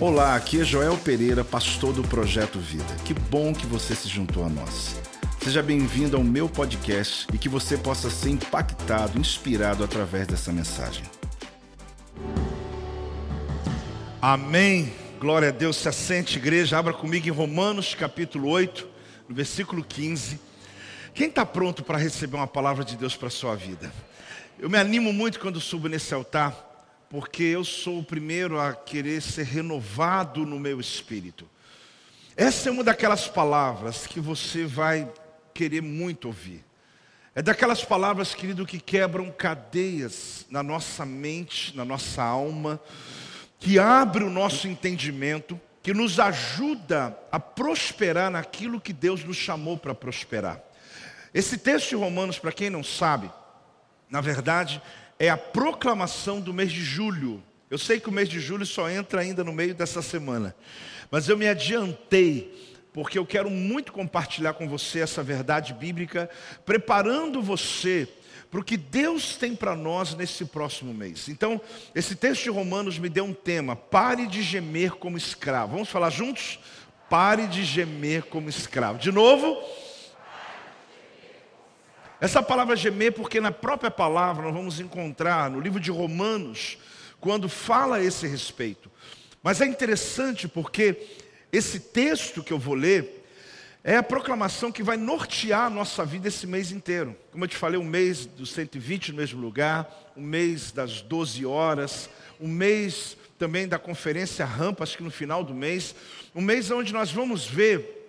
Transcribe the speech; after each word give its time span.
Olá, 0.00 0.34
aqui 0.34 0.60
é 0.60 0.64
Joel 0.64 0.96
Pereira, 0.98 1.44
pastor 1.44 1.92
do 1.92 2.02
Projeto 2.02 2.58
Vida. 2.58 2.94
Que 3.04 3.14
bom 3.14 3.52
que 3.52 3.66
você 3.66 3.94
se 3.94 4.08
juntou 4.08 4.44
a 4.44 4.48
nós. 4.48 4.96
Seja 5.42 5.62
bem-vindo 5.62 6.16
ao 6.16 6.24
meu 6.24 6.48
podcast 6.48 7.26
e 7.32 7.38
que 7.38 7.48
você 7.48 7.76
possa 7.76 8.10
ser 8.10 8.30
impactado, 8.30 9.18
inspirado 9.18 9.84
através 9.84 10.26
dessa 10.26 10.52
mensagem. 10.52 11.04
Amém. 14.20 14.92
Glória 15.20 15.48
a 15.48 15.52
Deus. 15.52 15.76
Se 15.76 15.88
assente, 15.88 16.38
igreja. 16.38 16.78
Abra 16.78 16.92
comigo 16.92 17.28
em 17.28 17.30
Romanos 17.30 17.94
capítulo 17.94 18.48
8, 18.48 18.88
no 19.28 19.34
versículo 19.34 19.84
15. 19.84 20.40
Quem 21.14 21.28
está 21.28 21.46
pronto 21.46 21.84
para 21.84 21.98
receber 21.98 22.36
uma 22.36 22.46
palavra 22.46 22.84
de 22.84 22.96
Deus 22.96 23.14
para 23.14 23.28
a 23.28 23.30
sua 23.30 23.54
vida? 23.54 23.92
Eu 24.58 24.68
me 24.68 24.78
animo 24.78 25.12
muito 25.12 25.38
quando 25.38 25.60
subo 25.60 25.88
nesse 25.88 26.12
altar 26.12 26.71
porque 27.12 27.42
eu 27.42 27.62
sou 27.62 27.98
o 27.98 28.02
primeiro 28.02 28.58
a 28.58 28.72
querer 28.72 29.20
ser 29.20 29.44
renovado 29.44 30.46
no 30.46 30.58
meu 30.58 30.80
espírito. 30.80 31.46
Essa 32.34 32.70
é 32.70 32.72
uma 32.72 32.82
daquelas 32.82 33.28
palavras 33.28 34.06
que 34.06 34.18
você 34.18 34.64
vai 34.64 35.06
querer 35.52 35.82
muito 35.82 36.24
ouvir. 36.24 36.64
É 37.34 37.42
daquelas 37.42 37.84
palavras, 37.84 38.34
querido, 38.34 38.64
que 38.64 38.80
quebram 38.80 39.30
cadeias 39.30 40.46
na 40.48 40.62
nossa 40.62 41.04
mente, 41.04 41.76
na 41.76 41.84
nossa 41.84 42.22
alma, 42.22 42.80
que 43.58 43.78
abre 43.78 44.24
o 44.24 44.30
nosso 44.30 44.66
entendimento, 44.66 45.60
que 45.82 45.92
nos 45.92 46.18
ajuda 46.18 47.14
a 47.30 47.38
prosperar 47.38 48.30
naquilo 48.30 48.80
que 48.80 48.92
Deus 48.94 49.22
nos 49.22 49.36
chamou 49.36 49.76
para 49.76 49.94
prosperar. 49.94 50.62
Esse 51.34 51.58
texto 51.58 51.90
de 51.90 51.94
Romanos, 51.94 52.38
para 52.38 52.52
quem 52.52 52.70
não 52.70 52.82
sabe, 52.82 53.30
na 54.08 54.22
verdade, 54.22 54.80
é 55.18 55.28
a 55.28 55.36
proclamação 55.36 56.40
do 56.40 56.52
mês 56.52 56.72
de 56.72 56.82
julho. 56.82 57.42
Eu 57.70 57.78
sei 57.78 57.98
que 57.98 58.08
o 58.08 58.12
mês 58.12 58.28
de 58.28 58.40
julho 58.40 58.66
só 58.66 58.90
entra 58.90 59.20
ainda 59.20 59.42
no 59.42 59.52
meio 59.52 59.74
dessa 59.74 60.02
semana, 60.02 60.54
mas 61.10 61.28
eu 61.28 61.36
me 61.36 61.48
adiantei, 61.48 62.78
porque 62.92 63.18
eu 63.18 63.24
quero 63.24 63.48
muito 63.48 63.92
compartilhar 63.92 64.52
com 64.54 64.68
você 64.68 65.00
essa 65.00 65.22
verdade 65.22 65.72
bíblica, 65.72 66.28
preparando 66.66 67.40
você 67.40 68.08
para 68.50 68.60
o 68.60 68.64
que 68.64 68.76
Deus 68.76 69.34
tem 69.36 69.56
para 69.56 69.74
nós 69.74 70.14
nesse 70.14 70.44
próximo 70.44 70.92
mês. 70.92 71.26
Então, 71.30 71.58
esse 71.94 72.14
texto 72.14 72.42
de 72.42 72.50
Romanos 72.50 72.98
me 72.98 73.08
deu 73.08 73.24
um 73.24 73.32
tema: 73.32 73.74
pare 73.74 74.26
de 74.26 74.42
gemer 74.42 74.92
como 74.96 75.16
escravo. 75.16 75.72
Vamos 75.72 75.88
falar 75.88 76.10
juntos? 76.10 76.58
Pare 77.08 77.46
de 77.46 77.64
gemer 77.64 78.24
como 78.24 78.50
escravo. 78.50 78.98
De 78.98 79.10
novo. 79.10 79.56
Essa 82.22 82.40
palavra 82.40 82.76
gemer, 82.76 83.10
porque 83.10 83.40
na 83.40 83.50
própria 83.50 83.90
palavra 83.90 84.44
nós 84.44 84.54
vamos 84.54 84.78
encontrar 84.78 85.50
no 85.50 85.58
livro 85.58 85.80
de 85.80 85.90
Romanos, 85.90 86.78
quando 87.20 87.48
fala 87.48 87.96
a 87.96 88.04
esse 88.04 88.28
respeito. 88.28 88.88
Mas 89.42 89.60
é 89.60 89.66
interessante 89.66 90.46
porque 90.46 91.04
esse 91.52 91.80
texto 91.80 92.40
que 92.40 92.52
eu 92.52 92.60
vou 92.60 92.74
ler 92.74 93.26
é 93.82 93.96
a 93.96 94.04
proclamação 94.04 94.70
que 94.70 94.84
vai 94.84 94.96
nortear 94.96 95.64
a 95.66 95.70
nossa 95.70 96.04
vida 96.04 96.28
esse 96.28 96.46
mês 96.46 96.70
inteiro. 96.70 97.16
Como 97.32 97.42
eu 97.42 97.48
te 97.48 97.56
falei, 97.56 97.76
o 97.76 97.82
mês 97.82 98.24
dos 98.24 98.52
120 98.52 99.10
no 99.10 99.18
mesmo 99.18 99.40
lugar, 99.40 100.12
o 100.14 100.20
mês 100.20 100.70
das 100.70 101.00
12 101.00 101.44
horas, 101.44 102.08
o 102.38 102.46
mês 102.46 103.16
também 103.36 103.66
da 103.66 103.80
conferência 103.80 104.44
Rampa, 104.44 104.84
acho 104.84 104.96
que 104.96 105.02
no 105.02 105.10
final 105.10 105.42
do 105.42 105.52
mês, 105.52 105.92
um 106.32 106.40
mês 106.40 106.70
onde 106.70 106.92
nós 106.92 107.10
vamos 107.10 107.44
ver 107.44 108.01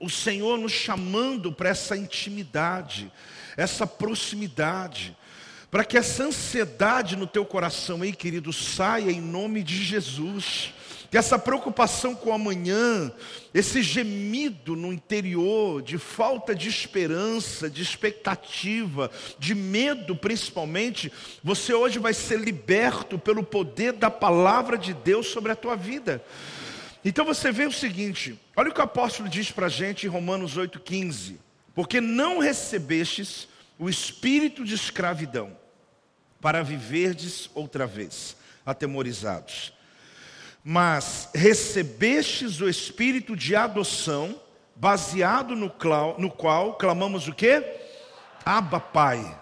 o 0.00 0.08
Senhor 0.08 0.58
nos 0.58 0.72
chamando 0.72 1.52
para 1.52 1.68
essa 1.68 1.94
intimidade, 1.96 3.12
essa 3.56 3.86
proximidade, 3.86 5.14
para 5.70 5.84
que 5.84 5.98
essa 5.98 6.24
ansiedade 6.24 7.14
no 7.14 7.26
teu 7.26 7.44
coração 7.44 8.02
aí, 8.02 8.12
querido, 8.12 8.52
saia 8.52 9.10
em 9.10 9.20
nome 9.20 9.62
de 9.62 9.84
Jesus. 9.84 10.72
Que 11.10 11.18
essa 11.18 11.36
preocupação 11.36 12.14
com 12.14 12.30
o 12.30 12.32
amanhã, 12.32 13.12
esse 13.52 13.82
gemido 13.82 14.76
no 14.76 14.92
interior 14.92 15.82
de 15.82 15.98
falta 15.98 16.54
de 16.54 16.68
esperança, 16.68 17.68
de 17.68 17.82
expectativa, 17.82 19.10
de 19.36 19.52
medo 19.52 20.14
principalmente, 20.14 21.12
você 21.42 21.74
hoje 21.74 21.98
vai 21.98 22.14
ser 22.14 22.38
liberto 22.38 23.18
pelo 23.18 23.42
poder 23.42 23.92
da 23.94 24.08
palavra 24.08 24.78
de 24.78 24.94
Deus 24.94 25.26
sobre 25.26 25.50
a 25.50 25.56
tua 25.56 25.74
vida. 25.74 26.24
Então 27.04 27.24
você 27.24 27.50
vê 27.50 27.66
o 27.66 27.72
seguinte, 27.72 28.38
olha 28.60 28.68
o 28.68 28.74
que 28.74 28.80
o 28.80 28.84
apóstolo 28.84 29.26
diz 29.26 29.50
para 29.50 29.66
a 29.66 29.70
gente 29.70 30.04
em 30.04 30.10
Romanos 30.10 30.58
8,15. 30.58 31.36
Porque 31.74 31.98
não 31.98 32.40
recebestes 32.40 33.48
o 33.78 33.88
espírito 33.88 34.66
de 34.66 34.74
escravidão 34.74 35.56
para 36.42 36.62
viverdes 36.62 37.48
outra 37.54 37.86
vez, 37.86 38.36
atemorizados. 38.66 39.72
Mas 40.62 41.30
recebestes 41.34 42.60
o 42.60 42.68
espírito 42.68 43.34
de 43.34 43.56
adoção, 43.56 44.38
baseado 44.76 45.56
no 45.56 45.70
qual, 45.70 46.16
no 46.18 46.30
qual 46.30 46.74
clamamos 46.74 47.28
o 47.28 47.32
quê? 47.32 47.64
Abba 48.44 48.78
Pai. 48.78 49.38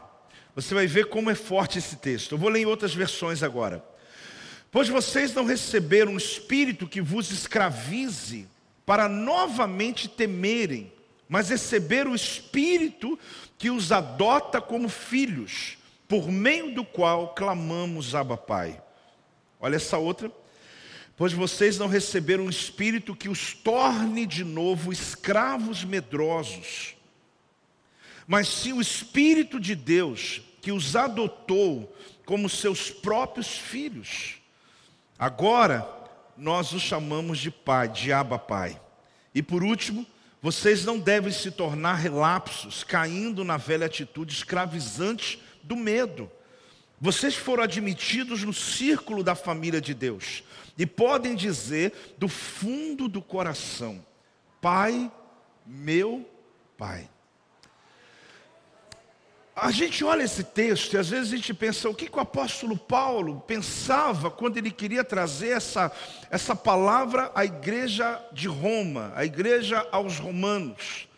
Você 0.54 0.74
vai 0.74 0.86
ver 0.86 1.06
como 1.06 1.28
é 1.28 1.34
forte 1.34 1.78
esse 1.78 1.96
texto. 1.96 2.36
Eu 2.36 2.38
vou 2.38 2.50
ler 2.50 2.60
em 2.60 2.66
outras 2.66 2.94
versões 2.94 3.42
agora. 3.42 3.84
Pois 4.70 4.88
vocês 4.88 5.34
não 5.34 5.44
receberam 5.44 6.12
um 6.12 6.16
espírito 6.16 6.86
que 6.86 7.00
vos 7.00 7.32
escravize 7.32 8.46
para 8.88 9.06
novamente 9.06 10.08
temerem, 10.08 10.90
mas 11.28 11.50
receberam 11.50 12.12
o 12.12 12.14
espírito 12.14 13.18
que 13.58 13.68
os 13.68 13.92
adota 13.92 14.62
como 14.62 14.88
filhos, 14.88 15.76
por 16.08 16.32
meio 16.32 16.74
do 16.74 16.82
qual 16.82 17.34
clamamos 17.34 18.14
Abba 18.14 18.38
Pai. 18.38 18.82
Olha 19.60 19.76
essa 19.76 19.98
outra. 19.98 20.32
Pois 21.18 21.34
vocês 21.34 21.76
não 21.76 21.86
receberam 21.86 22.44
um 22.44 22.48
espírito 22.48 23.14
que 23.14 23.28
os 23.28 23.52
torne 23.52 24.24
de 24.24 24.42
novo 24.42 24.90
escravos 24.90 25.84
medrosos, 25.84 26.96
mas 28.26 28.48
sim 28.48 28.72
o 28.72 28.80
espírito 28.80 29.60
de 29.60 29.74
Deus 29.74 30.40
que 30.62 30.72
os 30.72 30.96
adotou 30.96 31.94
como 32.24 32.48
seus 32.48 32.90
próprios 32.90 33.48
filhos. 33.48 34.36
Agora, 35.18 35.97
nós 36.38 36.72
os 36.72 36.82
chamamos 36.82 37.38
de 37.38 37.50
Pai, 37.50 37.88
de 37.88 38.12
Abba 38.12 38.38
Pai. 38.38 38.80
E 39.34 39.42
por 39.42 39.62
último, 39.62 40.06
vocês 40.40 40.84
não 40.84 40.98
devem 40.98 41.32
se 41.32 41.50
tornar 41.50 41.94
relapsos, 41.94 42.84
caindo 42.84 43.44
na 43.44 43.56
velha 43.56 43.86
atitude 43.86 44.32
escravizante 44.32 45.42
do 45.62 45.74
medo. 45.76 46.30
Vocês 47.00 47.34
foram 47.34 47.64
admitidos 47.64 48.42
no 48.42 48.52
círculo 48.52 49.22
da 49.22 49.34
família 49.34 49.80
de 49.80 49.94
Deus 49.94 50.42
e 50.76 50.86
podem 50.86 51.34
dizer 51.34 52.14
do 52.18 52.28
fundo 52.28 53.08
do 53.08 53.20
coração: 53.20 54.04
Pai, 54.60 55.10
meu 55.66 56.28
Pai. 56.76 57.08
A 59.60 59.72
gente 59.72 60.04
olha 60.04 60.22
esse 60.22 60.44
texto 60.44 60.94
e 60.94 60.98
às 60.98 61.08
vezes 61.08 61.32
a 61.32 61.36
gente 61.36 61.52
pensa 61.52 61.88
o 61.88 61.94
que, 61.94 62.08
que 62.08 62.16
o 62.16 62.20
apóstolo 62.20 62.76
Paulo 62.76 63.42
pensava 63.46 64.30
quando 64.30 64.56
ele 64.56 64.70
queria 64.70 65.02
trazer 65.02 65.48
essa, 65.48 65.90
essa 66.30 66.54
palavra 66.54 67.32
à 67.34 67.44
igreja 67.44 68.24
de 68.32 68.46
Roma, 68.46 69.12
à 69.16 69.24
igreja 69.24 69.84
aos 69.90 70.18
romanos. 70.18 71.08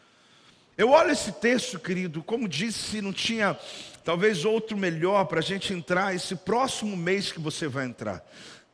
Eu 0.77 0.89
olho 0.89 1.11
esse 1.11 1.33
texto, 1.33 1.79
querido, 1.79 2.23
como 2.23 2.49
disse, 2.49 3.03
não 3.03 3.13
tinha 3.13 3.59
talvez 4.03 4.47
outro 4.47 4.75
melhor 4.75 5.27
para 5.27 5.41
a 5.41 5.43
gente 5.43 5.75
entrar 5.75 6.15
esse 6.15 6.35
próximo 6.35 6.97
mês 6.97 7.31
que 7.31 7.41
você 7.41 7.69
vai 7.69 7.85
entrar. 7.85 8.25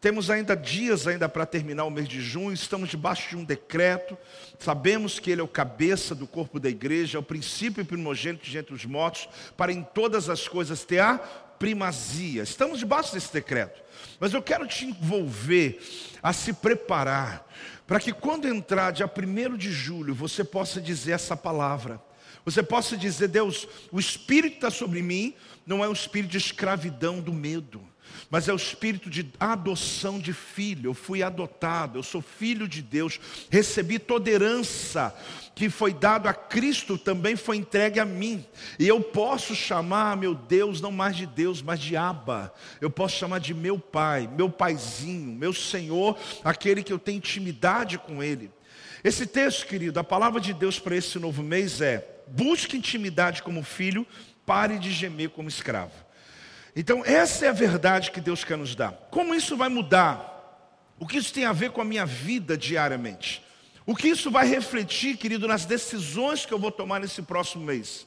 Temos 0.06 0.30
ainda 0.30 0.54
dias 0.54 1.08
ainda 1.08 1.28
para 1.28 1.44
terminar 1.44 1.82
o 1.82 1.90
mês 1.90 2.06
de 2.06 2.20
junho, 2.20 2.52
estamos 2.52 2.90
debaixo 2.90 3.30
de 3.30 3.36
um 3.36 3.42
decreto, 3.42 4.16
sabemos 4.56 5.18
que 5.18 5.32
ele 5.32 5.40
é 5.40 5.44
o 5.44 5.48
cabeça 5.48 6.14
do 6.14 6.28
corpo 6.28 6.60
da 6.60 6.68
igreja, 6.68 7.18
é 7.18 7.20
o 7.20 7.24
princípio 7.24 7.84
primogênito 7.84 8.48
de 8.48 8.56
entre 8.56 8.72
os 8.72 8.84
mortos, 8.84 9.28
para 9.56 9.72
em 9.72 9.82
todas 9.82 10.30
as 10.30 10.46
coisas 10.46 10.84
ter 10.84 11.00
a 11.00 11.18
primazia. 11.18 12.44
Estamos 12.44 12.78
debaixo 12.78 13.14
desse 13.14 13.32
decreto. 13.32 13.82
Mas 14.20 14.32
eu 14.32 14.40
quero 14.40 14.64
te 14.68 14.84
envolver 14.84 15.80
a 16.22 16.32
se 16.32 16.52
preparar 16.52 17.44
para 17.84 17.98
que 17.98 18.12
quando 18.12 18.46
entrar 18.46 18.92
dia 18.92 19.10
1 19.12 19.56
de 19.56 19.72
julho, 19.72 20.14
você 20.14 20.44
possa 20.44 20.80
dizer 20.80 21.14
essa 21.14 21.36
palavra. 21.36 22.00
Você 22.44 22.62
possa 22.62 22.96
dizer, 22.96 23.26
Deus, 23.26 23.66
o 23.90 23.98
Espírito 23.98 24.54
está 24.54 24.70
sobre 24.70 25.02
mim, 25.02 25.34
não 25.66 25.82
é 25.82 25.88
o 25.88 25.92
espírito 25.92 26.30
de 26.30 26.38
escravidão 26.38 27.20
do 27.20 27.32
medo 27.32 27.82
mas 28.30 28.48
é 28.48 28.52
o 28.52 28.56
espírito 28.56 29.08
de 29.08 29.30
adoção 29.38 30.18
de 30.18 30.32
filho. 30.32 30.90
Eu 30.90 30.94
fui 30.94 31.22
adotado, 31.22 31.98
eu 31.98 32.02
sou 32.02 32.20
filho 32.20 32.66
de 32.66 32.82
Deus, 32.82 33.20
recebi 33.50 33.98
toda 33.98 34.30
herança 34.30 35.14
que 35.56 35.70
foi 35.70 35.94
dado 35.94 36.28
a 36.28 36.34
Cristo 36.34 36.98
também 36.98 37.34
foi 37.34 37.56
entregue 37.56 37.98
a 37.98 38.04
mim. 38.04 38.44
E 38.78 38.86
eu 38.86 39.00
posso 39.00 39.54
chamar 39.54 40.14
meu 40.14 40.34
Deus 40.34 40.82
não 40.82 40.92
mais 40.92 41.16
de 41.16 41.24
Deus, 41.24 41.62
mas 41.62 41.80
de 41.80 41.96
Abba. 41.96 42.52
Eu 42.78 42.90
posso 42.90 43.16
chamar 43.16 43.40
de 43.40 43.54
meu 43.54 43.78
pai, 43.78 44.28
meu 44.28 44.50
paizinho, 44.50 45.32
meu 45.32 45.54
Senhor, 45.54 46.18
aquele 46.44 46.82
que 46.82 46.92
eu 46.92 46.98
tenho 46.98 47.16
intimidade 47.16 47.96
com 47.96 48.22
ele. 48.22 48.50
Esse 49.02 49.26
texto, 49.26 49.66
querido, 49.66 49.98
a 49.98 50.04
palavra 50.04 50.42
de 50.42 50.52
Deus 50.52 50.78
para 50.78 50.94
esse 50.94 51.18
novo 51.18 51.42
mês 51.42 51.80
é: 51.80 52.06
busque 52.26 52.76
intimidade 52.76 53.42
como 53.42 53.62
filho, 53.62 54.06
pare 54.44 54.78
de 54.78 54.92
gemer 54.92 55.30
como 55.30 55.48
escravo. 55.48 56.05
Então, 56.78 57.02
essa 57.06 57.46
é 57.46 57.48
a 57.48 57.52
verdade 57.52 58.10
que 58.10 58.20
Deus 58.20 58.44
quer 58.44 58.58
nos 58.58 58.74
dar. 58.74 58.92
Como 59.10 59.34
isso 59.34 59.56
vai 59.56 59.70
mudar 59.70 60.34
O 60.98 61.06
que 61.06 61.18
isso 61.18 61.32
tem 61.32 61.44
a 61.44 61.52
ver 61.52 61.70
com 61.70 61.80
a 61.80 61.84
minha 61.84 62.06
vida 62.06 62.56
diariamente? 62.56 63.42
O 63.84 63.94
que 63.94 64.08
isso 64.08 64.30
vai 64.30 64.46
refletir, 64.46 65.16
querido, 65.16 65.46
nas 65.46 65.64
decisões 65.64 66.46
que 66.46 66.52
eu 66.52 66.58
vou 66.58 66.72
tomar 66.72 67.00
nesse 67.00 67.22
próximo 67.22 67.64
mês? 67.64 68.06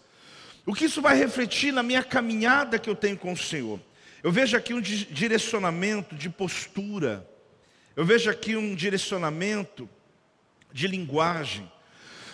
O 0.65 0.73
que 0.73 0.85
isso 0.85 1.01
vai 1.01 1.15
refletir 1.15 1.71
na 1.71 1.83
minha 1.83 2.03
caminhada 2.03 2.79
que 2.79 2.89
eu 2.89 2.95
tenho 2.95 3.17
com 3.17 3.31
o 3.31 3.37
Senhor? 3.37 3.79
Eu 4.21 4.31
vejo 4.31 4.57
aqui 4.57 4.73
um 4.73 4.81
direcionamento 4.81 6.15
de 6.15 6.29
postura, 6.29 7.27
eu 7.95 8.03
vejo 8.03 8.29
aqui 8.29 8.55
um 8.55 8.75
direcionamento 8.75 9.87
de 10.73 10.87
linguagem, 10.87 11.71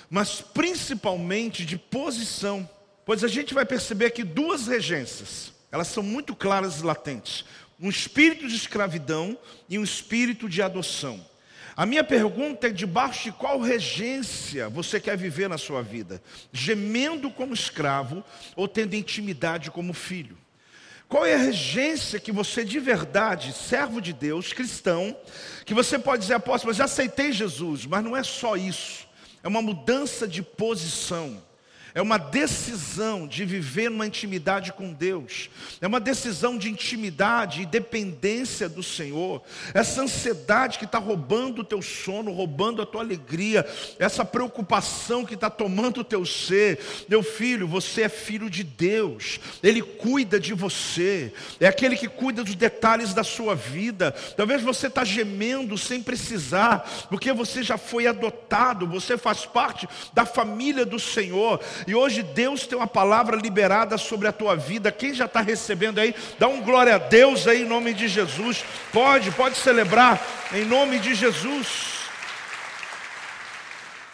mas 0.09 0.41
principalmente 0.41 1.65
de 1.65 1.77
posição, 1.77 2.67
pois 3.05 3.23
a 3.23 3.27
gente 3.27 3.53
vai 3.53 3.65
perceber 3.65 4.05
aqui 4.05 4.23
duas 4.23 4.67
regências, 4.67 5.53
elas 5.75 5.89
são 5.89 6.01
muito 6.01 6.33
claras 6.33 6.79
e 6.79 6.83
latentes: 6.83 7.43
um 7.79 7.89
espírito 7.89 8.47
de 8.47 8.55
escravidão 8.55 9.37
e 9.69 9.77
um 9.77 9.83
espírito 9.83 10.47
de 10.47 10.61
adoção. 10.61 11.23
A 11.75 11.85
minha 11.85 12.03
pergunta 12.03 12.67
é: 12.67 12.71
debaixo 12.71 13.25
de 13.25 13.31
qual 13.33 13.59
regência 13.59 14.69
você 14.69 15.01
quer 15.01 15.17
viver 15.17 15.49
na 15.49 15.57
sua 15.57 15.81
vida? 15.81 16.23
Gemendo 16.53 17.29
como 17.29 17.53
escravo 17.53 18.23
ou 18.55 18.69
tendo 18.69 18.95
intimidade 18.95 19.69
como 19.69 19.93
filho? 19.93 20.37
Qual 21.09 21.25
é 21.25 21.35
a 21.35 21.39
regência 21.39 22.21
que 22.21 22.31
você 22.31 22.63
de 22.63 22.79
verdade, 22.79 23.51
servo 23.51 24.01
de 24.01 24.13
Deus, 24.13 24.53
cristão, 24.53 25.15
que 25.65 25.73
você 25.73 25.99
pode 25.99 26.21
dizer, 26.21 26.35
apóstolo, 26.35 26.73
já 26.73 26.85
aceitei 26.85 27.33
Jesus, 27.33 27.85
mas 27.85 28.03
não 28.03 28.15
é 28.15 28.23
só 28.23 28.55
isso, 28.55 29.07
é 29.43 29.47
uma 29.47 29.61
mudança 29.61 30.25
de 30.25 30.41
posição. 30.41 31.43
É 31.95 32.01
uma 32.01 32.17
decisão 32.17 33.25
de 33.25 33.45
viver 33.45 33.89
numa 33.89 34.05
intimidade 34.05 34.73
com 34.73 34.91
Deus. 34.91 35.49
É 35.79 35.87
uma 35.87 36.01
decisão 36.01 36.57
de 36.57 36.69
intimidade 36.69 37.61
e 37.61 37.65
dependência 37.65 38.67
do 38.67 38.83
Senhor. 38.83 39.41
Essa 39.73 40.01
ansiedade 40.01 40.77
que 40.77 40.83
está 40.83 40.97
roubando 40.97 41.61
o 41.61 41.63
teu 41.63 41.81
sono, 41.81 42.33
roubando 42.33 42.81
a 42.81 42.85
tua 42.85 42.99
alegria. 42.99 43.65
Essa 43.97 44.25
preocupação 44.25 45.23
que 45.23 45.35
está 45.35 45.49
tomando 45.49 46.01
o 46.01 46.03
teu 46.03 46.25
ser. 46.25 46.79
Meu 47.07 47.23
filho, 47.23 47.65
você 47.65 48.01
é 48.01 48.09
filho 48.09 48.49
de 48.49 48.65
Deus. 48.65 49.39
Ele 49.63 49.81
cuida 49.81 50.37
de 50.37 50.53
você. 50.53 51.31
É 51.61 51.67
aquele 51.67 51.95
que 51.95 52.09
cuida 52.09 52.43
dos 52.43 52.55
detalhes 52.55 53.13
da 53.13 53.23
sua 53.23 53.55
vida. 53.55 54.11
Talvez 54.35 54.61
você 54.61 54.87
está 54.87 55.05
gemendo 55.05 55.77
sem 55.77 56.03
precisar, 56.03 57.07
porque 57.07 57.31
você 57.31 57.63
já 57.63 57.77
foi 57.77 58.05
adotado. 58.05 58.85
Você 58.87 59.17
faz 59.17 59.45
parte 59.45 59.87
da 60.13 60.25
família 60.25 60.85
do 60.85 60.99
Senhor. 60.99 61.61
E 61.87 61.93
hoje 61.93 62.23
Deus 62.23 62.65
tem 62.65 62.77
uma 62.77 62.87
palavra 62.87 63.37
liberada 63.37 63.97
sobre 63.97 64.27
a 64.27 64.31
tua 64.31 64.55
vida. 64.55 64.91
Quem 64.91 65.13
já 65.13 65.25
está 65.25 65.41
recebendo 65.41 65.99
aí, 65.99 66.15
dá 66.39 66.47
um 66.47 66.61
glória 66.61 66.95
a 66.95 66.97
Deus 66.97 67.47
aí 67.47 67.61
em 67.61 67.65
nome 67.65 67.93
de 67.93 68.07
Jesus. 68.07 68.63
Pode, 68.91 69.31
pode 69.31 69.55
celebrar 69.55 70.21
em 70.53 70.65
nome 70.65 70.99
de 70.99 71.13
Jesus. 71.13 71.95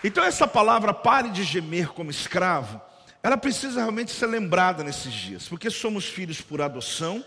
Então 0.03 0.23
essa 0.23 0.47
palavra 0.47 0.93
pare 0.93 1.29
de 1.29 1.43
gemer 1.43 1.89
como 1.89 2.09
escravo, 2.09 2.81
ela 3.21 3.37
precisa 3.37 3.79
realmente 3.79 4.11
ser 4.11 4.25
lembrada 4.25 4.83
nesses 4.83 5.13
dias, 5.13 5.47
porque 5.47 5.69
somos 5.69 6.05
filhos 6.05 6.41
por 6.41 6.61
adoção 6.61 7.23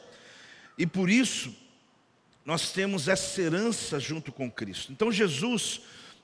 e 0.76 0.86
por 0.86 1.08
isso 1.08 1.54
nós 2.44 2.72
temos 2.72 3.08
essa 3.08 3.40
herança 3.40 3.98
junto 3.98 4.32
com 4.32 4.50
Cristo. 4.50 4.92
Então 4.92 5.10
Jesus, 5.10 5.80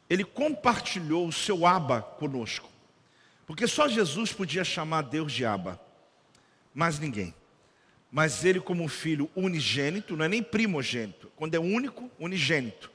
ele 0.09 0.25
compartilhou 0.25 1.27
o 1.27 1.33
seu 1.33 1.67
aba 1.67 2.03
conosco. 2.03 2.70
Porque 3.51 3.67
só 3.67 3.89
Jesus 3.89 4.33
podia 4.33 4.63
chamar 4.63 5.03
Deus 5.03 5.33
de 5.33 5.45
Abba, 5.45 5.81
mais 6.73 7.01
ninguém. 7.01 7.35
Mas 8.09 8.45
ele, 8.45 8.61
como 8.61 8.87
filho 8.87 9.29
unigênito, 9.35 10.17
não 10.17 10.25
é 10.25 10.29
nem 10.29 10.41
primogênito, 10.41 11.33
quando 11.35 11.57
é 11.57 11.59
único, 11.59 12.09
unigênito, 12.17 12.93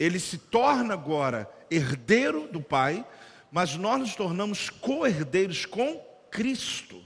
ele 0.00 0.18
se 0.18 0.38
torna 0.38 0.94
agora 0.94 1.46
herdeiro 1.70 2.48
do 2.50 2.62
Pai, 2.62 3.04
mas 3.52 3.76
nós 3.76 4.00
nos 4.00 4.14
tornamos 4.16 4.70
co-herdeiros 4.70 5.66
com 5.66 6.02
Cristo. 6.30 7.04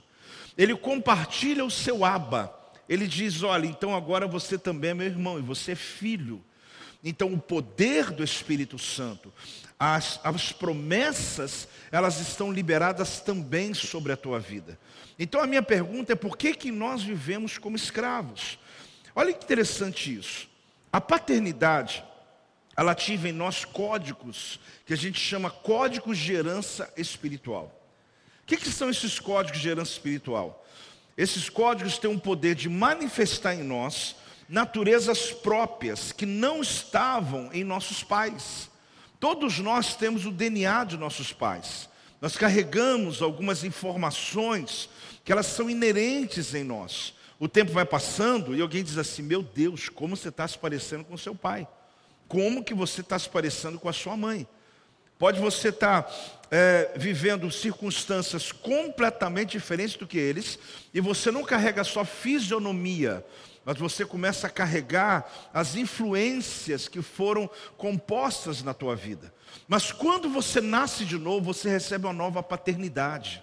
Ele 0.57 0.77
compartilha 0.77 1.65
o 1.65 1.71
seu 1.71 2.05
Abba. 2.05 2.57
Ele 2.89 3.09
diz: 3.09 3.43
Olha, 3.43 3.67
então 3.67 3.93
agora 3.93 4.29
você 4.29 4.57
também 4.57 4.91
é 4.91 4.95
meu 4.95 5.07
irmão 5.09 5.37
e 5.37 5.43
você 5.43 5.73
é 5.73 5.75
filho. 5.75 6.41
Então, 7.05 7.33
o 7.33 7.41
poder 7.41 8.11
do 8.13 8.23
Espírito 8.23 8.79
Santo, 8.79 9.33
as, 9.79 10.21
as 10.23 10.53
promessas, 10.53 11.67
elas 11.91 12.21
estão 12.21 12.53
liberadas 12.53 13.21
também 13.21 13.75
sobre 13.75 14.13
a 14.13 14.17
tua 14.17 14.39
vida. 14.39 14.79
Então, 15.19 15.41
a 15.41 15.47
minha 15.47 15.63
pergunta 15.63 16.13
é: 16.13 16.17
por 16.17 16.37
que, 16.37 16.55
que 16.55 16.71
nós 16.71 17.03
vivemos 17.03 17.59
como 17.59 17.75
escravos? 17.75 18.59
Olha 19.15 19.33
que 19.33 19.45
interessante 19.45 20.15
isso. 20.15 20.49
A 20.93 21.01
paternidade, 21.01 22.05
ela 22.77 22.93
ativa 22.93 23.29
em 23.29 23.33
nós 23.33 23.65
códigos, 23.65 24.61
que 24.87 24.93
a 24.93 24.97
gente 24.97 25.19
chama 25.19 25.51
códigos 25.51 26.17
de 26.19 26.33
herança 26.33 26.93
espiritual. 26.97 27.79
O 28.43 28.47
que, 28.47 28.57
que 28.57 28.71
são 28.71 28.89
esses 28.89 29.19
códigos 29.19 29.61
de 29.61 29.69
herança 29.69 29.93
espiritual? 29.93 30.65
Esses 31.17 31.51
códigos 31.51 31.99
têm 31.99 32.11
um 32.11 32.19
poder 32.19 32.55
de 32.55 32.69
manifestar 32.69 33.55
em 33.55 33.63
nós 33.63 34.17
naturezas 34.53 35.33
próprias 35.33 36.13
que 36.13 36.27
não 36.27 36.61
estavam 36.61 37.49
em 37.55 37.65
nossos 37.65 38.05
pais. 38.05 38.71
Todos 39.19 39.59
nós 39.59 39.97
temos 39.97 40.27
o 40.27 40.31
DNA 40.31 40.85
de 40.85 40.99
nossos 40.99 41.33
pais. 41.33 41.89
Nós 42.21 42.37
carregamos 42.37 43.23
algumas 43.23 43.65
informações 43.65 44.91
que 45.25 45.33
elas 45.33 45.47
são 45.47 45.71
inerentes 45.71 46.55
em 46.55 46.65
nós. 46.65 47.15
O 47.41 47.49
tempo 47.49 47.73
vai 47.73 47.87
passando 47.87 48.55
e 48.55 48.61
alguém 48.61 48.85
diz 48.85 48.99
assim: 48.99 49.23
Meu 49.23 49.43
Deus, 49.43 49.89
como 49.89 50.15
você 50.15 50.29
está 50.29 50.47
se 50.47 50.59
parecendo 50.59 51.03
com 51.03 51.17
seu 51.17 51.35
pai? 51.35 51.67
Como 52.29 52.63
que 52.63 52.75
você 52.75 53.01
está 53.01 53.19
se 53.19 53.31
parecendo 53.31 53.81
com 53.81 53.89
a 53.89 53.93
sua 53.93 54.19
mãe? 54.19 54.47
Pode 55.19 55.41
você 55.41 55.71
estar 55.71 56.03
tá, 56.03 56.15
é, 56.51 56.93
vivendo 56.97 57.51
circunstâncias 57.51 58.53
completamente 58.53 59.53
diferentes 59.53 59.97
do 59.97 60.07
que 60.07 60.19
eles, 60.19 60.59
e 60.93 61.01
você 61.01 61.31
não 61.31 61.43
carrega 61.43 61.83
só 61.85 62.05
fisionomia, 62.05 63.25
mas 63.65 63.79
você 63.79 64.05
começa 64.05 64.47
a 64.47 64.51
carregar 64.51 65.31
as 65.53 65.77
influências 65.77 66.89
que 66.89 67.01
foram 67.01 67.49
compostas 67.77 68.63
na 68.63 68.75
tua 68.75 68.97
vida. 68.97 69.33
Mas 69.69 69.93
quando 69.93 70.29
você 70.29 70.61
nasce 70.61 71.05
de 71.05 71.17
novo, 71.17 71.53
você 71.53 71.69
recebe 71.69 72.07
uma 72.07 72.13
nova 72.13 72.43
paternidade. 72.43 73.43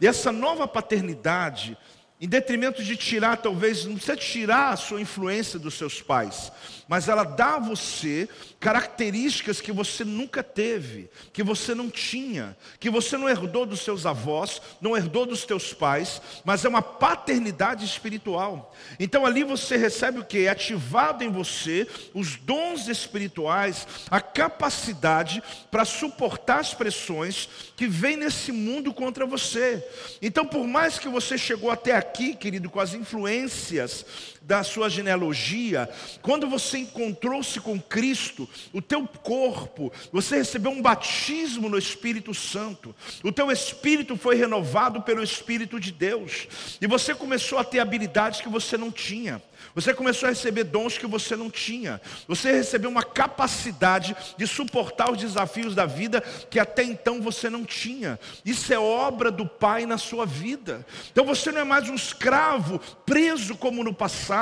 E 0.00 0.06
essa 0.06 0.32
nova 0.32 0.66
paternidade, 0.66 1.76
em 2.18 2.26
detrimento 2.26 2.82
de 2.82 2.96
tirar, 2.96 3.36
talvez, 3.36 3.84
não 3.84 3.94
precisa 3.94 4.16
tirar 4.16 4.70
a 4.70 4.76
sua 4.76 5.02
influência 5.02 5.58
dos 5.58 5.74
seus 5.74 6.00
pais, 6.00 6.50
mas 6.88 7.08
ela 7.08 7.24
dá 7.24 7.56
a 7.56 7.60
você 7.60 8.26
características 8.58 9.60
que 9.60 9.70
você 9.70 10.02
nunca 10.02 10.42
teve, 10.42 11.10
que 11.32 11.42
você 11.42 11.74
não 11.74 11.90
tinha, 11.90 12.56
que 12.80 12.88
você 12.88 13.18
não 13.18 13.28
herdou 13.28 13.66
dos 13.66 13.80
seus 13.80 14.06
avós, 14.06 14.62
não 14.80 14.96
herdou 14.96 15.26
dos 15.26 15.44
teus 15.44 15.74
pais, 15.74 16.22
mas 16.42 16.64
é 16.64 16.68
uma 16.68 16.80
paternidade 16.80 17.84
espiritual. 17.84 18.74
Então 18.98 19.26
ali 19.26 19.44
você 19.44 19.76
recebe 19.76 20.20
o 20.20 20.24
que? 20.24 20.46
É 20.46 20.48
ativado 20.48 21.22
em 21.22 21.30
você 21.30 21.86
os 22.14 22.36
dons 22.36 22.88
espirituais, 22.88 23.86
a 24.10 24.20
capacidade 24.20 25.42
para 25.70 25.84
suportar 25.84 26.60
as 26.60 26.72
pressões 26.72 27.48
que 27.76 27.86
vêm 27.86 28.16
nesse 28.16 28.50
mundo 28.52 28.94
contra 28.94 29.26
você. 29.26 29.86
Então, 30.22 30.46
por 30.46 30.66
mais 30.66 30.98
que 30.98 31.08
você 31.08 31.36
chegou 31.36 31.70
até 31.70 31.92
aqui, 31.92 32.05
querido, 32.12 32.70
com 32.70 32.80
as 32.80 32.94
influências 32.94 34.04
da 34.46 34.62
sua 34.62 34.88
genealogia, 34.88 35.90
quando 36.22 36.48
você 36.48 36.78
encontrou-se 36.78 37.58
com 37.60 37.80
Cristo, 37.80 38.48
o 38.72 38.80
teu 38.80 39.06
corpo, 39.06 39.92
você 40.12 40.36
recebeu 40.36 40.70
um 40.70 40.80
batismo 40.80 41.68
no 41.68 41.76
Espírito 41.76 42.32
Santo, 42.32 42.94
o 43.24 43.32
teu 43.32 43.50
espírito 43.50 44.16
foi 44.16 44.36
renovado 44.36 45.02
pelo 45.02 45.22
Espírito 45.22 45.80
de 45.80 45.90
Deus, 45.90 46.46
e 46.80 46.86
você 46.86 47.14
começou 47.14 47.58
a 47.58 47.64
ter 47.64 47.80
habilidades 47.80 48.40
que 48.40 48.48
você 48.48 48.76
não 48.76 48.92
tinha. 48.92 49.42
Você 49.74 49.92
começou 49.92 50.26
a 50.26 50.30
receber 50.30 50.64
dons 50.64 50.96
que 50.96 51.06
você 51.06 51.36
não 51.36 51.50
tinha. 51.50 52.00
Você 52.28 52.52
recebeu 52.52 52.88
uma 52.88 53.02
capacidade 53.02 54.16
de 54.36 54.46
suportar 54.46 55.10
os 55.10 55.18
desafios 55.18 55.74
da 55.74 55.84
vida 55.84 56.20
que 56.50 56.58
até 56.58 56.82
então 56.82 57.20
você 57.20 57.50
não 57.50 57.64
tinha. 57.64 58.18
Isso 58.44 58.72
é 58.72 58.78
obra 58.78 59.30
do 59.30 59.46
Pai 59.46 59.84
na 59.86 59.98
sua 59.98 60.24
vida. 60.24 60.86
Então 61.10 61.24
você 61.24 61.52
não 61.52 61.60
é 61.60 61.64
mais 61.64 61.88
um 61.88 61.94
escravo 61.94 62.80
preso 63.04 63.56
como 63.56 63.84
no 63.84 63.92
passado. 63.92 64.35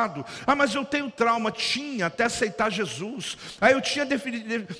Ah, 0.46 0.54
mas 0.54 0.74
eu 0.74 0.84
tenho 0.84 1.10
trauma. 1.10 1.50
Tinha 1.50 2.06
até 2.06 2.24
aceitar 2.24 2.70
Jesus. 2.70 3.36
Ah, 3.60 3.70
eu 3.70 3.80
tinha 3.80 4.06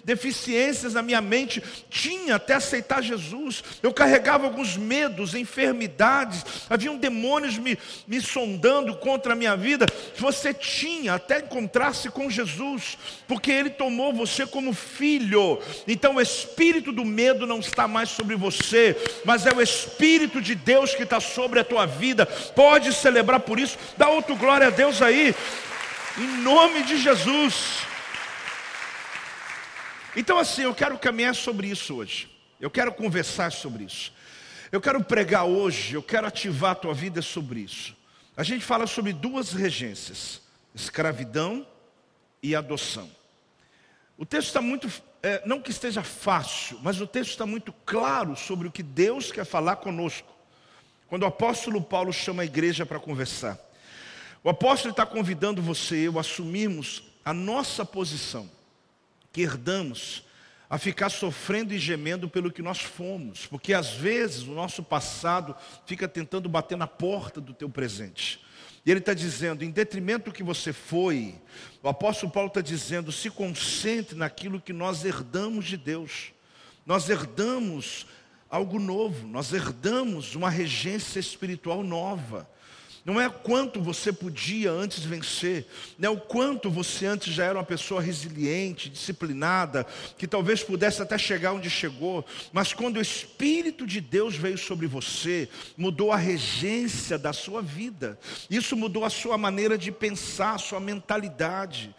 deficiências 0.05 0.95
na 0.95 1.03
minha 1.03 1.21
mente. 1.21 1.63
Tinha 1.89 2.37
até 2.37 2.55
aceitar 2.55 3.03
Jesus. 3.03 3.63
Eu 3.83 3.93
carregava 3.93 4.45
alguns 4.45 4.77
medos, 4.77 5.35
enfermidades. 5.35 6.45
Haviam 6.69 6.97
demônios 6.97 7.59
me, 7.59 7.79
me 8.07 8.21
sondando 8.21 8.97
contra 8.97 9.33
a 9.33 9.37
minha 9.37 9.57
vida. 9.57 9.87
Você 10.17 10.53
tinha 10.53 11.15
até 11.15 11.39
encontrar-se 11.39 12.11
com 12.11 12.31
Jesus, 12.31 12.99
porque 13.27 13.51
Ele 13.51 13.71
tomou 13.71 14.13
você 14.13 14.47
como 14.47 14.73
filho. 14.73 15.61
Então 15.87 16.17
o 16.17 16.21
espírito 16.21 16.93
do 16.93 17.05
medo 17.05 17.47
não 17.47 17.61
está 17.61 17.87
mais 17.87 18.09
sobre 18.11 18.37
você, 18.37 18.97
mas 19.25 19.47
é 19.47 19.53
o 19.53 19.61
Espírito 19.61 20.41
de 20.41 20.55
Deus 20.55 20.95
que 20.95 21.03
está 21.03 21.21
sobre 21.21 21.61
a 21.61 21.65
tua 21.65 21.87
vida. 21.87 22.27
Pode 22.27 22.93
celebrar 22.93 23.41
por 23.41 23.59
isso, 23.59 23.79
dá 23.97 24.09
outro 24.09 24.37
glória 24.37 24.69
a 24.69 24.71
Deus 24.71 25.03
aí, 25.05 25.35
em 26.19 26.27
nome 26.43 26.83
de 26.83 26.97
Jesus. 26.97 27.81
Então, 30.17 30.39
assim, 30.39 30.63
eu 30.63 30.75
quero 30.75 30.99
caminhar 30.99 31.35
sobre 31.35 31.69
isso 31.69 31.97
hoje. 31.97 32.31
Eu 32.61 32.71
quero 32.71 32.93
conversar 32.93 33.53
sobre 33.53 33.85
isso. 33.85 34.13
Eu 34.73 34.81
quero 34.81 35.03
pregar 35.05 35.45
hoje, 35.45 35.95
eu 35.95 36.03
quero 36.03 36.27
ativar 36.27 36.73
a 36.73 36.75
tua 36.75 36.95
vida 36.95 37.21
sobre 37.21 37.61
isso. 37.61 37.97
A 38.37 38.43
gente 38.43 38.65
fala 38.65 38.87
sobre 38.87 39.13
duas 39.13 39.53
regências: 39.53 40.43
escravidão 40.75 41.67
e 42.43 42.55
adoção. 42.55 43.11
O 44.17 44.25
texto 44.25 44.49
está 44.49 44.61
muito, 44.61 44.91
é, 45.23 45.43
não 45.45 45.61
que 45.61 45.71
esteja 45.71 46.03
fácil, 46.03 46.79
mas 46.83 47.01
o 47.01 47.07
texto 47.07 47.31
está 47.31 47.47
muito 47.47 47.73
claro 47.85 48.37
sobre 48.37 48.69
o 48.69 48.73
que 48.73 48.83
Deus 48.83 49.31
quer 49.33 49.45
falar 49.45 49.77
conosco. 49.77 50.33
Quando 51.09 51.25
o 51.25 51.27
apóstolo 51.27 51.83
Paulo 51.83 52.13
chama 52.13 52.43
a 52.43 52.47
igreja 52.47 52.87
para 52.87 52.99
conversar, 52.99 53.59
o 54.45 54.51
apóstolo 54.51 54.93
está 54.93 55.07
convidando 55.07 55.63
você 55.63 55.97
e 55.97 56.05
eu 56.05 56.19
a 56.19 56.21
assumirmos 56.21 57.03
a 57.25 57.33
nossa 57.33 57.85
posição, 57.85 58.49
que 59.33 59.41
herdamos, 59.41 60.23
a 60.69 60.77
ficar 60.77 61.09
sofrendo 61.09 61.73
e 61.73 61.79
gemendo 61.79 62.29
pelo 62.29 62.53
que 62.53 62.61
nós 62.61 62.79
fomos, 62.79 63.47
porque 63.47 63.73
às 63.73 63.93
vezes 63.93 64.43
o 64.43 64.53
nosso 64.53 64.83
passado 64.83 65.57
fica 65.87 66.07
tentando 66.07 66.49
bater 66.49 66.77
na 66.77 66.87
porta 66.87 67.41
do 67.41 67.55
teu 67.55 67.71
presente. 67.71 68.45
E 68.85 68.91
ele 68.91 69.01
está 69.01 69.15
dizendo, 69.15 69.65
em 69.65 69.71
detrimento 69.71 70.27
do 70.27 70.35
que 70.35 70.43
você 70.43 70.73
foi, 70.73 71.41
o 71.83 71.89
apóstolo 71.89 72.31
Paulo 72.31 72.49
está 72.49 72.61
dizendo, 72.61 73.11
se 73.11 73.31
concentre 73.31 74.15
naquilo 74.15 74.61
que 74.61 74.75
nós 74.75 75.07
herdamos 75.07 75.65
de 75.65 75.79
Deus. 75.79 76.33
Nós 76.85 77.09
herdamos 77.09 78.07
algo 78.51 78.79
novo, 78.79 79.27
nós 79.27 79.55
herdamos 79.55 80.35
uma 80.35 80.51
regência 80.51 81.19
espiritual 81.19 81.83
nova. 81.83 82.47
Não 83.05 83.21
é 83.21 83.29
quanto 83.29 83.83
você 83.83 84.11
podia 84.11 84.71
antes 84.73 85.05
vencer, 85.05 85.67
não 85.99 86.09
é 86.09 86.13
o 86.13 86.19
quanto 86.19 86.71
você 86.71 87.05
antes 87.05 87.35
já 87.35 87.45
era 87.45 87.59
uma 87.59 87.65
pessoa 87.65 88.01
resiliente, 88.01 88.89
disciplinada, 88.89 89.87
que 90.17 90.27
talvez 90.27 90.63
pudesse 90.63 91.03
até 91.03 91.19
chegar 91.19 91.53
onde 91.53 91.69
chegou, 91.69 92.25
mas 92.51 92.73
quando 92.73 92.97
o 92.97 93.03
Espírito 93.03 93.87
de 93.87 94.01
Deus 94.01 94.37
veio 94.37 94.57
sobre 94.57 94.87
você, 94.87 95.51
mudou 95.77 96.13
a 96.13 96.17
regência 96.17 97.19
da 97.19 97.35
sua 97.35 97.61
vida, 97.61 98.19
isso 98.49 98.75
mudou 98.75 99.05
a 99.05 99.11
sua 99.11 99.37
maneira 99.37 99.77
de 99.77 99.93
pensar, 99.93 100.55
a 100.55 100.59
sua 100.59 100.81
mentalidade, 100.81 101.95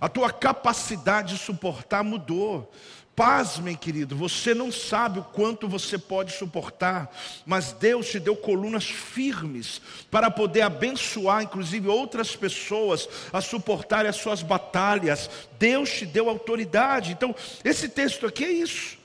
a 0.00 0.08
tua 0.08 0.32
capacidade 0.32 1.34
de 1.34 1.40
suportar 1.40 2.02
mudou. 2.02 2.72
Pasmem, 3.18 3.74
querido, 3.74 4.14
você 4.14 4.54
não 4.54 4.70
sabe 4.70 5.18
o 5.18 5.24
quanto 5.24 5.66
você 5.66 5.98
pode 5.98 6.30
suportar, 6.30 7.12
mas 7.44 7.72
Deus 7.72 8.08
te 8.08 8.20
deu 8.20 8.36
colunas 8.36 8.84
firmes 8.84 9.82
para 10.08 10.30
poder 10.30 10.60
abençoar, 10.60 11.42
inclusive 11.42 11.88
outras 11.88 12.36
pessoas, 12.36 13.08
a 13.32 13.40
suportarem 13.40 14.08
as 14.08 14.14
suas 14.14 14.40
batalhas. 14.40 15.28
Deus 15.58 15.90
te 15.90 16.06
deu 16.06 16.28
autoridade. 16.28 17.10
Então, 17.10 17.34
esse 17.64 17.88
texto 17.88 18.24
aqui 18.24 18.44
é 18.44 18.52
isso. 18.52 18.96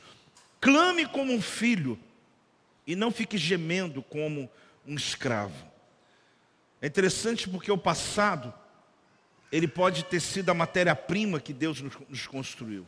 Clame 0.62 1.08
como 1.08 1.34
um 1.34 1.42
filho 1.42 1.98
e 2.86 2.96
não 2.96 3.10
fique 3.10 3.36
gemendo 3.36 4.04
como 4.04 4.48
um 4.86 4.94
escravo. 4.94 5.66
É 6.80 6.86
interessante 6.86 7.50
porque 7.50 7.72
o 7.72 7.80
passado, 7.80 8.54
ele 9.52 9.68
pode 9.68 10.04
ter 10.04 10.20
sido 10.20 10.52
a 10.52 10.54
matéria-prima 10.54 11.40
que 11.40 11.52
Deus 11.52 11.82
nos 11.82 12.28
construiu 12.28 12.86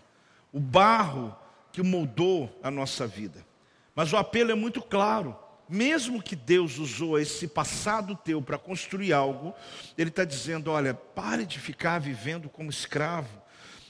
o 0.55 0.59
barro 0.61 1.35
que 1.73 1.83
moldou 1.83 2.57
a 2.63 2.71
nossa 2.71 3.05
vida. 3.05 3.45
Mas 3.93 4.13
o 4.13 4.17
apelo 4.17 4.51
é 4.51 4.55
muito 4.55 4.81
claro. 4.81 5.37
Mesmo 5.67 6.23
que 6.23 6.33
Deus 6.33 6.77
usou 6.77 7.19
esse 7.19 7.45
passado 7.45 8.15
teu 8.15 8.41
para 8.41 8.57
construir 8.57 9.11
algo, 9.11 9.53
Ele 9.97 10.09
está 10.09 10.23
dizendo: 10.23 10.71
olha, 10.71 10.93
pare 10.93 11.45
de 11.45 11.59
ficar 11.59 11.99
vivendo 11.99 12.47
como 12.47 12.69
escravo. 12.69 13.41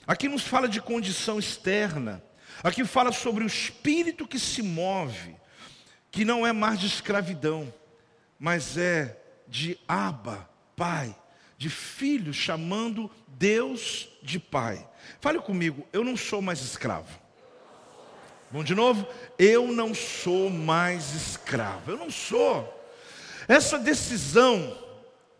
Aqui 0.07 0.27
nos 0.27 0.41
fala 0.41 0.67
de 0.67 0.81
condição 0.81 1.37
externa, 1.37 2.23
aqui 2.63 2.83
fala 2.83 3.11
sobre 3.11 3.43
o 3.43 3.47
espírito 3.47 4.27
que 4.27 4.39
se 4.39 4.63
move, 4.63 5.35
que 6.09 6.25
não 6.25 6.47
é 6.47 6.51
mais 6.51 6.79
de 6.79 6.87
escravidão, 6.87 7.71
mas 8.39 8.75
é 8.75 9.21
de 9.47 9.77
Abba, 9.87 10.49
Pai, 10.75 11.15
de 11.59 11.69
filho 11.69 12.33
chamando 12.33 13.11
Deus 13.27 14.09
de 14.23 14.39
Pai. 14.39 14.87
Fale 15.19 15.39
comigo, 15.39 15.87
eu 15.91 16.03
não 16.03 16.15
sou 16.15 16.41
mais 16.41 16.61
escravo. 16.61 17.19
Bom, 18.51 18.63
de 18.63 18.75
novo, 18.75 19.07
eu 19.37 19.71
não 19.71 19.93
sou 19.93 20.49
mais 20.49 21.13
escravo. 21.13 21.91
Eu 21.91 21.97
não 21.97 22.09
sou. 22.09 22.71
Essa 23.47 23.77
decisão 23.77 24.77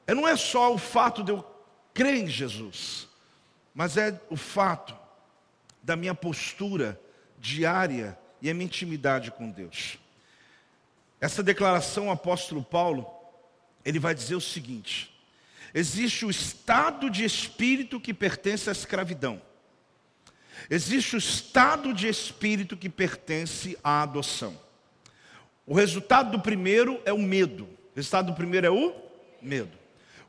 não 0.08 0.28
é 0.28 0.36
só 0.36 0.74
o 0.74 0.78
fato 0.78 1.24
de 1.24 1.32
eu 1.32 1.44
crer 1.94 2.16
em 2.16 2.28
Jesus, 2.28 3.08
mas 3.74 3.98
é 3.98 4.20
o 4.30 4.36
fato 4.36 4.96
da 5.82 5.96
minha 5.96 6.14
postura 6.14 7.00
diária 7.40 8.18
e 8.42 8.50
a 8.50 8.54
minha 8.54 8.66
intimidade 8.66 9.32
com 9.32 9.50
Deus. 9.50 9.98
Essa 11.22 11.42
declaração, 11.42 12.08
o 12.08 12.12
apóstolo 12.12 12.64
Paulo, 12.64 13.08
ele 13.84 13.98
vai 13.98 14.14
dizer 14.14 14.36
o 14.36 14.42
seguinte: 14.42 15.16
existe 15.74 16.26
o 16.26 16.30
estado 16.30 17.10
de 17.10 17.24
espírito 17.24 18.00
que 18.00 18.14
pertence 18.14 18.70
à 18.70 18.72
escravidão. 18.72 19.42
Existe 20.70 21.16
o 21.16 21.20
estado 21.20 21.94
de 21.94 22.08
espírito 22.08 22.76
que 22.78 22.90
pertence 22.90 23.78
à 23.84 24.02
adoção. 24.02 24.58
O 25.66 25.74
resultado 25.74 26.32
do 26.32 26.40
primeiro 26.40 27.02
é 27.06 27.14
o 27.14 27.18
medo. 27.18 27.64
O 27.64 27.96
resultado 27.96 28.28
do 28.28 28.34
primeiro 28.34 28.68
é 28.68 28.70
o 28.70 28.96
medo. 29.42 29.78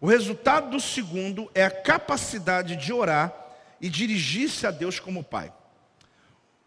O 0.01 0.07
resultado 0.07 0.71
do 0.71 0.81
segundo 0.81 1.51
é 1.55 1.65
a 1.65 1.71
capacidade 1.71 2.77
de 2.77 2.93
orar 2.93 3.35
e 3.81 3.89
dirigir-se 3.89 4.67
a 4.67 4.71
Deus 4.71 5.01
como 5.01 5.25
Pai. 5.25 5.53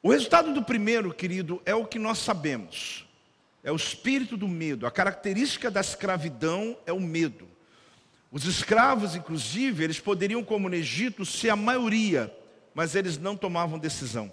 O 0.01 0.11
resultado 0.11 0.53
do 0.53 0.63
primeiro, 0.63 1.13
querido, 1.13 1.61
é 1.65 1.75
o 1.75 1.85
que 1.85 1.99
nós 1.99 2.19
sabemos. 2.19 3.05
É 3.63 3.71
o 3.71 3.75
espírito 3.75 4.38
do 4.38 4.47
medo. 4.47 4.88
A 4.88 4.91
característica 4.91 5.69
da 5.69 5.81
escravidão 5.81 6.77
é 6.85 6.93
o 6.93 6.99
medo. 6.99 7.47
Os 8.31 8.45
escravos, 8.45 9.15
inclusive, 9.15 9.83
eles 9.83 9.99
poderiam, 9.99 10.43
como 10.43 10.69
no 10.69 10.75
Egito, 10.75 11.25
ser 11.25 11.49
a 11.49 11.55
maioria 11.55 12.33
mas 12.73 12.95
eles 12.95 13.17
não 13.17 13.35
tomavam 13.35 13.79
decisão, 13.79 14.31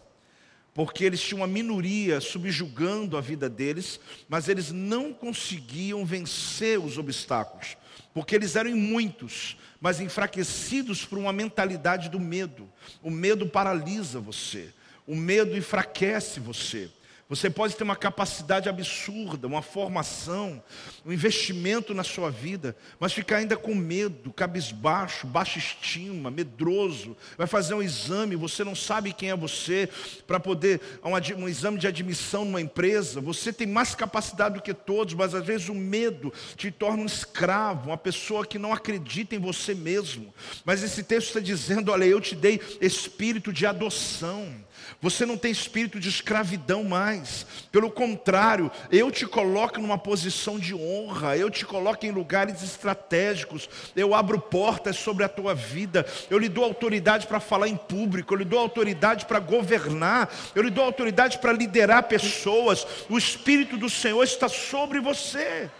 porque 0.74 1.04
eles 1.04 1.20
tinham 1.20 1.40
uma 1.40 1.46
minoria 1.46 2.20
subjugando 2.20 3.16
a 3.16 3.20
vida 3.20 3.48
deles, 3.48 3.98
mas 4.28 4.48
eles 4.48 4.70
não 4.70 5.12
conseguiam 5.12 6.04
vencer 6.04 6.78
os 6.78 6.98
obstáculos, 6.98 7.76
porque 8.12 8.34
eles 8.34 8.56
eram 8.56 8.76
muitos, 8.76 9.56
mas 9.80 10.00
enfraquecidos 10.00 11.04
por 11.04 11.18
uma 11.18 11.32
mentalidade 11.32 12.08
do 12.08 12.20
medo. 12.20 12.68
O 13.02 13.10
medo 13.10 13.46
paralisa 13.46 14.20
você, 14.20 14.72
o 15.06 15.14
medo 15.14 15.56
enfraquece 15.56 16.40
você. 16.40 16.90
Você 17.28 17.50
pode 17.50 17.74
ter 17.74 17.82
uma 17.82 17.96
capacidade 17.96 18.68
absurda, 18.68 19.48
uma 19.48 19.60
formação, 19.60 20.62
um 21.04 21.12
investimento 21.12 21.92
na 21.92 22.04
sua 22.04 22.30
vida, 22.30 22.76
mas 23.00 23.12
ficar 23.12 23.38
ainda 23.38 23.56
com 23.56 23.74
medo, 23.74 24.32
cabisbaixo, 24.32 25.26
baixa 25.26 25.58
estima, 25.58 26.30
medroso. 26.30 27.16
Vai 27.36 27.48
fazer 27.48 27.74
um 27.74 27.82
exame, 27.82 28.36
você 28.36 28.62
não 28.62 28.76
sabe 28.76 29.12
quem 29.12 29.30
é 29.30 29.36
você, 29.36 29.88
para 30.24 30.38
poder, 30.38 30.80
um, 31.02 31.42
um 31.42 31.48
exame 31.48 31.78
de 31.78 31.88
admissão 31.88 32.44
numa 32.44 32.60
empresa. 32.60 33.20
Você 33.20 33.52
tem 33.52 33.66
mais 33.66 33.92
capacidade 33.92 34.54
do 34.54 34.62
que 34.62 34.72
todos, 34.72 35.14
mas 35.14 35.34
às 35.34 35.44
vezes 35.44 35.68
o 35.68 35.74
medo 35.74 36.32
te 36.54 36.70
torna 36.70 37.02
um 37.02 37.06
escravo, 37.06 37.90
uma 37.90 37.98
pessoa 37.98 38.46
que 38.46 38.56
não 38.56 38.72
acredita 38.72 39.34
em 39.34 39.40
você 39.40 39.74
mesmo. 39.74 40.32
Mas 40.64 40.80
esse 40.80 41.02
texto 41.02 41.28
está 41.28 41.40
dizendo: 41.40 41.90
olha, 41.90 42.04
eu 42.04 42.20
te 42.20 42.36
dei 42.36 42.60
espírito 42.80 43.52
de 43.52 43.66
adoção. 43.66 44.64
Você 45.00 45.26
não 45.26 45.36
tem 45.36 45.52
espírito 45.52 46.00
de 46.00 46.08
escravidão 46.08 46.82
mais. 46.82 47.46
Pelo 47.70 47.90
contrário, 47.90 48.70
eu 48.90 49.10
te 49.10 49.26
coloco 49.26 49.80
numa 49.80 49.98
posição 49.98 50.58
de 50.58 50.74
honra, 50.74 51.36
eu 51.36 51.50
te 51.50 51.66
coloco 51.66 52.06
em 52.06 52.10
lugares 52.10 52.62
estratégicos, 52.62 53.68
eu 53.94 54.14
abro 54.14 54.40
portas 54.40 54.96
sobre 54.96 55.24
a 55.24 55.28
tua 55.28 55.54
vida, 55.54 56.06
eu 56.30 56.38
lhe 56.38 56.48
dou 56.48 56.64
autoridade 56.64 57.26
para 57.26 57.40
falar 57.40 57.68
em 57.68 57.76
público, 57.76 58.32
eu 58.32 58.38
lhe 58.38 58.44
dou 58.44 58.58
autoridade 58.58 59.26
para 59.26 59.38
governar, 59.38 60.32
eu 60.54 60.62
lhe 60.62 60.70
dou 60.70 60.84
autoridade 60.84 61.38
para 61.38 61.52
liderar 61.52 62.04
pessoas. 62.04 62.86
O 63.08 63.18
espírito 63.18 63.76
do 63.76 63.90
Senhor 63.90 64.22
está 64.24 64.48
sobre 64.48 64.98
você. 65.00 65.70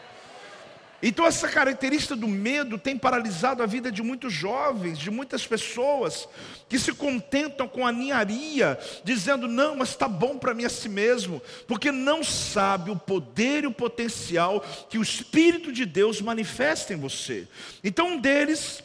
Então, 1.02 1.26
essa 1.26 1.48
característica 1.48 2.16
do 2.16 2.26
medo 2.26 2.78
tem 2.78 2.96
paralisado 2.96 3.62
a 3.62 3.66
vida 3.66 3.92
de 3.92 4.02
muitos 4.02 4.32
jovens, 4.32 4.98
de 4.98 5.10
muitas 5.10 5.46
pessoas, 5.46 6.26
que 6.68 6.78
se 6.78 6.92
contentam 6.92 7.68
com 7.68 7.86
a 7.86 7.92
ninharia, 7.92 8.78
dizendo: 9.04 9.46
não, 9.46 9.76
mas 9.76 9.90
está 9.90 10.08
bom 10.08 10.38
para 10.38 10.54
mim 10.54 10.64
a 10.64 10.70
si 10.70 10.88
mesmo, 10.88 11.42
porque 11.68 11.92
não 11.92 12.24
sabe 12.24 12.90
o 12.90 12.96
poder 12.96 13.64
e 13.64 13.66
o 13.66 13.72
potencial 13.72 14.60
que 14.88 14.98
o 14.98 15.02
Espírito 15.02 15.70
de 15.70 15.84
Deus 15.84 16.20
manifesta 16.22 16.94
em 16.94 16.96
você. 16.96 17.46
Então, 17.84 18.12
um 18.12 18.20
deles 18.20 18.82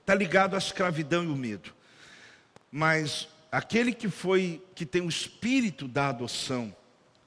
está 0.00 0.14
ligado 0.14 0.54
à 0.54 0.58
escravidão 0.58 1.22
e 1.22 1.28
o 1.28 1.36
medo, 1.36 1.74
mas 2.70 3.28
aquele 3.52 3.92
que 3.92 4.08
foi, 4.08 4.62
que 4.74 4.86
tem 4.86 5.02
o 5.02 5.08
espírito 5.08 5.86
da 5.86 6.08
adoção, 6.08 6.74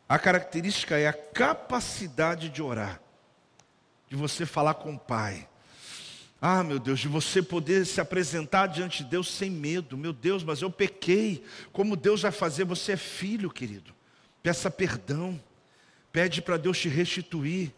a 0.07 0.17
característica 0.17 0.97
é 0.97 1.07
a 1.07 1.13
capacidade 1.13 2.49
de 2.49 2.61
orar 2.63 2.99
de 4.09 4.15
você 4.15 4.45
falar 4.45 4.73
com 4.73 4.95
o 4.95 4.99
Pai. 4.99 5.47
Ah, 6.41 6.63
meu 6.63 6.79
Deus, 6.79 6.99
de 6.99 7.07
você 7.07 7.41
poder 7.41 7.85
se 7.85 7.99
apresentar 7.99 8.67
diante 8.67 9.03
de 9.03 9.09
Deus 9.09 9.29
sem 9.29 9.51
medo. 9.51 9.97
Meu 9.97 10.13
Deus, 10.13 10.43
mas 10.43 10.61
eu 10.61 10.71
pequei. 10.71 11.43
Como 11.71 11.95
Deus 11.95 12.21
vai 12.21 12.31
fazer? 12.31 12.63
Você 12.63 12.93
é 12.93 12.97
filho, 12.97 13.49
querido. 13.49 13.93
Peça 14.41 14.71
perdão. 14.71 15.39
Pede 16.11 16.41
para 16.41 16.57
Deus 16.57 16.79
te 16.79 16.87
restituir. 16.87 17.73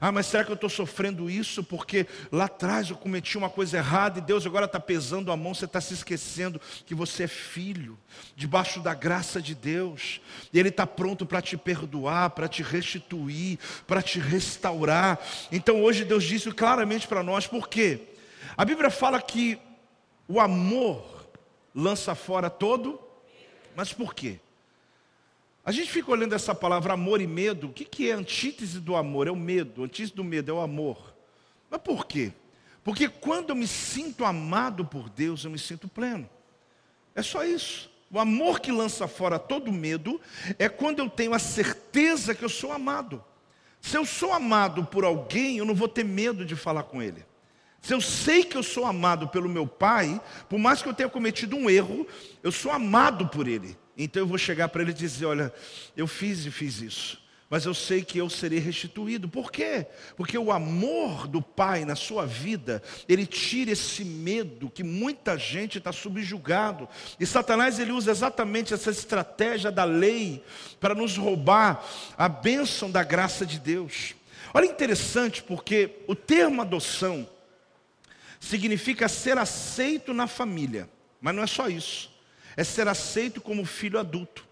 Ah, 0.00 0.10
mas 0.10 0.26
será 0.26 0.42
que 0.42 0.50
eu 0.50 0.54
estou 0.54 0.70
sofrendo 0.70 1.28
isso 1.28 1.62
porque 1.62 2.06
lá 2.32 2.46
atrás 2.46 2.88
eu 2.88 2.96
cometi 2.96 3.36
uma 3.36 3.50
coisa 3.50 3.76
errada 3.76 4.18
e 4.18 4.22
Deus 4.22 4.46
agora 4.46 4.64
está 4.64 4.80
pesando 4.80 5.30
a 5.30 5.36
mão, 5.36 5.52
você 5.52 5.66
está 5.66 5.78
se 5.78 5.92
esquecendo 5.92 6.58
que 6.86 6.94
você 6.94 7.24
é 7.24 7.28
filho, 7.28 7.98
debaixo 8.34 8.80
da 8.80 8.94
graça 8.94 9.42
de 9.42 9.54
Deus, 9.54 10.22
e 10.52 10.58
Ele 10.58 10.70
está 10.70 10.86
pronto 10.86 11.26
para 11.26 11.42
te 11.42 11.54
perdoar, 11.56 12.30
para 12.30 12.48
te 12.48 12.62
restituir, 12.62 13.58
para 13.86 14.00
te 14.00 14.18
restaurar. 14.18 15.20
Então 15.52 15.82
hoje 15.82 16.04
Deus 16.04 16.24
disse 16.24 16.50
claramente 16.50 17.06
para 17.06 17.22
nós, 17.22 17.46
por 17.46 17.68
quê? 17.68 18.08
A 18.56 18.64
Bíblia 18.64 18.88
fala 18.90 19.20
que 19.20 19.58
o 20.26 20.40
amor 20.40 21.28
lança 21.74 22.14
fora 22.14 22.48
todo, 22.48 22.98
mas 23.76 23.92
por 23.92 24.14
quê? 24.14 24.40
A 25.64 25.72
gente 25.72 25.90
fica 25.90 26.10
olhando 26.10 26.34
essa 26.34 26.54
palavra 26.54 26.94
amor 26.94 27.20
e 27.20 27.26
medo, 27.26 27.68
o 27.68 27.72
que, 27.72 27.84
que 27.84 28.10
é 28.10 28.12
antítese 28.12 28.80
do 28.80 28.96
amor? 28.96 29.26
É 29.26 29.30
o 29.30 29.36
medo, 29.36 29.84
antítese 29.84 30.14
do 30.14 30.24
medo 30.24 30.50
é 30.50 30.54
o 30.54 30.60
amor. 30.60 31.14
Mas 31.70 31.80
por 31.80 32.06
quê? 32.06 32.32
Porque 32.82 33.08
quando 33.08 33.50
eu 33.50 33.56
me 33.56 33.66
sinto 33.66 34.24
amado 34.24 34.84
por 34.84 35.10
Deus, 35.10 35.44
eu 35.44 35.50
me 35.50 35.58
sinto 35.58 35.86
pleno. 35.86 36.28
É 37.14 37.22
só 37.22 37.44
isso. 37.44 37.90
O 38.10 38.18
amor 38.18 38.58
que 38.60 38.72
lança 38.72 39.06
fora 39.06 39.38
todo 39.38 39.70
medo 39.70 40.20
é 40.58 40.68
quando 40.68 40.98
eu 40.98 41.08
tenho 41.08 41.34
a 41.34 41.38
certeza 41.38 42.34
que 42.34 42.44
eu 42.44 42.48
sou 42.48 42.72
amado. 42.72 43.22
Se 43.80 43.96
eu 43.96 44.04
sou 44.04 44.32
amado 44.32 44.84
por 44.84 45.04
alguém, 45.04 45.58
eu 45.58 45.64
não 45.64 45.74
vou 45.74 45.88
ter 45.88 46.04
medo 46.04 46.44
de 46.44 46.56
falar 46.56 46.84
com 46.84 47.02
ele. 47.02 47.24
Se 47.80 47.94
eu 47.94 48.00
sei 48.00 48.44
que 48.44 48.56
eu 48.56 48.62
sou 48.62 48.84
amado 48.84 49.28
pelo 49.28 49.48
meu 49.48 49.66
pai, 49.66 50.20
por 50.48 50.58
mais 50.58 50.82
que 50.82 50.88
eu 50.88 50.94
tenha 50.94 51.08
cometido 51.08 51.56
um 51.56 51.70
erro, 51.70 52.06
eu 52.42 52.52
sou 52.52 52.72
amado 52.72 53.28
por 53.28 53.48
ele. 53.48 53.76
Então 54.04 54.22
eu 54.22 54.26
vou 54.26 54.38
chegar 54.38 54.68
para 54.68 54.80
ele 54.82 54.92
e 54.92 54.94
dizer: 54.94 55.26
Olha, 55.26 55.52
eu 55.94 56.06
fiz 56.06 56.46
e 56.46 56.50
fiz 56.50 56.80
isso, 56.80 57.22
mas 57.50 57.66
eu 57.66 57.74
sei 57.74 58.02
que 58.02 58.16
eu 58.16 58.30
serei 58.30 58.58
restituído. 58.58 59.28
Por 59.28 59.52
quê? 59.52 59.86
Porque 60.16 60.38
o 60.38 60.50
amor 60.50 61.28
do 61.28 61.42
Pai 61.42 61.84
na 61.84 61.94
sua 61.94 62.24
vida, 62.24 62.82
ele 63.06 63.26
tira 63.26 63.72
esse 63.72 64.02
medo 64.02 64.70
que 64.70 64.82
muita 64.82 65.36
gente 65.36 65.76
está 65.76 65.92
subjugado. 65.92 66.88
E 67.18 67.26
Satanás 67.26 67.78
ele 67.78 67.92
usa 67.92 68.10
exatamente 68.10 68.72
essa 68.72 68.90
estratégia 68.90 69.70
da 69.70 69.84
lei 69.84 70.42
para 70.80 70.94
nos 70.94 71.18
roubar 71.18 71.84
a 72.16 72.28
bênção 72.28 72.90
da 72.90 73.02
graça 73.02 73.44
de 73.44 73.58
Deus. 73.58 74.14
Olha 74.54 74.64
interessante, 74.64 75.42
porque 75.42 75.96
o 76.08 76.14
termo 76.14 76.62
adoção 76.62 77.28
significa 78.40 79.08
ser 79.08 79.36
aceito 79.36 80.14
na 80.14 80.26
família, 80.26 80.88
mas 81.20 81.34
não 81.34 81.42
é 81.42 81.46
só 81.46 81.68
isso 81.68 82.10
é 82.56 82.64
ser 82.64 82.88
aceito 82.88 83.40
como 83.40 83.64
filho 83.64 83.98
adulto. 83.98 84.46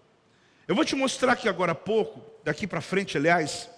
Eu 0.67 0.75
vou 0.75 0.85
te 0.85 0.95
mostrar 0.95 1.33
aqui 1.33 1.49
agora 1.49 1.71
há 1.71 1.75
pouco, 1.75 2.21
daqui 2.43 2.67
para 2.67 2.81
frente, 2.81 3.17
aliás, 3.17 3.69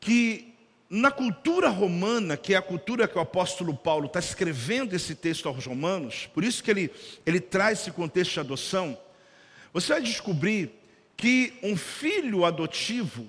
que 0.00 0.54
na 0.90 1.10
cultura 1.10 1.68
romana, 1.68 2.36
que 2.36 2.54
é 2.54 2.56
a 2.56 2.62
cultura 2.62 3.08
que 3.08 3.16
o 3.16 3.20
apóstolo 3.20 3.74
Paulo 3.74 4.06
está 4.06 4.18
escrevendo 4.18 4.94
esse 4.94 5.14
texto 5.14 5.48
aos 5.48 5.64
romanos, 5.64 6.28
por 6.32 6.44
isso 6.44 6.62
que 6.62 6.70
ele, 6.70 6.90
ele 7.24 7.40
traz 7.40 7.80
esse 7.80 7.90
contexto 7.90 8.34
de 8.34 8.40
adoção, 8.40 8.98
você 9.72 9.92
vai 9.92 10.02
descobrir 10.02 10.70
que 11.16 11.54
um 11.62 11.76
filho 11.76 12.44
adotivo, 12.44 13.26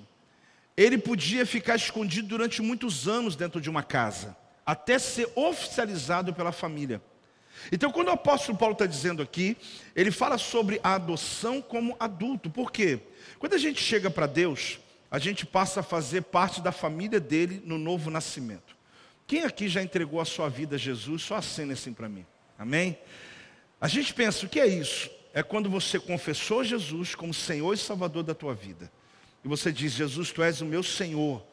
ele 0.76 0.98
podia 0.98 1.46
ficar 1.46 1.76
escondido 1.76 2.28
durante 2.28 2.60
muitos 2.60 3.08
anos 3.08 3.34
dentro 3.34 3.60
de 3.60 3.70
uma 3.70 3.82
casa, 3.82 4.36
até 4.64 4.98
ser 4.98 5.28
oficializado 5.34 6.34
pela 6.34 6.52
família. 6.52 7.00
Então, 7.72 7.90
quando 7.90 8.08
o 8.08 8.12
apóstolo 8.12 8.56
Paulo 8.56 8.72
está 8.72 8.86
dizendo 8.86 9.22
aqui, 9.22 9.56
ele 9.94 10.10
fala 10.10 10.38
sobre 10.38 10.80
a 10.82 10.94
adoção 10.94 11.60
como 11.60 11.96
adulto. 11.98 12.50
Por 12.50 12.70
quê? 12.70 13.00
Quando 13.38 13.54
a 13.54 13.58
gente 13.58 13.82
chega 13.82 14.10
para 14.10 14.26
Deus, 14.26 14.78
a 15.10 15.18
gente 15.18 15.44
passa 15.46 15.80
a 15.80 15.82
fazer 15.82 16.22
parte 16.22 16.60
da 16.60 16.72
família 16.72 17.20
dele 17.20 17.62
no 17.64 17.78
novo 17.78 18.10
nascimento. 18.10 18.76
Quem 19.26 19.42
aqui 19.42 19.68
já 19.68 19.82
entregou 19.82 20.20
a 20.20 20.24
sua 20.24 20.48
vida 20.48 20.76
a 20.76 20.78
Jesus? 20.78 21.22
Só 21.22 21.36
acena 21.36 21.72
assim 21.72 21.92
para 21.92 22.08
mim. 22.08 22.24
Amém? 22.58 22.96
A 23.80 23.88
gente 23.88 24.14
pensa, 24.14 24.46
o 24.46 24.48
que 24.48 24.60
é 24.60 24.66
isso? 24.66 25.10
É 25.34 25.42
quando 25.42 25.68
você 25.68 25.98
confessou 25.98 26.64
Jesus 26.64 27.14
como 27.14 27.34
Senhor 27.34 27.74
e 27.74 27.76
Salvador 27.76 28.22
da 28.22 28.34
tua 28.34 28.54
vida. 28.54 28.90
E 29.44 29.48
você 29.48 29.70
diz, 29.70 29.92
Jesus, 29.92 30.32
tu 30.32 30.42
és 30.42 30.60
o 30.60 30.64
meu 30.64 30.82
Senhor. 30.82 31.44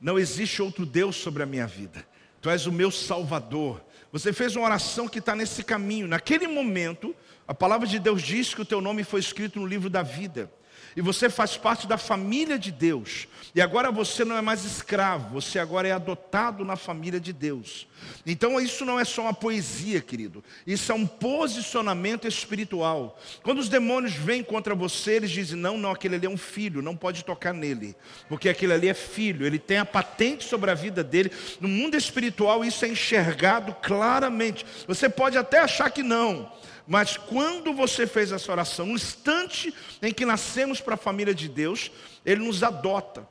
Não 0.00 0.18
existe 0.18 0.62
outro 0.62 0.86
Deus 0.86 1.16
sobre 1.16 1.42
a 1.42 1.46
minha 1.46 1.66
vida. 1.66 2.06
Tu 2.40 2.48
és 2.48 2.66
o 2.66 2.72
meu 2.72 2.90
Salvador. 2.90 3.84
Você 4.10 4.32
fez 4.32 4.56
uma 4.56 4.64
oração 4.64 5.06
que 5.06 5.18
está 5.18 5.34
nesse 5.36 5.62
caminho. 5.62 6.08
Naquele 6.08 6.46
momento, 6.46 7.14
a 7.46 7.54
palavra 7.54 7.86
de 7.86 7.98
Deus 7.98 8.22
diz 8.22 8.54
que 8.54 8.62
o 8.62 8.64
teu 8.64 8.80
nome 8.80 9.04
foi 9.04 9.20
escrito 9.20 9.60
no 9.60 9.66
livro 9.66 9.90
da 9.90 10.02
vida. 10.02 10.50
E 10.98 11.00
você 11.00 11.30
faz 11.30 11.56
parte 11.56 11.86
da 11.86 11.96
família 11.96 12.58
de 12.58 12.72
Deus. 12.72 13.28
E 13.54 13.60
agora 13.60 13.92
você 13.92 14.24
não 14.24 14.36
é 14.36 14.40
mais 14.40 14.64
escravo, 14.64 15.40
você 15.40 15.60
agora 15.60 15.86
é 15.86 15.92
adotado 15.92 16.64
na 16.64 16.74
família 16.74 17.20
de 17.20 17.32
Deus. 17.32 17.86
Então 18.26 18.60
isso 18.60 18.84
não 18.84 18.98
é 18.98 19.04
só 19.04 19.22
uma 19.22 19.32
poesia, 19.32 20.00
querido. 20.00 20.42
Isso 20.66 20.90
é 20.90 20.94
um 20.96 21.06
posicionamento 21.06 22.26
espiritual. 22.26 23.16
Quando 23.44 23.58
os 23.60 23.68
demônios 23.68 24.14
vêm 24.14 24.42
contra 24.42 24.74
você, 24.74 25.12
eles 25.12 25.30
dizem: 25.30 25.56
não, 25.56 25.78
não, 25.78 25.92
aquele 25.92 26.16
ali 26.16 26.26
é 26.26 26.30
um 26.30 26.36
filho, 26.36 26.82
não 26.82 26.96
pode 26.96 27.24
tocar 27.24 27.54
nele. 27.54 27.94
Porque 28.28 28.48
aquele 28.48 28.72
ali 28.72 28.88
é 28.88 28.94
filho, 28.94 29.46
ele 29.46 29.60
tem 29.60 29.78
a 29.78 29.84
patente 29.84 30.46
sobre 30.46 30.68
a 30.68 30.74
vida 30.74 31.04
dele. 31.04 31.30
No 31.60 31.68
mundo 31.68 31.96
espiritual, 31.96 32.64
isso 32.64 32.84
é 32.84 32.88
enxergado 32.88 33.72
claramente. 33.80 34.66
Você 34.88 35.08
pode 35.08 35.38
até 35.38 35.60
achar 35.60 35.90
que 35.90 36.02
não. 36.02 36.50
Mas 36.88 37.18
quando 37.18 37.74
você 37.74 38.06
fez 38.06 38.32
essa 38.32 38.50
oração, 38.50 38.86
no 38.86 38.94
instante 38.94 39.74
em 40.00 40.10
que 40.10 40.24
nascemos 40.24 40.80
para 40.80 40.94
a 40.94 40.96
família 40.96 41.34
de 41.34 41.46
Deus, 41.46 41.92
Ele 42.24 42.42
nos 42.42 42.62
adota, 42.62 43.28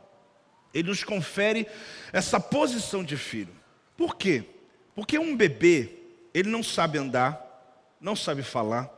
Ele 0.71 0.89
nos 0.89 1.03
confere 1.03 1.65
essa 2.13 2.39
posição 2.39 3.03
de 3.03 3.17
filho. 3.17 3.55
Por 3.97 4.15
quê? 4.15 4.43
Porque 4.93 5.17
um 5.17 5.35
bebê, 5.35 5.89
ele 6.35 6.49
não 6.49 6.61
sabe 6.61 6.99
andar, 6.99 7.97
não 7.99 8.15
sabe 8.15 8.43
falar, 8.43 8.91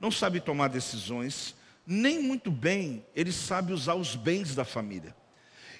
não 0.00 0.10
sabe 0.10 0.40
tomar 0.40 0.68
decisões, 0.68 1.54
nem 1.86 2.18
muito 2.18 2.50
bem 2.50 3.04
ele 3.14 3.30
sabe 3.30 3.74
usar 3.74 3.96
os 3.96 4.16
bens 4.16 4.54
da 4.54 4.64
família. 4.64 5.14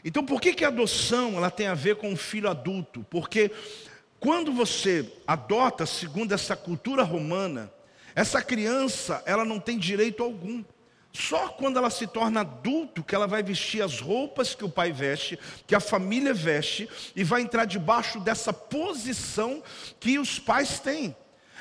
Então, 0.05 0.23
por 0.23 0.43
que, 0.43 0.53
que 0.53 0.65
a 0.65 0.69
adoção 0.69 1.39
ela 1.39 1.51
tem 1.51 1.69
a 1.69 1.75
ver 1.75 1.97
com 1.97 2.13
o 2.13 2.17
filho 2.17 2.51
adulto? 2.51 3.05
Porque 3.11 3.51
quando 4.21 4.53
você 4.53 5.11
adota, 5.27 5.87
segundo 5.87 6.33
essa 6.33 6.55
cultura 6.55 7.03
romana, 7.03 7.73
essa 8.17 8.41
criança, 8.41 9.23
ela 9.27 9.45
não 9.45 9.61
tem 9.61 9.79
direito 9.79 10.23
algum. 10.23 10.65
Só 11.13 11.49
quando 11.49 11.79
ela 11.79 11.91
se 11.91 12.07
torna 12.07 12.41
adulto 12.41 13.05
que 13.05 13.15
ela 13.15 13.27
vai 13.27 13.43
vestir 13.43 13.83
as 13.83 14.01
roupas 14.01 14.55
que 14.55 14.65
o 14.65 14.71
pai 14.71 14.91
veste, 14.91 15.39
que 15.67 15.75
a 15.75 15.81
família 15.81 16.33
veste, 16.33 16.89
e 17.15 17.23
vai 17.23 17.43
entrar 17.43 17.67
debaixo 17.67 18.19
dessa 18.19 18.55
posição 18.55 19.63
que 20.01 20.19
os 20.19 20.39
pais 20.39 20.81
têm. 20.81 21.15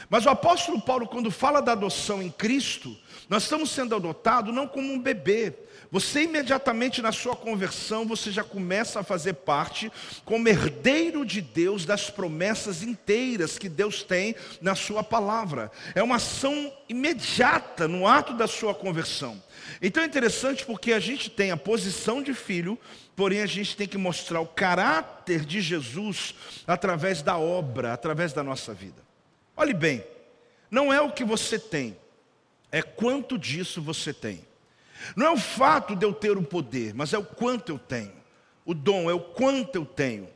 Mas 0.10 0.26
o 0.26 0.30
apóstolo 0.30 0.80
Paulo, 0.82 1.08
quando 1.08 1.30
fala 1.30 1.62
da 1.62 1.74
adoção 1.74 2.24
em 2.24 2.32
Cristo, 2.32 2.98
nós 3.28 3.44
estamos 3.44 3.70
sendo 3.70 3.94
adotados 3.94 4.56
não 4.56 4.65
como 4.65 4.94
um 4.94 5.00
bebê, 5.00 5.54
você 5.91 6.24
imediatamente 6.24 7.02
na 7.02 7.12
sua 7.12 7.36
conversão, 7.36 8.06
você 8.06 8.32
já 8.32 8.43
começa 8.43 9.00
a 9.00 9.04
fazer 9.04 9.34
parte 9.34 9.91
como 10.24 10.48
herdeiro 10.48 11.26
de 11.26 11.41
Deus 11.41 11.86
das 11.86 12.10
promessas 12.10 12.84
inteiras 12.84 13.58
que 13.58 13.69
Deus 13.69 14.04
tem 14.04 14.36
na 14.62 14.76
sua 14.76 15.04
palavra. 15.04 15.71
É 15.93 16.02
uma 16.02 16.15
ação 16.15 16.71
imediata 16.89 17.88
no 17.88 18.08
ato 18.08 18.34
da 18.34 18.48
sua 18.48 18.74
conversão. 18.74 19.41
Então 19.82 20.04
é 20.04 20.06
interessante 20.06 20.65
porque 20.65 20.93
a 20.93 21.00
gente 21.00 21.30
tem 21.30 21.52
a 21.52 21.58
posição 21.58 22.21
de 22.21 22.34
filho, 22.34 22.80
porém 23.15 23.41
a 23.41 23.45
gente 23.45 23.76
tem 23.76 23.88
que 23.88 23.98
mostrar 23.98 24.41
o 24.41 24.48
caráter 24.48 25.45
de 25.45 25.62
Jesus 25.62 26.36
através 26.67 27.21
da 27.21 27.38
obra, 27.38 27.93
através 27.93 28.34
da 28.34 28.43
nossa 28.43 28.74
vida. 28.74 29.02
Olhe 29.56 29.74
bem, 29.74 30.04
não 30.69 30.91
é 30.91 31.00
o 31.00 31.12
que 31.12 31.24
você 31.24 31.58
tem, 31.58 31.98
é 32.71 32.82
quanto 32.82 33.38
disso 33.38 33.82
você 33.82 34.13
tem. 34.13 34.45
Não 35.15 35.26
é 35.26 35.32
o 35.32 35.38
fato 35.38 35.96
de 35.96 36.06
eu 36.06 36.13
ter 36.13 36.38
o 36.38 36.44
poder, 36.44 36.94
mas 36.94 37.13
é 37.13 37.18
o 37.18 37.24
quanto 37.24 37.72
eu 37.72 37.80
tenho. 37.80 38.13
O 38.65 38.74
dom 38.74 39.10
é 39.10 39.13
o 39.13 39.20
quanto 39.20 39.76
eu 39.76 39.86
tenho. 39.86 40.28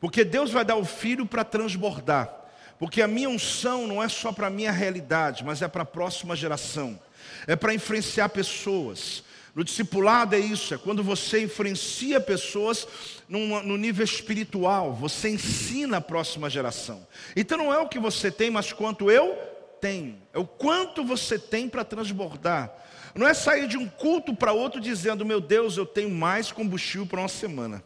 Porque 0.00 0.24
Deus 0.24 0.50
vai 0.50 0.64
dar 0.64 0.76
o 0.76 0.84
filho 0.84 1.26
para 1.26 1.44
transbordar. 1.44 2.34
Porque 2.78 3.02
a 3.02 3.08
minha 3.08 3.28
unção 3.28 3.86
não 3.86 4.02
é 4.02 4.08
só 4.08 4.32
para 4.32 4.46
a 4.46 4.50
minha 4.50 4.70
realidade, 4.70 5.44
mas 5.44 5.62
é 5.62 5.68
para 5.68 5.82
a 5.82 5.86
próxima 5.86 6.36
geração. 6.36 6.98
É 7.46 7.56
para 7.56 7.74
influenciar 7.74 8.28
pessoas. 8.28 9.24
No 9.54 9.64
discipulado 9.64 10.36
é 10.36 10.38
isso, 10.38 10.72
é 10.72 10.78
quando 10.78 11.02
você 11.02 11.42
influencia 11.42 12.20
pessoas 12.20 12.86
num, 13.28 13.60
no 13.64 13.76
nível 13.76 14.04
espiritual, 14.04 14.92
você 14.92 15.30
ensina 15.30 15.96
a 15.96 16.00
próxima 16.00 16.48
geração. 16.48 17.04
Então 17.34 17.58
não 17.58 17.72
é 17.72 17.78
o 17.78 17.88
que 17.88 17.98
você 17.98 18.30
tem, 18.30 18.50
mas 18.50 18.72
quanto 18.72 19.10
eu 19.10 19.36
tenho. 19.80 20.16
É 20.32 20.38
o 20.38 20.46
quanto 20.46 21.04
você 21.04 21.38
tem 21.38 21.68
para 21.68 21.82
transbordar. 21.82 22.72
Não 23.18 23.26
é 23.26 23.34
sair 23.34 23.66
de 23.66 23.76
um 23.76 23.88
culto 23.88 24.32
para 24.32 24.52
outro 24.52 24.80
dizendo, 24.80 25.26
meu 25.26 25.40
Deus, 25.40 25.76
eu 25.76 25.84
tenho 25.84 26.08
mais 26.08 26.52
combustível 26.52 27.04
para 27.04 27.18
uma 27.18 27.28
semana. 27.28 27.82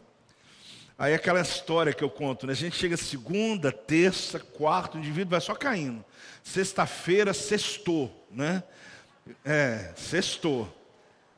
Aí 0.95 1.11
aquela 1.15 1.41
história 1.41 1.91
que 1.91 2.03
eu 2.03 2.09
conto, 2.09 2.45
né? 2.45 2.53
A 2.53 2.55
gente 2.55 2.75
chega 2.75 2.95
segunda, 2.95 3.71
terça, 3.71 4.39
quarta, 4.39 4.95
o 4.95 4.99
indivíduo 4.99 5.31
vai 5.31 5.41
só 5.41 5.55
caindo. 5.55 6.05
Sexta-feira, 6.43 7.33
sextou, 7.33 8.27
né? 8.29 8.61
É, 9.43 9.91
sextou. 9.95 10.71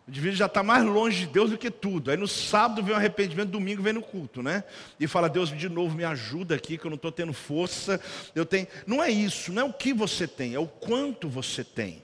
O 0.06 0.12
indivíduo 0.12 0.36
já 0.36 0.48
está 0.48 0.62
mais 0.62 0.84
longe 0.84 1.20
de 1.22 1.28
Deus 1.28 1.52
do 1.52 1.58
que 1.58 1.72
tudo. 1.72 2.12
Aí 2.12 2.18
no 2.18 2.28
sábado 2.28 2.84
vem 2.84 2.94
o 2.94 2.98
arrependimento, 2.98 3.52
domingo 3.52 3.82
vem 3.82 3.94
no 3.94 4.02
culto, 4.02 4.44
né? 4.44 4.66
E 5.00 5.08
fala, 5.08 5.30
Deus, 5.30 5.56
de 5.56 5.70
novo, 5.70 5.96
me 5.96 6.04
ajuda 6.04 6.54
aqui, 6.54 6.78
que 6.78 6.86
eu 6.86 6.92
não 6.92 6.98
estou 6.98 7.14
tendo 7.14 7.32
força. 7.32 8.02
Eu 8.36 8.46
tenho. 8.46 8.68
Não 8.86 9.02
é 9.02 9.10
isso, 9.10 9.54
não 9.54 9.62
é 9.62 9.66
o 9.66 9.72
que 9.72 9.94
você 9.94 10.28
tem, 10.28 10.54
é 10.54 10.60
o 10.60 10.68
quanto 10.68 11.30
você 11.30 11.64
tem. 11.64 12.04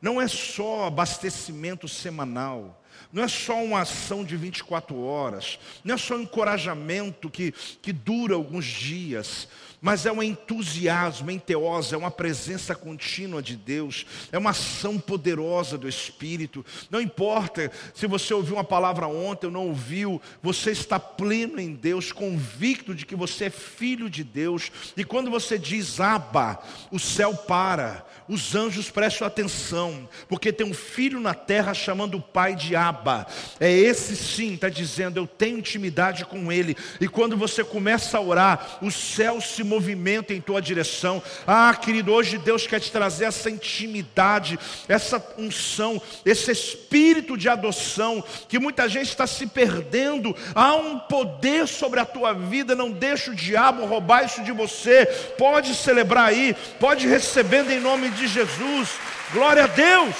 Não 0.00 0.20
é 0.20 0.26
só 0.26 0.86
abastecimento 0.86 1.86
semanal. 1.88 2.80
Não 3.12 3.22
é 3.24 3.28
só 3.28 3.62
uma 3.62 3.80
ação 3.80 4.24
de 4.24 4.36
24 4.36 4.96
horas, 5.00 5.58
não 5.82 5.94
é 5.96 5.98
só 5.98 6.16
encorajamento 6.16 7.28
que, 7.28 7.52
que 7.82 7.92
dura 7.92 8.34
alguns 8.34 8.64
dias, 8.64 9.48
mas 9.80 10.04
é 10.04 10.12
um 10.12 10.22
entusiasmo, 10.22 11.30
enteosa, 11.30 11.94
é 11.94 11.98
uma 11.98 12.10
presença 12.10 12.74
contínua 12.74 13.42
de 13.42 13.56
Deus, 13.56 14.06
é 14.30 14.38
uma 14.38 14.50
ação 14.50 14.98
poderosa 14.98 15.78
do 15.78 15.88
Espírito. 15.88 16.64
Não 16.90 17.00
importa 17.00 17.70
se 17.94 18.06
você 18.06 18.34
ouviu 18.34 18.56
uma 18.56 18.64
palavra 18.64 19.06
ontem 19.06 19.46
ou 19.46 19.52
não 19.52 19.68
ouviu, 19.68 20.20
você 20.42 20.70
está 20.70 20.98
pleno 20.98 21.58
em 21.58 21.74
Deus, 21.74 22.12
convicto 22.12 22.94
de 22.94 23.06
que 23.06 23.16
você 23.16 23.46
é 23.46 23.50
filho 23.50 24.10
de 24.10 24.22
Deus, 24.22 24.70
e 24.96 25.04
quando 25.04 25.30
você 25.30 25.58
diz 25.58 26.00
Aba, 26.00 26.62
o 26.90 26.98
céu 26.98 27.34
para, 27.34 28.04
os 28.28 28.54
anjos 28.54 28.90
prestam 28.90 29.26
atenção, 29.26 30.08
porque 30.28 30.52
tem 30.52 30.66
um 30.66 30.74
filho 30.74 31.20
na 31.20 31.34
terra 31.34 31.74
chamando 31.74 32.16
o 32.16 32.22
pai 32.22 32.54
de 32.54 32.76
Aba. 32.76 33.26
É 33.58 33.70
esse 33.70 34.14
sim, 34.14 34.54
está 34.54 34.68
dizendo, 34.68 35.18
eu 35.18 35.26
tenho 35.26 35.58
intimidade 35.58 36.24
com 36.24 36.52
ele, 36.52 36.76
e 37.00 37.08
quando 37.08 37.36
você 37.36 37.64
começa 37.64 38.18
a 38.18 38.20
orar, 38.20 38.78
o 38.82 38.90
céu 38.90 39.40
se 39.40 39.64
movimento 39.70 40.32
em 40.32 40.40
tua 40.40 40.60
direção. 40.60 41.22
Ah, 41.46 41.72
querido, 41.74 42.12
hoje 42.12 42.36
Deus 42.36 42.66
quer 42.66 42.80
te 42.80 42.90
trazer 42.90 43.26
essa 43.26 43.48
intimidade, 43.48 44.58
essa 44.88 45.24
unção, 45.38 46.02
esse 46.26 46.50
espírito 46.50 47.38
de 47.38 47.48
adoção, 47.48 48.22
que 48.48 48.58
muita 48.58 48.88
gente 48.88 49.08
está 49.08 49.26
se 49.26 49.46
perdendo. 49.46 50.34
Há 50.54 50.74
um 50.74 50.98
poder 50.98 51.68
sobre 51.68 52.00
a 52.00 52.04
tua 52.04 52.32
vida, 52.32 52.74
não 52.74 52.90
deixa 52.90 53.30
o 53.30 53.34
diabo 53.34 53.86
roubar 53.86 54.24
isso 54.24 54.42
de 54.42 54.50
você. 54.50 55.06
Pode 55.38 55.74
celebrar 55.74 56.28
aí, 56.28 56.56
pode 56.80 57.06
recebendo 57.06 57.70
em 57.70 57.80
nome 57.80 58.10
de 58.10 58.26
Jesus. 58.26 58.90
Glória 59.32 59.64
a 59.64 59.68
Deus. 59.68 60.16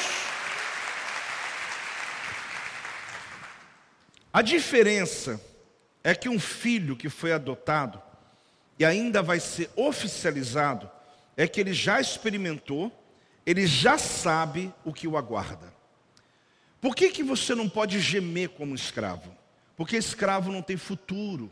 A 4.32 4.42
diferença 4.42 5.40
é 6.04 6.14
que 6.14 6.28
um 6.28 6.38
filho 6.38 6.96
que 6.96 7.08
foi 7.08 7.32
adotado, 7.32 8.00
e 8.80 8.84
ainda 8.84 9.22
vai 9.22 9.38
ser 9.38 9.68
oficializado, 9.76 10.90
é 11.36 11.46
que 11.46 11.60
ele 11.60 11.74
já 11.74 12.00
experimentou, 12.00 12.90
ele 13.44 13.66
já 13.66 13.98
sabe 13.98 14.72
o 14.86 14.90
que 14.90 15.06
o 15.06 15.18
aguarda. 15.18 15.70
Por 16.80 16.96
que, 16.96 17.10
que 17.10 17.22
você 17.22 17.54
não 17.54 17.68
pode 17.68 18.00
gemer 18.00 18.48
como 18.48 18.74
escravo? 18.74 19.36
Porque 19.76 19.98
escravo 19.98 20.50
não 20.50 20.62
tem 20.62 20.78
futuro, 20.78 21.50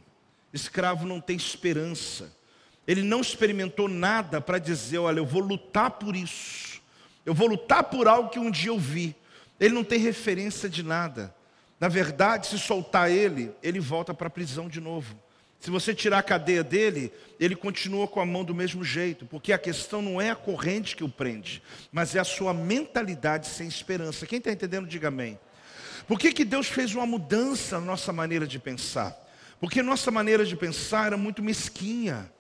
escravo 0.55 1.07
não 1.07 1.21
tem 1.21 1.37
esperança. 1.37 2.35
Ele 2.87 3.03
não 3.03 3.21
experimentou 3.21 3.89
nada 3.89 4.41
para 4.41 4.59
dizer: 4.59 4.97
olha, 4.97 5.19
eu 5.19 5.27
vou 5.27 5.43
lutar 5.43 5.91
por 5.91 6.17
isso, 6.17 6.81
eu 7.27 7.35
vou 7.35 7.47
lutar 7.47 7.85
por 7.85 8.09
algo 8.09 8.31
que 8.31 8.39
um 8.39 8.51
dia 8.51 8.71
eu 8.71 8.79
vi. 8.79 9.15
Ele 9.61 9.75
não 9.75 9.85
tem 9.85 9.99
referência 9.99 10.67
de 10.67 10.83
nada. 10.83 11.35
Na 11.79 11.89
verdade, 11.89 12.47
se 12.47 12.59
soltar 12.59 13.11
ele, 13.11 13.53
ele 13.63 13.81
volta 13.81 14.15
para 14.15 14.29
a 14.29 14.31
prisão 14.31 14.67
de 14.67 14.81
novo. 14.81 15.28
Se 15.61 15.71
você 15.71 15.93
tirar 15.95 16.19
a 16.19 16.23
cadeia 16.23 16.63
dele, 16.63 17.13
ele 17.41 17.57
continua 17.57 18.07
com 18.07 18.21
a 18.21 18.27
mão 18.27 18.45
do 18.45 18.55
mesmo 18.55 18.85
jeito, 18.85 19.27
porque 19.27 19.53
a 19.53 19.59
questão 19.59 20.01
não 20.01 20.21
é 20.21 20.31
a 20.31 20.37
corrente 20.37 20.95
que 20.95 21.03
o 21.03 21.09
prende, 21.09 21.63
mas 21.91 22.15
é 22.15 22.21
a 22.21 22.25
sua 22.25 22.55
mentalidade 22.55 23.49
sem 23.49 23.67
esperança. 23.67 24.27
Quem 24.27 24.39
está 24.39 24.53
entendendo, 24.53 24.87
diga 24.87 25.09
amém. 25.09 25.39
Por 26.07 26.19
que, 26.19 26.33
que 26.33 26.45
Deus 26.45 26.69
fez 26.69 26.95
uma 26.95 27.05
mudança 27.05 27.79
na 27.81 27.87
nossa 27.87 28.13
maneira 28.13 28.47
de 28.47 28.59
pensar? 28.59 29.17
Porque 29.61 29.83
nossa 29.83 30.11
maneira 30.11 30.45
de 30.45 30.57
pensar 30.57 31.07
era 31.07 31.17
muito 31.17 31.43
mesquinha. 31.43 32.31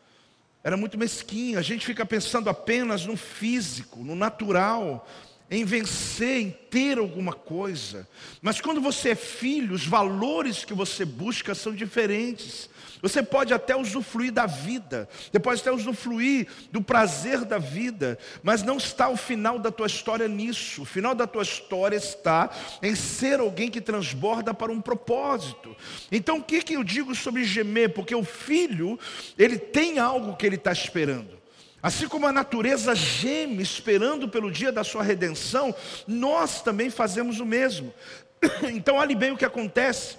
Era 0.62 0.76
muito 0.76 0.96
mesquinha. 0.96 1.58
A 1.58 1.62
gente 1.62 1.84
fica 1.84 2.06
pensando 2.06 2.48
apenas 2.48 3.04
no 3.04 3.16
físico, 3.16 4.02
no 4.04 4.14
natural, 4.14 5.06
em 5.50 5.64
vencer, 5.64 6.40
em 6.40 6.50
ter 6.50 6.98
alguma 6.98 7.32
coisa. 7.32 8.08
Mas 8.40 8.60
quando 8.60 8.80
você 8.80 9.10
é 9.10 9.14
filho, 9.14 9.74
os 9.74 9.86
valores 9.86 10.64
que 10.64 10.74
você 10.74 11.04
busca 11.04 11.54
são 11.54 11.74
diferentes. 11.74 12.70
Você 13.02 13.22
pode 13.22 13.54
até 13.54 13.76
usufruir 13.76 14.32
da 14.32 14.46
vida, 14.46 15.08
você 15.30 15.38
pode 15.38 15.60
até 15.60 15.70
usufruir 15.70 16.48
do 16.72 16.82
prazer 16.82 17.44
da 17.44 17.58
vida, 17.58 18.18
mas 18.42 18.62
não 18.62 18.76
está 18.76 19.08
o 19.08 19.16
final 19.16 19.58
da 19.58 19.70
tua 19.70 19.86
história 19.86 20.26
nisso. 20.26 20.82
O 20.82 20.84
final 20.84 21.14
da 21.14 21.26
tua 21.26 21.42
história 21.42 21.96
está 21.96 22.50
em 22.82 22.94
ser 22.94 23.40
alguém 23.40 23.70
que 23.70 23.80
transborda 23.80 24.52
para 24.52 24.72
um 24.72 24.80
propósito. 24.80 25.76
Então 26.10 26.38
o 26.38 26.42
que, 26.42 26.62
que 26.62 26.74
eu 26.74 26.82
digo 26.82 27.14
sobre 27.14 27.44
gemer? 27.44 27.94
Porque 27.94 28.14
o 28.14 28.24
filho, 28.24 28.98
ele 29.38 29.58
tem 29.58 29.98
algo 29.98 30.36
que 30.36 30.46
ele 30.46 30.56
está 30.56 30.72
esperando. 30.72 31.38
Assim 31.80 32.08
como 32.08 32.26
a 32.26 32.32
natureza 32.32 32.94
geme 32.94 33.62
esperando 33.62 34.28
pelo 34.28 34.50
dia 34.50 34.72
da 34.72 34.82
sua 34.82 35.02
redenção, 35.02 35.72
nós 36.06 36.60
também 36.60 36.90
fazemos 36.90 37.40
o 37.40 37.46
mesmo. 37.46 37.92
Então, 38.72 38.96
olhe 38.96 39.14
bem 39.14 39.32
o 39.32 39.36
que 39.36 39.44
acontece. 39.44 40.16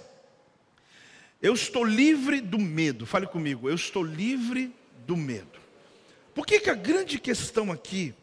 Eu 1.42 1.54
estou 1.54 1.84
livre 1.84 2.40
do 2.40 2.58
medo. 2.58 3.06
Fale 3.06 3.26
comigo, 3.26 3.68
eu 3.68 3.74
estou 3.74 4.02
livre 4.02 4.74
do 5.06 5.16
medo. 5.16 5.58
Por 6.34 6.46
que, 6.46 6.60
que 6.60 6.70
a 6.70 6.74
grande 6.74 7.18
questão 7.18 7.72
aqui 7.72 8.14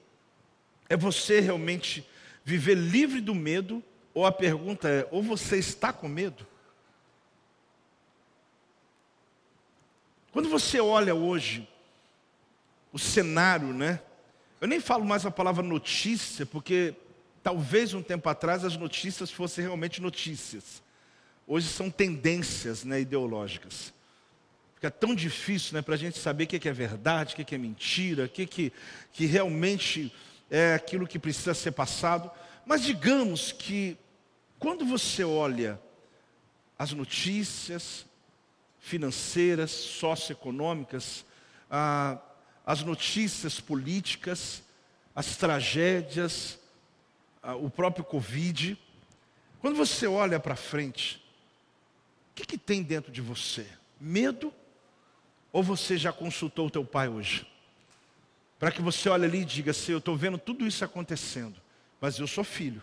é 0.87 0.95
você 0.95 1.39
realmente 1.39 2.07
viver 2.43 2.75
livre 2.75 3.19
do 3.19 3.33
medo? 3.33 3.83
Ou 4.13 4.25
a 4.25 4.31
pergunta 4.31 4.87
é: 4.87 5.07
ou 5.11 5.21
você 5.21 5.57
está 5.57 5.91
com 5.91 6.07
medo? 6.07 6.45
Quando 10.31 10.49
você 10.49 10.79
olha 10.79 11.15
hoje 11.15 11.67
o 12.93 12.99
cenário, 12.99 13.73
né? 13.73 14.01
Eu 14.61 14.67
nem 14.67 14.79
falo 14.79 15.03
mais 15.05 15.25
a 15.25 15.31
palavra 15.31 15.63
notícia, 15.63 16.45
porque 16.45 16.95
talvez 17.43 17.93
um 17.93 18.01
tempo 18.01 18.27
atrás 18.29 18.63
as 18.63 18.77
notícias 18.77 19.31
fossem 19.31 19.63
realmente 19.63 20.01
notícias. 20.01 20.81
Hoje 21.49 21.69
são 21.69 21.89
tendências 21.89 22.83
né, 22.83 22.99
ideológicas. 22.99 23.93
Fica 24.75 24.91
tão 24.91 25.15
difícil 25.15 25.75
né, 25.75 25.81
para 25.81 25.95
a 25.95 25.97
gente 25.97 26.19
saber 26.19 26.43
o 26.43 26.47
que 26.47 26.67
é 26.67 26.73
verdade, 26.73 27.33
o 27.33 27.45
que 27.45 27.55
é 27.55 27.57
mentira, 27.57 28.25
o 28.25 28.29
que, 28.29 28.45
que, 28.45 28.73
que 29.13 29.25
realmente 29.25 30.13
é 30.51 30.73
aquilo 30.73 31.07
que 31.07 31.17
precisa 31.17 31.53
ser 31.53 31.71
passado. 31.71 32.29
Mas 32.65 32.83
digamos 32.83 33.53
que 33.53 33.97
quando 34.59 34.85
você 34.85 35.23
olha 35.23 35.79
as 36.77 36.91
notícias 36.91 38.05
financeiras, 38.77 39.71
socioeconômicas, 39.71 41.25
as 42.65 42.83
notícias 42.83 43.57
políticas, 43.57 44.61
as 45.15 45.37
tragédias, 45.37 46.59
o 47.61 47.69
próprio 47.69 48.03
Covid, 48.03 48.77
quando 49.61 49.77
você 49.77 50.05
olha 50.05 50.41
para 50.41 50.55
frente, 50.57 51.25
que, 52.37 52.45
que 52.45 52.57
tem 52.57 52.83
dentro 52.83 53.11
de 53.11 53.19
você? 53.19 53.65
Medo? 53.99 54.53
Ou 55.51 55.63
você 55.63 55.97
já 55.97 56.13
consultou 56.13 56.67
o 56.67 56.69
teu 56.69 56.85
pai 56.85 57.07
hoje? 57.07 57.47
Para 58.59 58.71
que 58.71 58.81
você 58.81 59.09
olhe 59.09 59.25
ali 59.25 59.41
e 59.41 59.45
diga 59.45 59.71
assim, 59.71 59.91
eu 59.91 59.97
estou 59.97 60.15
vendo 60.15 60.37
tudo 60.37 60.65
isso 60.67 60.85
acontecendo, 60.85 61.59
mas 61.99 62.19
eu 62.19 62.27
sou 62.27 62.43
filho. 62.43 62.81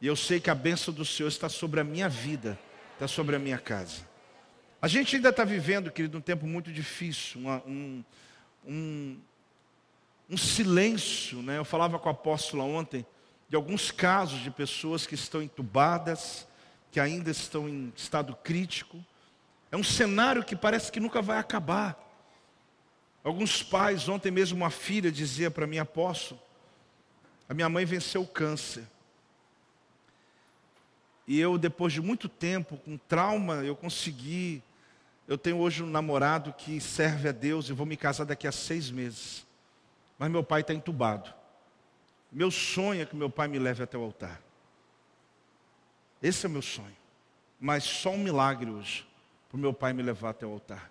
E 0.00 0.06
eu 0.06 0.16
sei 0.16 0.38
que 0.38 0.50
a 0.50 0.54
bênção 0.54 0.92
do 0.92 1.04
Senhor 1.04 1.28
está 1.28 1.48
sobre 1.48 1.80
a 1.80 1.84
minha 1.84 2.08
vida, 2.08 2.58
está 2.94 3.08
sobre 3.08 3.36
a 3.36 3.38
minha 3.38 3.58
casa. 3.58 4.06
A 4.80 4.88
gente 4.88 5.16
ainda 5.16 5.30
está 5.30 5.44
vivendo, 5.44 5.90
querido, 5.90 6.18
um 6.18 6.20
tempo 6.20 6.46
muito 6.46 6.72
difícil, 6.72 7.40
uma, 7.40 7.62
um, 7.64 8.04
um, 8.66 9.18
um 10.28 10.36
silêncio. 10.36 11.40
Né? 11.42 11.56
Eu 11.56 11.64
falava 11.64 11.98
com 11.98 12.08
a 12.08 12.12
apóstola 12.12 12.64
ontem 12.64 13.06
de 13.48 13.56
alguns 13.56 13.90
casos 13.90 14.40
de 14.40 14.50
pessoas 14.50 15.06
que 15.06 15.14
estão 15.14 15.40
entubadas, 15.42 16.46
que 16.92 17.00
ainda 17.00 17.30
estão 17.30 17.66
em 17.66 17.90
estado 17.96 18.36
crítico. 18.36 19.02
É 19.70 19.76
um 19.76 19.82
cenário 19.82 20.44
que 20.44 20.54
parece 20.54 20.92
que 20.92 21.00
nunca 21.00 21.22
vai 21.22 21.38
acabar. 21.38 21.98
Alguns 23.24 23.62
pais, 23.62 24.08
ontem 24.10 24.30
mesmo 24.30 24.58
uma 24.58 24.70
filha 24.70 25.10
dizia 25.10 25.50
para 25.50 25.66
mim, 25.66 25.78
apóstolo, 25.78 26.38
a 27.48 27.54
minha 27.54 27.68
mãe 27.68 27.86
venceu 27.86 28.22
o 28.22 28.26
câncer. 28.26 28.84
E 31.26 31.40
eu, 31.40 31.56
depois 31.56 31.94
de 31.94 32.02
muito 32.02 32.28
tempo, 32.28 32.76
com 32.76 32.98
trauma, 32.98 33.64
eu 33.64 33.74
consegui. 33.74 34.62
Eu 35.26 35.38
tenho 35.38 35.58
hoje 35.58 35.82
um 35.82 35.86
namorado 35.86 36.52
que 36.52 36.78
serve 36.78 37.30
a 37.30 37.32
Deus 37.32 37.70
e 37.70 37.72
vou 37.72 37.86
me 37.86 37.96
casar 37.96 38.24
daqui 38.24 38.46
a 38.46 38.52
seis 38.52 38.90
meses. 38.90 39.46
Mas 40.18 40.30
meu 40.30 40.44
pai 40.44 40.60
está 40.60 40.74
entubado. 40.74 41.32
Meu 42.30 42.50
sonho 42.50 43.00
é 43.00 43.06
que 43.06 43.16
meu 43.16 43.30
pai 43.30 43.48
me 43.48 43.58
leve 43.58 43.82
até 43.82 43.96
o 43.96 44.02
altar. 44.02 44.42
Esse 46.22 46.46
é 46.46 46.48
o 46.48 46.52
meu 46.52 46.62
sonho. 46.62 46.96
Mas 47.58 47.84
só 47.84 48.10
um 48.10 48.18
milagre 48.18 48.70
hoje 48.70 49.06
para 49.48 49.56
o 49.56 49.60
meu 49.60 49.72
pai 49.72 49.92
me 49.92 50.02
levar 50.02 50.30
até 50.30 50.46
o 50.46 50.52
altar. 50.52 50.90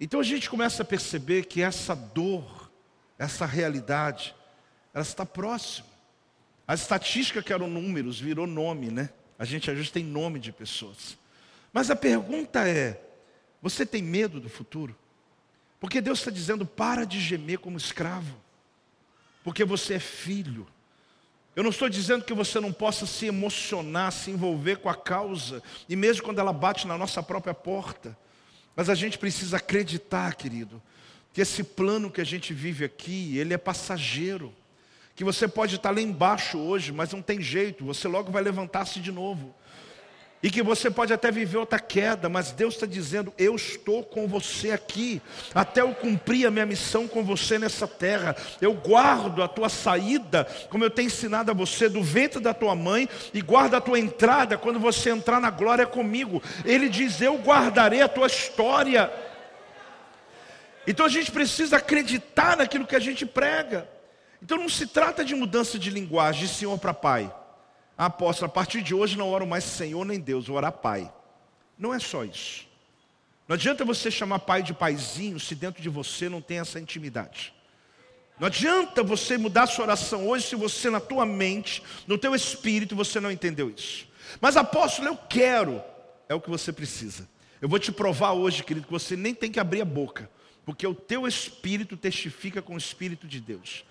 Então 0.00 0.20
a 0.20 0.22
gente 0.22 0.48
começa 0.48 0.82
a 0.82 0.86
perceber 0.86 1.46
que 1.46 1.62
essa 1.62 1.94
dor, 1.94 2.70
essa 3.18 3.44
realidade, 3.44 4.34
ela 4.94 5.02
está 5.02 5.26
próxima. 5.26 5.88
A 6.66 6.74
estatística 6.74 7.42
que 7.42 7.52
eram 7.52 7.66
números 7.66 8.20
virou 8.20 8.46
nome, 8.46 8.90
né? 8.90 9.10
A 9.38 9.44
gente 9.44 9.70
às 9.70 9.76
vezes 9.76 9.90
tem 9.90 10.04
nome 10.04 10.38
de 10.38 10.52
pessoas. 10.52 11.16
Mas 11.72 11.90
a 11.90 11.96
pergunta 11.96 12.68
é: 12.68 13.00
você 13.60 13.84
tem 13.84 14.02
medo 14.02 14.40
do 14.40 14.48
futuro? 14.48 14.96
Porque 15.80 16.00
Deus 16.00 16.18
está 16.18 16.30
dizendo: 16.30 16.66
para 16.66 17.04
de 17.04 17.20
gemer 17.20 17.58
como 17.58 17.76
escravo, 17.76 18.36
porque 19.42 19.64
você 19.64 19.94
é 19.94 20.00
filho. 20.00 20.66
Eu 21.58 21.64
não 21.64 21.70
estou 21.70 21.88
dizendo 21.88 22.24
que 22.24 22.32
você 22.32 22.60
não 22.60 22.72
possa 22.72 23.04
se 23.04 23.26
emocionar, 23.26 24.12
se 24.12 24.30
envolver 24.30 24.76
com 24.76 24.88
a 24.88 24.94
causa, 24.94 25.60
e 25.88 25.96
mesmo 25.96 26.22
quando 26.22 26.38
ela 26.38 26.52
bate 26.52 26.86
na 26.86 26.96
nossa 26.96 27.20
própria 27.20 27.52
porta. 27.52 28.16
Mas 28.76 28.88
a 28.88 28.94
gente 28.94 29.18
precisa 29.18 29.56
acreditar, 29.56 30.36
querido, 30.36 30.80
que 31.32 31.40
esse 31.40 31.64
plano 31.64 32.12
que 32.12 32.20
a 32.20 32.24
gente 32.24 32.54
vive 32.54 32.84
aqui, 32.84 33.36
ele 33.36 33.52
é 33.52 33.58
passageiro. 33.58 34.54
Que 35.16 35.24
você 35.24 35.48
pode 35.48 35.74
estar 35.74 35.90
lá 35.90 36.00
embaixo 36.00 36.58
hoje, 36.58 36.92
mas 36.92 37.12
não 37.12 37.20
tem 37.20 37.42
jeito, 37.42 37.84
você 37.84 38.06
logo 38.06 38.30
vai 38.30 38.40
levantar-se 38.40 39.00
de 39.00 39.10
novo. 39.10 39.52
E 40.40 40.50
que 40.50 40.62
você 40.62 40.88
pode 40.88 41.12
até 41.12 41.32
viver 41.32 41.56
outra 41.56 41.80
queda, 41.80 42.28
mas 42.28 42.52
Deus 42.52 42.74
está 42.74 42.86
dizendo: 42.86 43.34
Eu 43.36 43.56
estou 43.56 44.04
com 44.04 44.28
você 44.28 44.70
aqui, 44.70 45.20
até 45.52 45.80
eu 45.80 45.92
cumprir 45.92 46.46
a 46.46 46.50
minha 46.50 46.64
missão 46.64 47.08
com 47.08 47.24
você 47.24 47.58
nessa 47.58 47.88
terra. 47.88 48.36
Eu 48.60 48.72
guardo 48.72 49.42
a 49.42 49.48
tua 49.48 49.68
saída, 49.68 50.44
como 50.70 50.84
eu 50.84 50.90
tenho 50.90 51.06
ensinado 51.06 51.50
a 51.50 51.54
você, 51.54 51.88
do 51.88 52.02
ventre 52.04 52.40
da 52.40 52.54
tua 52.54 52.76
mãe, 52.76 53.08
e 53.34 53.40
guardo 53.40 53.74
a 53.74 53.80
tua 53.80 53.98
entrada 53.98 54.56
quando 54.56 54.78
você 54.78 55.10
entrar 55.10 55.40
na 55.40 55.50
glória 55.50 55.86
comigo. 55.86 56.40
Ele 56.64 56.88
diz: 56.88 57.20
Eu 57.20 57.36
guardarei 57.38 58.02
a 58.02 58.08
tua 58.08 58.28
história. 58.28 59.12
Então 60.86 61.04
a 61.04 61.08
gente 61.08 61.32
precisa 61.32 61.78
acreditar 61.78 62.56
naquilo 62.56 62.86
que 62.86 62.96
a 62.96 63.00
gente 63.00 63.26
prega. 63.26 63.88
Então 64.40 64.56
não 64.56 64.68
se 64.68 64.86
trata 64.86 65.24
de 65.24 65.34
mudança 65.34 65.78
de 65.78 65.90
linguagem 65.90 66.46
de 66.46 66.48
senhor 66.54 66.78
para 66.78 66.94
pai. 66.94 67.30
Apóstolo, 67.98 68.48
a 68.48 68.54
partir 68.54 68.80
de 68.80 68.94
hoje 68.94 69.18
não 69.18 69.28
oro 69.28 69.46
mais 69.46 69.64
Senhor 69.64 70.04
nem 70.06 70.20
Deus, 70.20 70.46
vou 70.46 70.56
orar 70.56 70.70
Pai. 70.70 71.12
Não 71.76 71.92
é 71.92 71.98
só 71.98 72.24
isso. 72.24 72.66
Não 73.48 73.54
adianta 73.54 73.84
você 73.84 74.10
chamar 74.10 74.40
pai 74.40 74.62
de 74.62 74.74
paizinho 74.74 75.40
se 75.40 75.54
dentro 75.54 75.82
de 75.82 75.88
você 75.88 76.28
não 76.28 76.40
tem 76.40 76.58
essa 76.58 76.78
intimidade. 76.78 77.54
Não 78.38 78.46
adianta 78.46 79.02
você 79.02 79.36
mudar 79.36 79.66
sua 79.66 79.84
oração 79.84 80.28
hoje 80.28 80.46
se 80.46 80.54
você 80.54 80.90
na 80.90 81.00
tua 81.00 81.26
mente, 81.26 81.82
no 82.06 82.18
teu 82.18 82.34
espírito, 82.34 82.94
você 82.94 83.18
não 83.18 83.32
entendeu 83.32 83.70
isso. 83.70 84.06
Mas 84.40 84.56
apóstolo, 84.56 85.08
eu 85.08 85.16
quero. 85.16 85.82
É 86.28 86.34
o 86.34 86.40
que 86.40 86.50
você 86.50 86.72
precisa. 86.72 87.28
Eu 87.60 87.68
vou 87.68 87.78
te 87.78 87.90
provar 87.90 88.32
hoje, 88.32 88.62
querido, 88.62 88.86
que 88.86 88.92
você 88.92 89.16
nem 89.16 89.34
tem 89.34 89.50
que 89.50 89.58
abrir 89.58 89.80
a 89.80 89.84
boca, 89.84 90.30
porque 90.64 90.86
o 90.86 90.94
teu 90.94 91.26
espírito 91.26 91.96
testifica 91.96 92.60
com 92.60 92.74
o 92.74 92.78
espírito 92.78 93.26
de 93.26 93.40
Deus. 93.40 93.84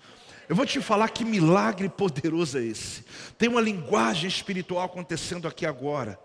Eu 0.48 0.56
vou 0.56 0.64
te 0.64 0.80
falar 0.80 1.10
que 1.10 1.24
milagre 1.24 1.88
poderoso 1.88 2.58
é 2.58 2.64
esse. 2.64 3.04
Tem 3.36 3.48
uma 3.48 3.60
linguagem 3.60 4.28
espiritual 4.28 4.84
acontecendo 4.84 5.46
aqui 5.46 5.66
agora. 5.66 6.18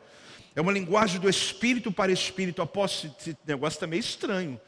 É 0.56 0.62
uma 0.62 0.72
linguagem 0.72 1.20
do 1.20 1.30
espírito 1.30 1.92
para 1.92 2.12
espírito. 2.12 2.62
Apóstolo, 2.62 3.14
esse 3.20 3.36
negócio 3.46 3.76
está 3.78 3.88
meio 3.88 4.00
estranho. 4.00 4.60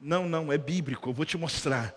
Não, 0.00 0.28
não, 0.28 0.52
é 0.52 0.56
bíblico, 0.56 1.10
eu 1.10 1.12
vou 1.12 1.26
te 1.26 1.36
mostrar. 1.36 1.94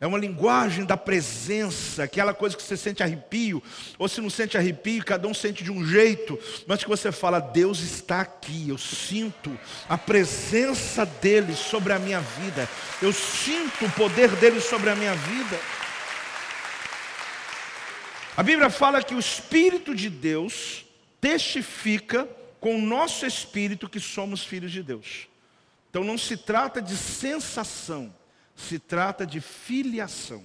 É 0.00 0.06
uma 0.06 0.18
linguagem 0.18 0.84
da 0.84 0.96
presença, 0.96 2.04
aquela 2.04 2.32
coisa 2.32 2.56
que 2.56 2.62
você 2.62 2.76
sente 2.76 3.02
arrepio, 3.02 3.62
ou 3.98 4.08
se 4.08 4.20
não 4.20 4.30
sente 4.30 4.56
arrepio, 4.56 5.04
cada 5.04 5.28
um 5.28 5.34
sente 5.34 5.62
de 5.62 5.70
um 5.70 5.84
jeito, 5.84 6.38
mas 6.66 6.82
que 6.82 6.88
você 6.88 7.12
fala, 7.12 7.38
Deus 7.38 7.80
está 7.80 8.22
aqui, 8.22 8.70
eu 8.70 8.78
sinto 8.78 9.58
a 9.88 9.98
presença 9.98 11.04
dEle 11.04 11.54
sobre 11.54 11.92
a 11.92 11.98
minha 11.98 12.20
vida, 12.20 12.66
eu 13.02 13.12
sinto 13.12 13.84
o 13.84 13.90
poder 13.90 14.30
dEle 14.36 14.60
sobre 14.60 14.88
a 14.88 14.96
minha 14.96 15.14
vida. 15.14 15.58
A 18.36 18.42
Bíblia 18.42 18.70
fala 18.70 19.02
que 19.02 19.14
o 19.14 19.18
Espírito 19.18 19.94
de 19.94 20.08
Deus 20.08 20.84
testifica 21.20 22.28
com 22.60 22.76
o 22.76 22.80
nosso 22.80 23.26
espírito 23.26 23.88
que 23.88 23.98
somos 23.98 24.44
filhos 24.44 24.70
de 24.70 24.82
Deus. 24.82 25.28
Então 25.88 26.04
não 26.04 26.16
se 26.16 26.36
trata 26.36 26.80
de 26.80 26.96
sensação, 26.96 28.14
se 28.54 28.78
trata 28.78 29.26
de 29.26 29.40
filiação. 29.40 30.44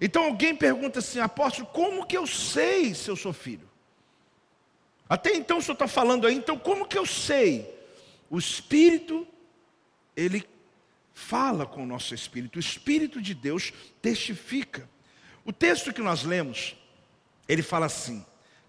Então 0.00 0.24
alguém 0.24 0.54
pergunta 0.54 0.98
assim, 0.98 1.20
apóstolo, 1.20 1.66
como 1.68 2.06
que 2.06 2.16
eu 2.16 2.26
sei 2.26 2.94
se 2.94 3.08
eu 3.08 3.16
sou 3.16 3.32
filho? 3.32 3.68
Até 5.08 5.34
então 5.34 5.58
o 5.58 5.62
senhor 5.62 5.74
está 5.74 5.86
falando 5.86 6.26
aí, 6.26 6.34
então 6.34 6.58
como 6.58 6.86
que 6.86 6.98
eu 6.98 7.06
sei? 7.06 7.72
O 8.28 8.38
Espírito, 8.38 9.26
ele 10.16 10.44
fala 11.12 11.64
com 11.64 11.84
o 11.84 11.86
nosso 11.86 12.14
espírito, 12.14 12.56
o 12.56 12.60
Espírito 12.60 13.22
de 13.22 13.34
Deus 13.34 13.72
testifica. 14.02 14.88
O 15.44 15.52
texto 15.52 15.92
que 15.92 16.00
nós 16.00 16.22
lemos, 16.24 16.74
ele 17.48 17.62
fala 17.62 17.86
assim: 17.86 18.24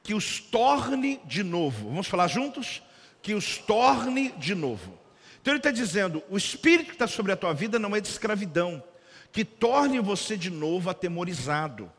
que 0.05 0.13
os 0.13 0.39
torne 0.39 1.19
de 1.25 1.43
novo. 1.43 1.89
Vamos 1.89 2.07
falar 2.07 2.27
juntos? 2.27 2.83
Que 3.23 3.33
os 3.33 3.57
torne 3.57 4.31
de 4.37 4.53
novo. 4.53 4.97
Então 5.41 5.51
ele 5.51 5.59
está 5.59 5.71
dizendo: 5.71 6.23
o 6.29 6.37
espírito 6.37 6.87
que 6.87 6.93
está 6.93 7.07
sobre 7.07 7.31
a 7.31 7.35
tua 7.35 7.53
vida 7.53 7.79
não 7.79 7.95
é 7.95 7.99
de 7.99 8.07
escravidão, 8.07 8.83
que 9.31 9.43
torne 9.43 9.99
você 9.99 10.37
de 10.37 10.51
novo 10.51 10.91
atemorizado, 10.91 11.91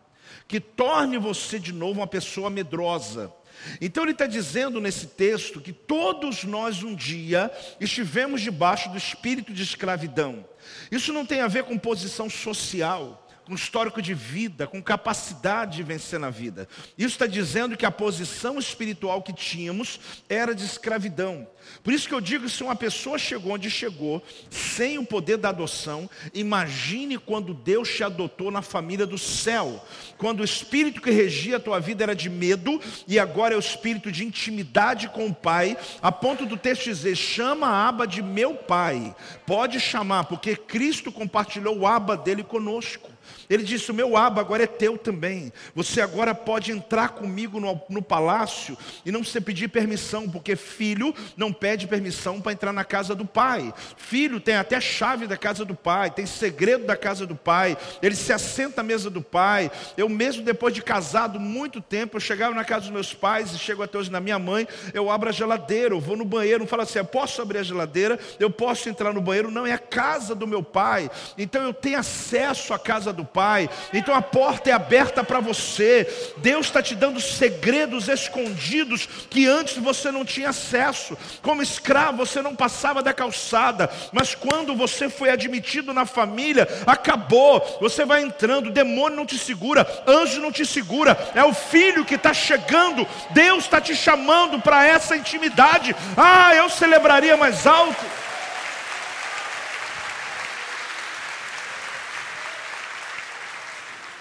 que 0.47 0.61
torne 0.61 1.19
você 1.19 1.59
de 1.59 1.73
novo 1.73 2.01
uma 2.01 2.07
pessoa 2.07 2.49
medrosa. 2.49 3.33
Então 3.81 4.05
ele 4.05 4.12
está 4.12 4.27
dizendo 4.27 4.81
nesse 4.81 5.09
texto 5.09 5.61
que 5.61 5.73
todos 5.73 6.45
nós 6.45 6.83
um 6.83 6.95
dia 6.95 7.51
estivemos 7.81 8.41
debaixo 8.41 8.89
do 8.91 8.99
espírito 8.99 9.53
de 9.53 9.62
escravidão. 9.62 10.45
Isso 10.93 11.12
não 11.12 11.27
tem 11.27 11.41
a 11.41 11.49
ver 11.49 11.65
com 11.65 11.77
posição 11.77 12.31
social 12.31 13.26
com 13.46 13.54
histórico 13.54 14.02
de 14.02 14.12
vida, 14.12 14.66
com 14.66 14.82
capacidade 14.82 15.76
de 15.76 15.82
vencer 15.85 16.18
na 16.18 16.30
vida. 16.30 16.68
Isso 16.98 17.14
está 17.14 17.28
dizendo 17.28 17.76
que 17.76 17.87
a 17.87 17.92
posição 17.92 18.59
espiritual 18.59 19.22
que 19.22 19.32
tínhamos 19.32 20.00
era 20.28 20.52
de 20.52 20.64
escravidão. 20.64 21.46
Por 21.82 21.92
isso 21.92 22.09
que 22.09 22.14
eu 22.14 22.20
digo, 22.20 22.48
se 22.48 22.64
uma 22.64 22.74
pessoa 22.74 23.18
chegou 23.18 23.52
onde 23.52 23.70
chegou, 23.70 24.20
sem 24.50 24.98
o 24.98 25.06
poder 25.06 25.37
da 25.37 25.50
adoção, 25.50 26.11
imagine 26.35 27.18
quando 27.18 27.54
Deus 27.54 27.88
te 27.88 28.02
adotou 28.02 28.50
na 28.50 28.62
família 28.62 29.06
do 29.06 29.16
céu. 29.16 29.85
Quando 30.18 30.40
o 30.40 30.44
espírito 30.44 31.00
que 31.00 31.11
regia 31.11 31.59
a 31.59 31.61
tua 31.61 31.78
vida 31.78 32.02
era 32.02 32.16
de 32.16 32.28
medo, 32.28 32.80
e 33.06 33.16
agora 33.16 33.54
é 33.54 33.56
o 33.56 33.61
espírito 33.61 34.11
de 34.11 34.24
intimidade 34.24 35.09
com 35.09 35.26
o 35.26 35.35
Pai, 35.35 35.76
a 36.02 36.11
ponto 36.11 36.44
do 36.46 36.56
texto 36.56 36.85
dizer: 36.85 37.14
chama 37.14 37.68
a 37.68 37.88
aba 37.88 38.06
de 38.06 38.22
meu 38.22 38.54
Pai. 38.54 39.14
Pode 39.46 39.78
chamar, 39.78 40.24
porque 40.24 40.56
Cristo 40.56 41.12
compartilhou 41.12 41.78
o 41.78 41.87
aba 41.87 42.16
dele 42.16 42.42
conosco. 42.42 43.14
Ele 43.48 43.62
disse: 43.62 43.90
O 43.90 43.94
meu 43.94 44.16
aba 44.16 44.40
agora 44.40 44.64
é 44.64 44.66
teu 44.66 44.98
também. 44.98 45.52
Você 45.74 46.00
agora 46.00 46.35
pode 46.35 46.72
entrar 46.72 47.11
comigo 47.11 47.61
no, 47.61 47.80
no 47.88 48.02
palácio 48.02 48.76
e 49.04 49.12
não 49.12 49.20
precisa 49.20 49.40
pedir 49.40 49.68
permissão, 49.68 50.28
porque 50.28 50.56
filho 50.56 51.14
não 51.37 51.52
pede 51.52 51.87
permissão 51.87 52.40
para 52.40 52.52
entrar 52.52 52.72
na 52.72 52.85
casa 52.85 53.14
do 53.14 53.24
pai. 53.24 53.72
Filho 53.96 54.40
tem 54.40 54.56
até 54.56 54.80
chave 54.80 55.26
da 55.26 55.37
casa 55.37 55.64
do 55.64 55.74
pai, 55.74 56.11
tem 56.11 56.26
segredo 56.26 56.85
da 56.85 56.96
casa 56.96 57.26
do 57.26 57.37
pai. 57.37 57.76
Ele 58.02 58.16
se 58.16 58.32
assenta 58.32 58.80
à 58.80 58.85
mesa 58.85 59.09
do 59.11 59.22
pai. 59.22 59.70
Eu 59.96 60.09
mesmo 60.09 60.42
depois 60.42 60.74
de 60.74 60.82
casado 60.82 61.38
muito 61.38 61.80
tempo, 61.80 62.16
eu 62.16 62.20
chegava 62.20 62.54
na 62.54 62.64
casa 62.64 62.82
dos 62.82 62.90
meus 62.90 63.14
pais 63.14 63.52
e 63.52 63.59
chego 63.59 63.82
até 63.82 63.98
hoje 63.98 64.11
na 64.11 64.20
minha 64.20 64.38
mãe, 64.38 64.66
eu 64.92 65.11
abro 65.11 65.28
a 65.28 65.32
geladeira, 65.32 65.94
eu 65.94 66.00
vou 66.00 66.16
no 66.16 66.24
banheiro, 66.24 66.61
não 66.61 66.66
falo 66.66 66.82
assim, 66.82 66.98
eu 66.98 67.04
posso 67.04 67.40
abrir 67.40 67.59
a 67.59 67.62
geladeira, 67.62 68.18
eu 68.38 68.50
posso 68.50 68.88
entrar 68.88 69.12
no 69.12 69.20
banheiro, 69.20 69.50
não 69.50 69.66
é 69.66 69.72
a 69.72 69.78
casa 69.78 70.35
do 70.35 70.46
meu 70.46 70.62
pai. 70.62 71.11
Então 71.37 71.62
eu 71.62 71.72
tenho 71.72 71.98
acesso 71.98 72.72
à 72.72 72.78
casa 72.78 73.12
do 73.12 73.24
pai 73.24 73.36
Pai. 73.37 73.68
Então 73.92 74.14
a 74.14 74.22
porta 74.22 74.70
é 74.70 74.72
aberta 74.72 75.22
para 75.22 75.40
você. 75.40 76.09
Deus 76.38 76.64
está 76.64 76.83
te 76.83 76.94
dando 76.94 77.20
segredos 77.20 78.09
escondidos 78.09 79.07
que 79.29 79.46
antes 79.46 79.77
você 79.77 80.11
não 80.11 80.25
tinha 80.25 80.49
acesso. 80.49 81.18
Como 81.42 81.62
escravo, 81.62 82.16
você 82.16 82.40
não 82.40 82.57
passava 82.57 83.03
da 83.03 83.12
calçada, 83.12 83.90
mas 84.11 84.35
quando 84.35 84.75
você 84.75 85.11
foi 85.11 85.29
admitido 85.29 85.92
na 85.92 86.07
família, 86.07 86.66
acabou. 86.87 87.61
Você 87.79 88.07
vai 88.07 88.22
entrando, 88.22 88.70
demônio 88.70 89.18
não 89.18 89.27
te 89.27 89.37
segura, 89.37 89.87
anjo 90.07 90.40
não 90.40 90.51
te 90.51 90.64
segura, 90.64 91.31
é 91.35 91.44
o 91.44 91.53
filho 91.53 92.07
que 92.07 92.14
está 92.14 92.33
chegando. 92.33 93.07
Deus 93.33 93.64
está 93.64 93.83
te 93.83 93.94
chamando 93.94 94.59
para 94.62 94.87
essa 94.87 95.14
intimidade. 95.14 95.94
Ah, 96.16 96.55
eu 96.55 96.70
celebraria 96.70 97.37
mais 97.37 97.66
alto. 97.66 98.26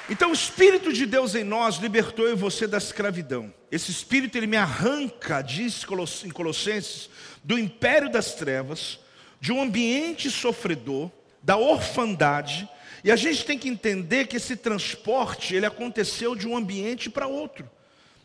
Então 0.10 0.30
o 0.30 0.34
Espírito 0.34 0.94
de 0.94 1.06
Deus 1.06 1.34
em 1.34 1.44
nós 1.44 1.78
libertou 1.78 2.28
eu 2.28 2.38
você 2.38 2.68
da 2.68 2.78
escravidão. 2.78 3.54
Esse 3.72 3.92
Espírito 3.92 4.38
ele 4.38 4.48
me 4.48 4.58
arranca, 4.58 5.42
diz 5.42 5.86
em 6.24 6.30
Colossenses, 6.30 7.10
do 7.44 7.58
império 7.58 8.10
das 8.10 8.36
trevas, 8.36 9.00
de 9.40 9.52
um 9.52 9.62
ambiente 9.62 10.30
sofredor, 10.30 11.10
da 11.42 11.58
orfandade. 11.58 12.70
E 13.04 13.12
a 13.12 13.16
gente 13.16 13.46
tem 13.46 13.58
que 13.58 13.70
entender 13.70 14.28
que 14.28 14.38
esse 14.38 14.56
transporte 14.56 15.56
ele 15.56 15.66
aconteceu 15.66 16.36
de 16.36 16.48
um 16.48 16.56
ambiente 16.56 17.10
para 17.10 17.28
outro. 17.28 17.70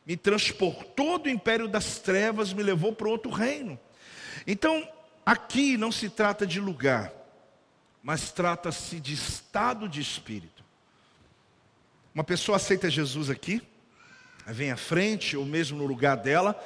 Me 0.07 0.17
transportou 0.17 1.19
do 1.19 1.29
império 1.29 1.69
das 1.69 1.99
trevas, 1.99 2.53
me 2.53 2.63
levou 2.63 2.93
para 2.93 3.09
outro 3.09 3.31
reino. 3.31 3.79
Então 4.47 4.87
Aqui 5.25 5.77
não 5.77 5.93
se 5.93 6.09
trata 6.09 6.47
de 6.47 6.59
lugar, 6.59 7.13
mas 8.03 8.33
trata-se 8.33 8.99
de 8.99 9.15
estado 9.15 9.89
de 9.89 10.01
espírito. 10.01 10.60
Uma 12.15 12.25
pessoa 12.25 12.57
aceita 12.57 12.91
Jesus 12.91 13.31
aqui, 13.31 13.63
vem 14.47 14.73
à 14.73 14.77
frente, 14.77 15.37
ou 15.37 15.45
mesmo 15.45 15.79
no 15.79 15.87
lugar 15.87 16.17
dela, 16.17 16.61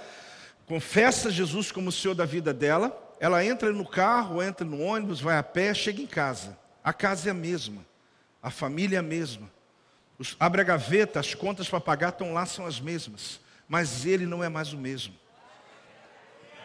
confessa 0.66 1.30
Jesus 1.30 1.70
como 1.70 1.90
o 1.90 1.92
Senhor 1.92 2.14
da 2.14 2.24
vida 2.24 2.54
dela, 2.54 2.98
ela 3.20 3.44
entra 3.44 3.70
no 3.72 3.87
carro, 3.87 4.42
entra 4.42 4.64
no 4.66 4.80
ônibus, 4.80 5.20
vai 5.20 5.37
a 5.37 5.42
pé, 5.42 5.74
chega 5.74 6.00
em 6.00 6.07
casa. 6.07 6.59
A 6.83 6.92
casa 6.92 7.28
é 7.28 7.30
a 7.30 7.35
mesma, 7.35 7.85
a 8.42 8.50
família 8.50 8.96
é 8.96 9.00
a 9.00 9.02
mesma. 9.02 9.50
Os, 10.18 10.37
abre 10.38 10.61
a 10.61 10.64
gaveta, 10.64 11.20
as 11.20 11.35
contas 11.35 11.68
para 11.68 11.80
pagar 11.80 12.11
estão 12.11 12.33
lá, 12.33 12.46
são 12.46 12.66
as 12.66 12.80
mesmas. 12.80 13.40
Mas 13.68 14.07
ele 14.07 14.26
não 14.26 14.42
é 14.42 14.48
mais 14.48 14.72
o 14.72 14.78
mesmo. 14.78 15.14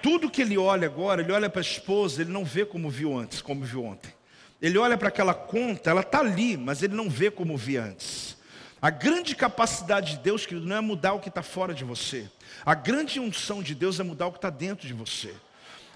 Tudo 0.01 0.29
que 0.29 0.41
ele 0.41 0.57
olha 0.57 0.87
agora, 0.87 1.21
ele 1.21 1.31
olha 1.31 1.49
para 1.49 1.59
a 1.59 1.61
esposa, 1.61 2.21
ele 2.21 2.31
não 2.31 2.45
vê 2.45 2.65
como 2.65 2.89
viu 2.89 3.17
antes, 3.17 3.41
como 3.41 3.65
viu 3.65 3.83
ontem. 3.83 4.13
Ele 4.61 4.77
olha 4.77 4.97
para 4.97 5.09
aquela 5.09 5.33
conta, 5.33 5.89
ela 5.89 6.01
está 6.01 6.19
ali, 6.19 6.55
mas 6.55 6.81
ele 6.83 6.95
não 6.95 7.09
vê 7.09 7.29
como 7.29 7.57
via 7.57 7.83
antes. 7.83 8.38
A 8.81 8.89
grande 8.89 9.35
capacidade 9.35 10.13
de 10.13 10.19
Deus, 10.19 10.45
querido, 10.45 10.65
não 10.65 10.77
é 10.77 10.81
mudar 10.81 11.13
o 11.13 11.19
que 11.19 11.29
está 11.29 11.43
fora 11.43 11.73
de 11.73 11.83
você. 11.83 12.29
A 12.65 12.73
grande 12.73 13.19
unção 13.19 13.61
de 13.61 13.75
Deus 13.75 13.99
é 13.99 14.03
mudar 14.03 14.27
o 14.27 14.31
que 14.31 14.37
está 14.37 14.49
dentro 14.49 14.87
de 14.87 14.93
você. 14.93 15.33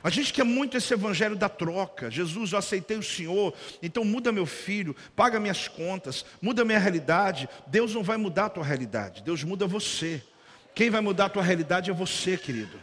A 0.03 0.09
gente 0.09 0.33
quer 0.33 0.43
muito 0.43 0.75
esse 0.75 0.93
evangelho 0.93 1.35
da 1.35 1.47
troca. 1.47 2.11
Jesus, 2.11 2.51
eu 2.51 2.59
aceitei 2.59 2.97
o 2.97 3.03
Senhor, 3.03 3.53
então 3.81 4.03
muda 4.03 4.33
meu 4.33 4.45
filho, 4.45 4.93
paga 5.15 5.39
minhas 5.39 5.69
contas, 5.69 6.25
muda 6.41 6.65
minha 6.65 6.77
realidade. 6.77 7.47
Deus 7.67 7.95
não 7.95 8.03
vai 8.03 8.17
mudar 8.17 8.45
a 8.45 8.49
tua 8.49 8.65
realidade, 8.65 9.23
Deus 9.23 9.45
muda 9.45 9.65
você. 9.65 10.21
Quem 10.75 10.89
vai 10.89 10.99
mudar 10.99 11.25
a 11.25 11.29
tua 11.29 11.43
realidade 11.43 11.89
é 11.89 11.93
você, 11.93 12.35
querido. 12.35 12.77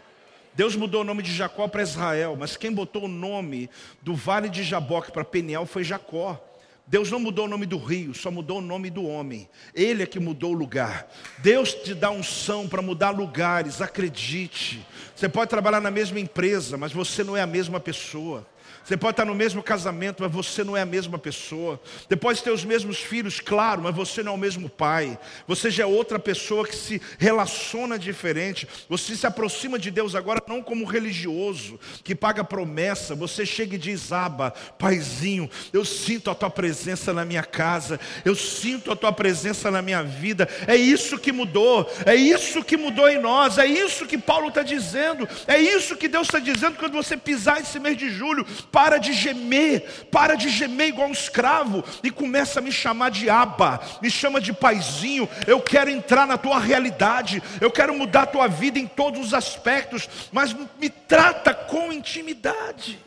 Deus 0.55 0.75
mudou 0.75 1.03
o 1.03 1.05
nome 1.05 1.23
de 1.23 1.33
Jacó 1.33 1.69
para 1.69 1.83
Israel, 1.83 2.37
mas 2.39 2.57
quem 2.57 2.73
botou 2.73 3.05
o 3.05 3.09
nome 3.09 3.69
do 4.01 4.15
vale 4.15 4.49
de 4.49 4.63
Jaboque 4.63 5.13
para 5.13 5.25
Peniel 5.25 5.67
foi 5.67 5.85
Jacó. 5.85 6.43
Deus 6.91 7.09
não 7.09 7.21
mudou 7.21 7.45
o 7.45 7.49
nome 7.49 7.67
do 7.67 7.79
rio, 7.79 8.13
só 8.13 8.33
mudou 8.33 8.59
o 8.59 8.61
nome 8.61 8.91
do 8.91 9.07
homem. 9.07 9.49
Ele 9.73 10.03
é 10.03 10.07
que 10.07 10.19
mudou 10.19 10.51
o 10.51 10.59
lugar. 10.59 11.09
Deus 11.39 11.73
te 11.73 11.95
dá 11.95 12.11
unção 12.11 12.67
para 12.67 12.83
mudar 12.83 13.11
lugares, 13.11 13.81
acredite. 13.81 14.85
Você 15.15 15.29
pode 15.29 15.49
trabalhar 15.49 15.81
na 15.81 15.91
mesma 15.91 16.19
empresa, 16.19 16.77
mas 16.77 16.93
você 16.93 17.23
não 17.23 17.37
é 17.37 17.43
a 17.43 17.47
mesma 17.47 17.79
pessoa. 17.79 18.45
Você 18.85 18.97
pode 18.97 19.13
estar 19.13 19.25
no 19.25 19.35
mesmo 19.35 19.63
casamento, 19.63 20.23
mas 20.23 20.33
você 20.33 20.65
não 20.65 20.77
é 20.77 20.83
a 20.83 20.87
mesma 20.87 21.19
pessoa. 21.19 21.81
Você 22.09 22.17
pode 22.17 22.43
ter 22.43 22.51
os 22.51 22.65
mesmos 22.65 22.99
filhos, 22.99 23.39
claro, 23.41 23.83
mas 23.83 23.95
você 23.95 24.23
não 24.23 24.33
é 24.33 24.35
o 24.35 24.39
mesmo 24.39 24.69
pai. 24.69 25.19
Você 25.47 25.71
já 25.71 25.85
é 25.85 25.87
outra 25.87 26.19
pessoa 26.19 26.67
que 26.67 26.75
se 26.75 27.01
relaciona 27.19 27.99
diferente. 27.99 28.67
Você 28.89 29.15
se 29.15 29.27
aproxima 29.27 29.79
de 29.79 29.91
Deus 29.91 30.15
agora 30.15 30.43
não 30.49 30.63
como 30.63 30.85
religioso, 30.85 31.79
que 32.03 32.15
paga 32.15 32.43
promessa. 32.43 33.15
Você 33.15 33.47
chega 33.47 33.75
e 33.75 33.79
diz: 33.79 34.13
Aba, 34.13 34.51
paizinho, 34.79 35.49
eu 35.73 35.85
sinto 35.85 36.31
a 36.31 36.35
tua 36.35 36.51
presença 36.51 37.13
na 37.13 37.25
minha 37.25 37.45
casa. 37.45 38.01
Eu 38.25 38.35
sinto 38.35 38.91
a 38.91 38.97
tua 38.97 39.13
presença 39.13 39.71
na 39.71 39.83
minha 39.83 40.03
vida. 40.03 40.49
É 40.67 40.75
isso 40.75 41.19
que 41.19 41.33
mudou. 41.33 41.89
É 42.07 42.15
isso 42.15 42.65
que 42.65 42.77
mudou 42.77 43.09
em 43.09 43.21
nós. 43.21 43.59
É 43.59 43.67
isso 43.67 44.07
que 44.07 44.19
Paulo 44.19 44.49
está 44.49 44.63
dizendo. 44.63 45.29
É 45.47 45.59
isso 45.59 45.97
que 45.97 46.09
Deus 46.09 46.27
está 46.27 46.39
dizendo 46.39 46.77
quando 46.77 46.95
você 46.95 47.17
pisar 47.17 47.61
esse 47.61 47.79
mês 47.79 47.97
de 47.97 48.11
julho 48.11 48.45
para 48.71 48.99
de 48.99 49.13
gemer, 49.13 50.07
para 50.11 50.35
de 50.35 50.49
gemer 50.49 50.89
igual 50.89 51.09
um 51.09 51.13
escravo 51.13 51.85
e 52.03 52.11
começa 52.11 52.61
a 52.61 52.63
me 52.63 52.73
chamar 52.73 53.11
de 53.11 53.29
aba, 53.29 53.81
me 54.01 54.11
chama 54.11 54.41
de 54.41 54.53
paizinho. 54.53 55.29
Eu 55.47 55.61
quero 55.61 55.91
entrar 55.91 56.27
na 56.27 56.39
tua 56.39 56.59
realidade, 56.59 57.43
eu 57.61 57.71
quero 57.71 57.95
mudar 57.95 58.23
a 58.23 58.27
tua 58.27 58.49
vida 58.49 58.79
em 58.79 58.87
todos 58.87 59.21
os 59.21 59.35
aspectos, 59.35 60.09
mas 60.33 60.55
me 60.79 60.91
trata 60.91 61.53
com 61.53 61.93
intimidade. 61.93 62.99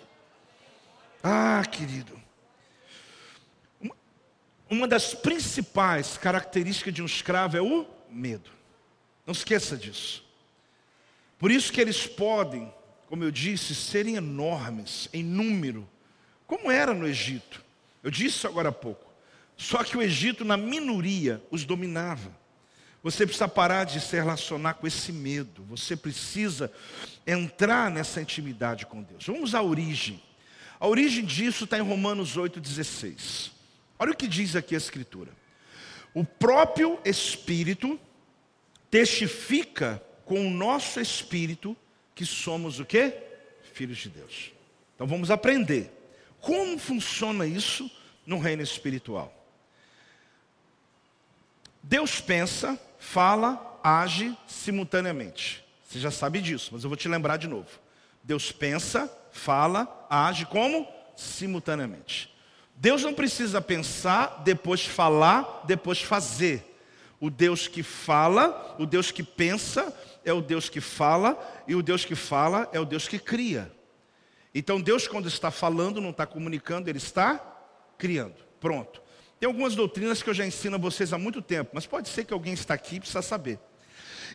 Ah, 1.24 1.64
querido, 1.70 2.20
uma 4.70 4.88
das 4.88 5.14
principais 5.14 6.18
características 6.18 6.94
de 6.94 7.02
um 7.02 7.06
escravo 7.06 7.56
é 7.56 7.62
o 7.62 7.86
medo. 8.10 8.50
Não 9.26 9.32
esqueça 9.32 9.78
disso. 9.78 10.24
Por 11.38 11.52
isso 11.52 11.72
que 11.72 11.80
eles 11.80 12.08
podem 12.08 12.74
como 13.14 13.24
eu 13.24 13.30
disse, 13.30 13.76
serem 13.76 14.16
enormes 14.16 15.08
em 15.14 15.24
número, 15.24 15.88
como 16.48 16.72
era 16.72 16.96
no 16.96 17.06
Egito. 17.06 17.64
Eu 18.02 18.10
disse 18.10 18.48
agora 18.48 18.70
há 18.70 18.72
pouco. 18.72 19.08
Só 19.56 19.84
que 19.84 19.96
o 19.96 20.02
Egito, 20.02 20.44
na 20.44 20.58
minoria, 20.58 21.40
os 21.52 21.64
dominava. 21.64 22.36
Você 23.04 23.24
precisa 23.24 23.48
parar 23.48 23.84
de 23.84 24.02
se 24.02 24.16
relacionar 24.16 24.74
com 24.74 24.88
esse 24.88 25.12
medo. 25.12 25.64
Você 25.66 25.96
precisa 25.96 26.72
entrar 27.28 27.92
nessa 27.92 28.20
intimidade 28.20 28.88
com 28.88 29.04
Deus. 29.04 29.28
Vamos 29.28 29.54
à 29.54 29.62
origem. 29.62 30.20
A 30.80 30.88
origem 30.88 31.24
disso 31.24 31.66
está 31.66 31.78
em 31.78 31.84
Romanos 31.84 32.36
8,16. 32.36 33.52
Olha 34.00 34.12
o 34.12 34.18
que 34.18 34.28
diz 34.28 34.56
aqui 34.56 34.74
a 34.74 34.80
Escritura. 34.80 35.30
O 36.16 36.26
próprio 36.26 37.00
Espírito 37.06 38.00
testifica 38.90 40.04
com 40.26 40.48
o 40.48 40.50
nosso 40.50 41.00
Espírito 41.00 41.78
que 42.16 42.26
somos 42.26 42.80
o 42.80 42.86
quê? 42.86 43.14
Filhos 43.74 43.98
de 43.98 44.10
Deus. 44.10 44.52
Então 44.96 45.08
vamos 45.08 45.32
aprender. 45.32 45.92
Como 46.40 46.78
funciona 46.78 47.46
isso 47.46 47.90
no 48.26 48.38
reino 48.38 48.62
espiritual? 48.62 49.34
Deus 51.82 52.22
pensa, 52.22 52.80
fala, 52.98 53.80
age 53.84 54.38
simultaneamente. 54.48 55.64
Você 55.84 56.00
já 56.00 56.12
sabe 56.12 56.42
disso, 56.42 56.70
mas 56.72 56.84
eu 56.84 56.90
vou 56.90 56.98
te 56.98 57.08
lembrar 57.08 57.38
de 57.38 57.48
novo. 57.48 57.68
Deus 58.24 58.52
pensa, 58.52 59.12
fala, 59.32 60.08
age 60.10 60.46
como? 60.46 60.88
Simultaneamente. 61.16 62.34
Deus 62.76 63.04
não 63.04 63.14
precisa 63.14 63.62
pensar, 63.62 64.42
depois 64.44 64.86
falar, 64.86 65.64
depois 65.66 66.02
fazer. 66.02 66.73
O 67.24 67.30
Deus 67.30 67.70
que 67.70 67.82
fala, 67.82 68.76
o 68.78 68.86
Deus 68.86 69.10
que 69.10 69.24
pensa, 69.24 69.98
é 70.26 70.34
o 70.34 70.42
Deus 70.42 70.68
que 70.68 70.82
fala, 70.82 71.40
e 71.66 71.74
o 71.74 71.82
Deus 71.82 72.04
que 72.04 72.16
fala 72.16 72.70
é 72.74 72.82
o 72.82 72.84
Deus 72.84 73.08
que 73.08 73.18
cria. 73.18 73.72
Então 74.54 74.82
Deus, 74.82 75.08
quando 75.08 75.30
está 75.30 75.50
falando, 75.50 76.02
não 76.02 76.10
está 76.10 76.26
comunicando, 76.26 76.90
Ele 76.90 76.98
está 76.98 77.40
criando. 77.98 78.36
Pronto. 78.60 79.02
Tem 79.40 79.48
algumas 79.48 79.74
doutrinas 79.74 80.22
que 80.22 80.30
eu 80.30 80.34
já 80.34 80.46
ensino 80.46 80.76
a 80.76 80.78
vocês 80.78 81.14
há 81.14 81.18
muito 81.18 81.42
tempo, 81.42 81.72
mas 81.74 81.86
pode 81.86 82.10
ser 82.10 82.26
que 82.26 82.34
alguém 82.34 82.52
está 82.52 82.74
aqui 82.74 82.98
e 82.98 83.00
precisa 83.00 83.22
saber. 83.22 83.58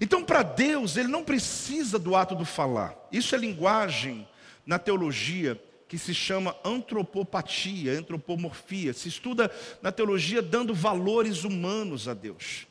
Então, 0.01 0.25
para 0.25 0.43
Deus, 0.43 0.97
Ele 0.97 1.09
não 1.09 1.23
precisa 1.23 1.99
do 1.99 2.17
ato 2.17 2.35
do 2.35 2.47
falar. 2.47 2.97
Isso 3.13 3.35
é 3.35 3.39
linguagem 3.39 4.27
na 4.65 4.79
teologia 4.79 5.63
que 5.87 5.99
se 5.99 6.15
chama 6.15 6.57
antropopatia, 6.65 7.99
antropomorfia. 7.99 8.95
Se 8.95 9.11
estuda 9.11 9.51
na 9.83 9.93
teologia 9.93 10.41
dando 10.41 10.73
valores 10.73 11.45
humanos 11.45 12.09
a 12.09 12.15
Deus. 12.15 12.67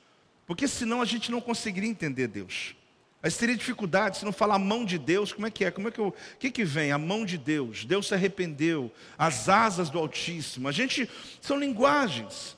Porque 0.47 0.67
senão 0.67 1.01
a 1.01 1.05
gente 1.05 1.29
não 1.29 1.41
conseguiria 1.41 1.89
entender 1.89 2.27
Deus. 2.27 2.75
Mas 3.21 3.35
teria 3.35 3.57
dificuldade 3.57 4.17
se 4.17 4.25
não 4.25 4.31
falar 4.31 4.55
a 4.55 4.59
mão 4.59 4.85
de 4.85 4.97
Deus, 4.97 5.33
como 5.33 5.45
é 5.45 5.51
que 5.51 5.65
é? 5.65 5.69
Como 5.71 5.89
é 5.89 5.91
que 5.91 5.99
o 5.99 6.13
que, 6.39 6.49
que 6.49 6.63
vem? 6.63 6.91
A 6.91 6.97
mão 6.97 7.25
de 7.25 7.37
Deus, 7.37 7.83
Deus 7.83 8.07
se 8.07 8.13
arrependeu, 8.13 8.89
as 9.17 9.49
asas 9.49 9.89
do 9.89 9.99
Altíssimo. 9.99 10.69
A 10.69 10.71
gente 10.71 11.09
são 11.41 11.59
linguagens. 11.59 12.57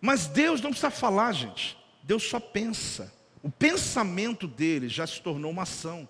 Mas 0.00 0.26
Deus 0.26 0.60
não 0.60 0.70
precisa 0.70 0.90
falar, 0.90 1.32
gente. 1.32 1.78
Deus 2.02 2.22
só 2.24 2.38
pensa. 2.38 3.12
O 3.42 3.50
pensamento 3.50 4.46
dele 4.46 4.88
já 4.88 5.06
se 5.06 5.20
tornou 5.22 5.50
uma 5.50 5.62
ação. 5.62 6.06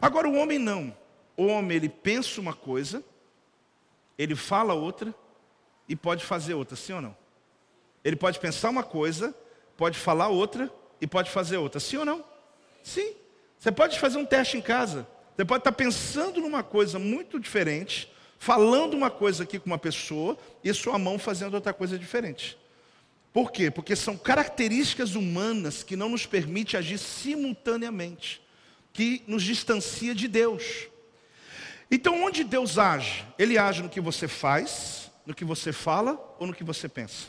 Agora 0.00 0.28
o 0.28 0.34
homem 0.34 0.58
não. 0.58 0.94
O 1.36 1.46
homem 1.46 1.76
ele 1.76 1.88
pensa 1.88 2.40
uma 2.40 2.52
coisa, 2.52 3.02
ele 4.18 4.34
fala 4.34 4.74
outra 4.74 5.14
e 5.88 5.96
pode 5.96 6.24
fazer 6.24 6.54
outra, 6.54 6.76
sim 6.76 6.92
ou 6.92 7.00
não? 7.00 7.16
Ele 8.04 8.16
pode 8.16 8.38
pensar 8.38 8.68
uma 8.68 8.82
coisa, 8.82 9.34
pode 9.76 9.98
falar 9.98 10.28
outra 10.28 10.72
e 11.00 11.06
pode 11.06 11.30
fazer 11.30 11.56
outra, 11.56 11.80
sim 11.80 11.96
ou 11.96 12.04
não? 12.04 12.24
Sim. 12.82 13.14
Você 13.58 13.70
pode 13.70 13.98
fazer 13.98 14.18
um 14.18 14.24
teste 14.24 14.56
em 14.56 14.60
casa. 14.60 15.06
Você 15.36 15.44
pode 15.44 15.60
estar 15.60 15.72
pensando 15.72 16.40
numa 16.40 16.62
coisa 16.62 16.98
muito 16.98 17.38
diferente, 17.38 18.12
falando 18.38 18.94
uma 18.94 19.10
coisa 19.10 19.44
aqui 19.44 19.58
com 19.58 19.66
uma 19.66 19.78
pessoa 19.78 20.36
e 20.62 20.72
sua 20.74 20.98
mão 20.98 21.18
fazendo 21.18 21.54
outra 21.54 21.72
coisa 21.72 21.98
diferente. 21.98 22.58
Por 23.32 23.50
quê? 23.50 23.70
Porque 23.70 23.96
são 23.96 24.16
características 24.16 25.14
humanas 25.14 25.82
que 25.82 25.96
não 25.96 26.10
nos 26.10 26.26
permite 26.26 26.76
agir 26.76 26.98
simultaneamente, 26.98 28.42
que 28.92 29.22
nos 29.26 29.42
distancia 29.42 30.14
de 30.14 30.28
Deus. 30.28 30.88
Então, 31.90 32.24
onde 32.24 32.44
Deus 32.44 32.78
age? 32.78 33.24
Ele 33.38 33.56
age 33.56 33.82
no 33.82 33.88
que 33.88 34.00
você 34.00 34.28
faz, 34.28 35.10
no 35.24 35.34
que 35.34 35.44
você 35.44 35.72
fala 35.72 36.18
ou 36.38 36.46
no 36.46 36.54
que 36.54 36.64
você 36.64 36.88
pensa. 36.88 37.28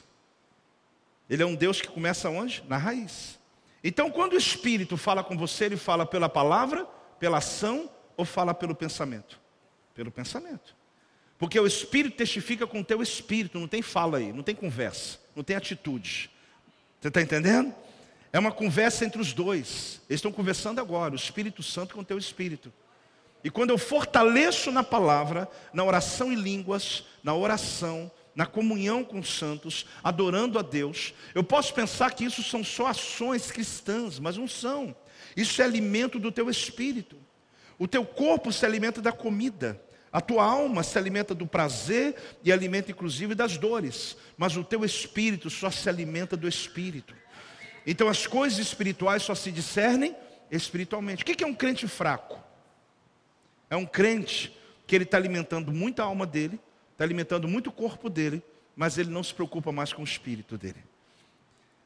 Ele 1.29 1.43
é 1.43 1.45
um 1.45 1.55
Deus 1.55 1.81
que 1.81 1.87
começa 1.87 2.29
onde? 2.29 2.63
Na 2.67 2.77
raiz. 2.77 3.39
Então, 3.83 4.09
quando 4.09 4.33
o 4.33 4.37
Espírito 4.37 4.95
fala 4.95 5.23
com 5.23 5.37
você, 5.37 5.65
ele 5.65 5.77
fala 5.77 6.05
pela 6.05 6.29
palavra, 6.29 6.85
pela 7.19 7.37
ação 7.37 7.89
ou 8.15 8.25
fala 8.25 8.53
pelo 8.53 8.75
pensamento? 8.75 9.39
Pelo 9.93 10.11
pensamento. 10.11 10.75
Porque 11.37 11.59
o 11.59 11.67
Espírito 11.67 12.15
testifica 12.15 12.65
com 12.65 12.79
o 12.79 12.85
teu 12.85 13.01
espírito, 13.01 13.59
não 13.59 13.67
tem 13.67 13.81
fala 13.81 14.17
aí, 14.17 14.31
não 14.31 14.43
tem 14.43 14.55
conversa, 14.55 15.19
não 15.35 15.43
tem 15.43 15.55
atitude. 15.55 16.29
Você 17.01 17.09
está 17.09 17.21
entendendo? 17.21 17.73
É 18.31 18.39
uma 18.39 18.51
conversa 18.51 19.03
entre 19.03 19.21
os 19.21 19.33
dois. 19.33 20.01
Eles 20.09 20.19
estão 20.19 20.31
conversando 20.31 20.79
agora, 20.79 21.13
o 21.13 21.17
Espírito 21.17 21.61
Santo 21.61 21.95
com 21.95 22.01
o 22.01 22.05
teu 22.05 22.17
espírito. 22.17 22.71
E 23.43 23.49
quando 23.49 23.71
eu 23.71 23.77
fortaleço 23.77 24.71
na 24.71 24.83
palavra, 24.83 25.49
na 25.73 25.83
oração 25.83 26.31
em 26.31 26.35
línguas, 26.35 27.03
na 27.21 27.35
oração, 27.35 28.09
na 28.35 28.45
comunhão 28.45 29.03
com 29.03 29.19
os 29.19 29.37
santos, 29.37 29.85
adorando 30.03 30.57
a 30.57 30.61
Deus, 30.61 31.13
eu 31.35 31.43
posso 31.43 31.73
pensar 31.73 32.13
que 32.13 32.25
isso 32.25 32.41
são 32.41 32.63
só 32.63 32.87
ações 32.87 33.51
cristãs, 33.51 34.19
mas 34.19 34.37
não 34.37 34.47
são. 34.47 34.95
Isso 35.35 35.61
é 35.61 35.65
alimento 35.65 36.19
do 36.19 36.31
teu 36.31 36.49
espírito. 36.49 37.17
O 37.77 37.87
teu 37.87 38.05
corpo 38.05 38.51
se 38.51 38.65
alimenta 38.65 39.01
da 39.01 39.11
comida, 39.11 39.81
a 40.11 40.21
tua 40.21 40.45
alma 40.45 40.83
se 40.83 40.97
alimenta 40.97 41.33
do 41.33 41.47
prazer 41.47 42.15
e 42.43 42.51
alimenta 42.51 42.91
inclusive 42.91 43.33
das 43.33 43.57
dores, 43.57 44.15
mas 44.37 44.55
o 44.55 44.63
teu 44.63 44.85
espírito 44.85 45.49
só 45.49 45.71
se 45.71 45.89
alimenta 45.89 46.37
do 46.37 46.47
espírito. 46.47 47.15
Então 47.85 48.07
as 48.07 48.27
coisas 48.27 48.59
espirituais 48.59 49.23
só 49.23 49.33
se 49.33 49.51
discernem 49.51 50.15
espiritualmente. 50.51 51.23
O 51.23 51.25
que 51.25 51.43
é 51.43 51.47
um 51.47 51.53
crente 51.53 51.87
fraco? 51.87 52.39
É 53.69 53.75
um 53.75 53.85
crente 53.85 54.55
que 54.85 54.95
ele 54.95 55.03
está 55.03 55.17
alimentando 55.17 55.71
muita 55.71 56.03
alma 56.03 56.27
dele, 56.27 56.59
está 56.93 57.03
alimentando 57.03 57.47
muito 57.47 57.67
o 57.67 57.73
corpo 57.73 58.09
dele, 58.09 58.41
mas 58.75 58.97
ele 58.97 59.09
não 59.09 59.23
se 59.23 59.33
preocupa 59.33 59.71
mais 59.71 59.91
com 59.91 60.01
o 60.01 60.05
espírito 60.05 60.57
dele. 60.57 60.83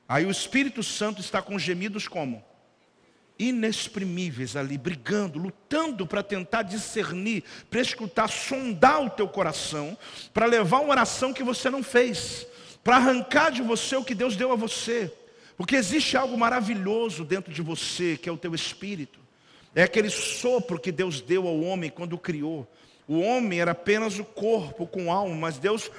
Aí 0.08 0.26
o 0.26 0.32
Espírito 0.32 0.82
Santo 0.82 1.20
está 1.20 1.42
com 1.42 1.60
gemidos 1.60 2.08
como? 2.08 2.44
Inexprimíveis 3.38 4.56
ali, 4.56 4.78
brigando, 4.78 5.38
lutando 5.38 6.08
para 6.08 6.24
tentar 6.24 6.62
discernir, 6.62 7.44
para 7.70 7.82
escutar, 7.82 8.28
sondar 8.30 9.04
o 9.04 9.10
teu 9.10 9.28
coração, 9.28 9.98
para 10.34 10.46
levar 10.46 10.80
uma 10.80 10.92
oração 10.92 11.34
que 11.34 11.44
você 11.44 11.70
não 11.70 11.84
fez, 11.84 12.48
para 12.84 12.96
arrancar 12.96 13.52
de 13.52 13.62
você 13.62 13.98
o 13.98 14.04
que 14.04 14.16
Deus 14.16 14.36
deu 14.36 14.52
a 14.52 14.56
você. 14.56 15.14
Porque 15.58 15.76
existe 15.76 16.16
algo 16.16 16.38
maravilhoso 16.38 17.26
dentro 17.26 17.52
de 17.52 17.62
você, 17.62 18.16
que 18.16 18.30
é 18.30 18.32
o 18.32 18.38
teu 18.38 18.56
espírito. 18.56 19.20
É 19.76 19.84
aquele 19.84 20.10
sopro 20.10 20.80
que 20.80 20.92
Deus 20.92 21.20
deu 21.20 21.48
ao 21.48 21.60
homem 21.62 21.90
quando 21.90 22.14
o 22.14 22.18
criou. 22.18 22.68
O 23.08 23.20
homem 23.20 23.62
era 23.62 23.72
apenas 23.72 24.20
o 24.20 24.26
corpo 24.26 24.86
com 24.86 25.12
alma, 25.12 25.34
mas 25.34 25.58
Deus 25.58 25.90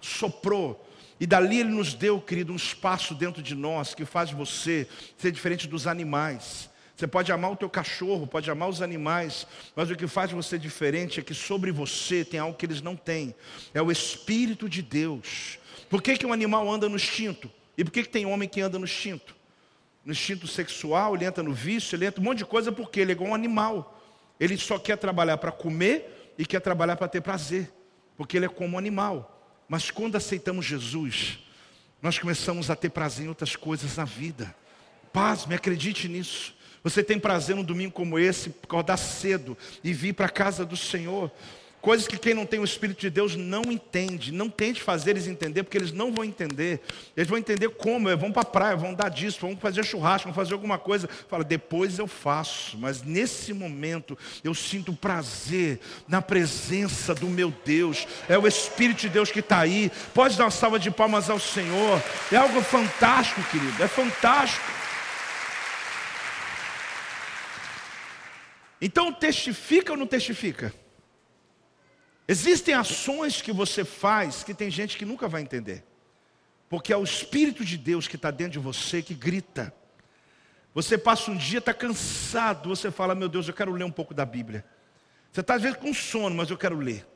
soprou. 0.00 0.88
E 1.20 1.26
dali 1.26 1.60
Ele 1.60 1.70
nos 1.70 1.94
deu, 1.94 2.20
querido, 2.20 2.52
um 2.52 2.56
espaço 2.56 3.14
dentro 3.14 3.42
de 3.42 3.54
nós 3.54 3.94
que 3.94 4.04
faz 4.04 4.30
você 4.30 4.88
ser 5.16 5.30
diferente 5.30 5.68
dos 5.68 5.86
animais. 5.86 6.70
Você 6.96 7.06
pode 7.06 7.32
amar 7.32 7.52
o 7.52 7.56
teu 7.56 7.68
cachorro, 7.68 8.26
pode 8.26 8.50
amar 8.50 8.68
os 8.68 8.80
animais, 8.80 9.46
mas 9.74 9.90
o 9.90 9.96
que 9.96 10.06
faz 10.06 10.30
você 10.30 10.56
diferente 10.56 11.18
é 11.18 11.22
que 11.22 11.34
sobre 11.34 11.72
você 11.72 12.24
tem 12.24 12.38
algo 12.38 12.56
que 12.56 12.64
eles 12.64 12.80
não 12.80 12.94
têm. 12.94 13.34
É 13.72 13.82
o 13.82 13.90
Espírito 13.90 14.68
de 14.68 14.80
Deus. 14.80 15.58
Por 15.90 16.00
que, 16.00 16.16
que 16.16 16.24
um 16.24 16.32
animal 16.32 16.70
anda 16.70 16.88
no 16.88 16.96
instinto? 16.96 17.50
E 17.76 17.84
por 17.84 17.90
que, 17.90 18.04
que 18.04 18.08
tem 18.08 18.26
homem 18.26 18.48
que 18.48 18.60
anda 18.60 18.78
no 18.78 18.84
instinto? 18.84 19.34
No 20.04 20.12
instinto 20.12 20.46
sexual, 20.46 21.14
ele 21.14 21.24
entra 21.24 21.42
no 21.42 21.52
vício, 21.52 21.96
ele 21.96 22.06
entra 22.06 22.20
um 22.20 22.24
monte 22.24 22.38
de 22.38 22.44
coisa 22.44 22.70
porque 22.70 23.00
ele 23.00 23.10
é 23.10 23.14
igual 23.14 23.30
um 23.30 23.34
animal. 23.34 24.00
Ele 24.38 24.56
só 24.56 24.78
quer 24.78 24.96
trabalhar 24.96 25.38
para 25.38 25.50
comer 25.50 26.23
e 26.38 26.44
quer 26.44 26.60
trabalhar 26.60 26.96
para 26.96 27.08
ter 27.08 27.20
prazer, 27.20 27.72
porque 28.16 28.36
ele 28.36 28.46
é 28.46 28.48
como 28.48 28.76
um 28.76 28.78
animal. 28.78 29.64
Mas 29.68 29.90
quando 29.90 30.16
aceitamos 30.16 30.64
Jesus, 30.64 31.38
nós 32.02 32.18
começamos 32.18 32.70
a 32.70 32.76
ter 32.76 32.90
prazer 32.90 33.26
em 33.26 33.28
outras 33.28 33.56
coisas 33.56 33.96
na 33.96 34.04
vida. 34.04 34.54
Paz, 35.12 35.46
me 35.46 35.54
acredite 35.54 36.08
nisso. 36.08 36.54
Você 36.82 37.02
tem 37.02 37.18
prazer 37.18 37.56
num 37.56 37.64
domingo 37.64 37.92
como 37.92 38.18
esse, 38.18 38.54
acordar 38.62 38.98
cedo 38.98 39.56
e 39.82 39.92
vir 39.92 40.12
para 40.12 40.26
a 40.26 40.30
casa 40.30 40.66
do 40.66 40.76
Senhor. 40.76 41.32
Coisas 41.84 42.08
que 42.08 42.16
quem 42.16 42.32
não 42.32 42.46
tem 42.46 42.58
o 42.58 42.64
Espírito 42.64 42.98
de 42.98 43.10
Deus 43.10 43.36
não 43.36 43.64
entende. 43.70 44.32
Não 44.32 44.48
tente 44.48 44.80
fazer 44.80 45.10
eles 45.10 45.26
entender, 45.26 45.62
porque 45.64 45.76
eles 45.76 45.92
não 45.92 46.10
vão 46.10 46.24
entender. 46.24 46.80
Eles 47.14 47.28
vão 47.28 47.36
entender 47.36 47.68
como, 47.68 48.08
vão 48.16 48.32
para 48.32 48.40
a 48.40 48.46
praia, 48.46 48.74
vão 48.74 48.94
dar 48.94 49.10
disso, 49.10 49.40
vão 49.42 49.54
fazer 49.54 49.84
churrasco, 49.84 50.26
vão 50.26 50.34
fazer 50.34 50.54
alguma 50.54 50.78
coisa. 50.78 51.06
Fala, 51.28 51.44
depois 51.44 51.98
eu 51.98 52.06
faço. 52.06 52.78
Mas 52.78 53.02
nesse 53.02 53.52
momento 53.52 54.16
eu 54.42 54.54
sinto 54.54 54.94
prazer 54.94 55.78
na 56.08 56.22
presença 56.22 57.14
do 57.14 57.26
meu 57.26 57.52
Deus. 57.66 58.08
É 58.30 58.38
o 58.38 58.48
Espírito 58.48 59.02
de 59.02 59.10
Deus 59.10 59.30
que 59.30 59.40
está 59.40 59.58
aí. 59.58 59.92
Pode 60.14 60.38
dar 60.38 60.44
uma 60.44 60.50
salva 60.50 60.78
de 60.78 60.90
palmas 60.90 61.28
ao 61.28 61.38
Senhor. 61.38 62.02
É 62.32 62.36
algo 62.36 62.62
fantástico, 62.62 63.42
querido. 63.50 63.82
É 63.82 63.88
fantástico. 63.88 64.64
Então 68.80 69.12
testifica 69.12 69.92
ou 69.92 69.98
não 69.98 70.06
testifica? 70.06 70.72
Existem 72.26 72.74
ações 72.74 73.42
que 73.42 73.52
você 73.52 73.84
faz 73.84 74.42
que 74.42 74.54
tem 74.54 74.70
gente 74.70 74.96
que 74.96 75.04
nunca 75.04 75.28
vai 75.28 75.42
entender. 75.42 75.84
Porque 76.68 76.92
é 76.92 76.96
o 76.96 77.04
Espírito 77.04 77.64
de 77.64 77.76
Deus 77.76 78.08
que 78.08 78.16
está 78.16 78.30
dentro 78.30 78.54
de 78.54 78.58
você 78.58 79.02
que 79.02 79.14
grita. 79.14 79.74
Você 80.74 80.98
passa 80.98 81.30
um 81.30 81.36
dia, 81.36 81.58
está 81.58 81.72
cansado, 81.72 82.68
você 82.68 82.90
fala, 82.90 83.14
meu 83.14 83.28
Deus, 83.28 83.46
eu 83.46 83.54
quero 83.54 83.72
ler 83.72 83.84
um 83.84 83.90
pouco 83.90 84.12
da 84.12 84.24
Bíblia. 84.24 84.64
Você 85.30 85.40
está 85.40 85.54
às 85.54 85.62
vezes 85.62 85.78
com 85.78 85.92
sono, 85.92 86.34
mas 86.34 86.50
eu 86.50 86.56
quero 86.56 86.76
ler. 86.76 87.06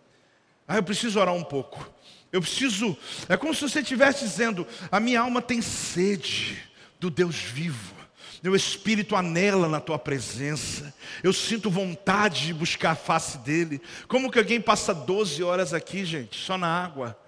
Ah, 0.66 0.76
eu 0.76 0.82
preciso 0.82 1.18
orar 1.18 1.34
um 1.34 1.42
pouco. 1.42 1.90
Eu 2.30 2.40
preciso. 2.42 2.96
É 3.28 3.36
como 3.36 3.54
se 3.54 3.62
você 3.62 3.80
estivesse 3.80 4.24
dizendo: 4.24 4.66
a 4.92 5.00
minha 5.00 5.20
alma 5.20 5.40
tem 5.40 5.62
sede 5.62 6.62
do 7.00 7.10
Deus 7.10 7.36
vivo. 7.36 7.97
Meu 8.42 8.54
espírito 8.54 9.16
anela 9.16 9.68
na 9.68 9.80
tua 9.80 9.98
presença. 9.98 10.94
Eu 11.22 11.32
sinto 11.32 11.70
vontade 11.70 12.46
de 12.46 12.54
buscar 12.54 12.92
a 12.92 12.96
face 12.96 13.38
dele. 13.38 13.80
Como 14.06 14.30
que 14.30 14.38
alguém 14.38 14.60
passa 14.60 14.94
12 14.94 15.42
horas 15.42 15.74
aqui, 15.74 16.04
gente, 16.04 16.38
só 16.38 16.56
na 16.56 16.68
água? 16.68 17.18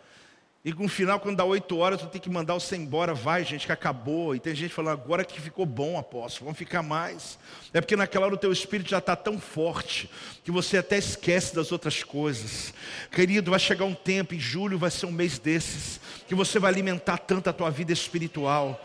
E 0.62 0.74
no 0.74 0.88
final, 0.88 1.18
quando 1.18 1.38
dá 1.38 1.44
8 1.44 1.76
horas, 1.78 2.00
tu 2.02 2.06
tem 2.06 2.20
que 2.20 2.28
mandar 2.28 2.52
você 2.52 2.76
embora. 2.76 3.14
Vai, 3.14 3.44
gente, 3.44 3.64
que 3.64 3.72
acabou. 3.72 4.34
E 4.36 4.40
tem 4.40 4.54
gente 4.54 4.74
falando, 4.74 4.92
agora 4.92 5.24
que 5.24 5.40
ficou 5.40 5.64
bom, 5.64 5.98
apóstolo, 5.98 6.44
vamos 6.44 6.58
ficar 6.58 6.82
mais. 6.82 7.38
É 7.72 7.80
porque 7.80 7.96
naquela 7.96 8.26
hora 8.26 8.34
o 8.34 8.38
teu 8.38 8.52
espírito 8.52 8.90
já 8.90 8.98
está 8.98 9.16
tão 9.16 9.40
forte 9.40 10.10
que 10.44 10.50
você 10.50 10.76
até 10.76 10.98
esquece 10.98 11.54
das 11.54 11.72
outras 11.72 12.04
coisas. 12.04 12.74
Querido, 13.10 13.50
vai 13.50 13.58
chegar 13.58 13.86
um 13.86 13.94
tempo, 13.94 14.34
em 14.34 14.38
julho 14.38 14.78
vai 14.78 14.90
ser 14.90 15.06
um 15.06 15.12
mês 15.12 15.38
desses, 15.38 15.98
que 16.28 16.34
você 16.34 16.58
vai 16.58 16.70
alimentar 16.70 17.16
tanto 17.16 17.48
a 17.48 17.54
tua 17.54 17.70
vida 17.70 17.92
espiritual 17.92 18.78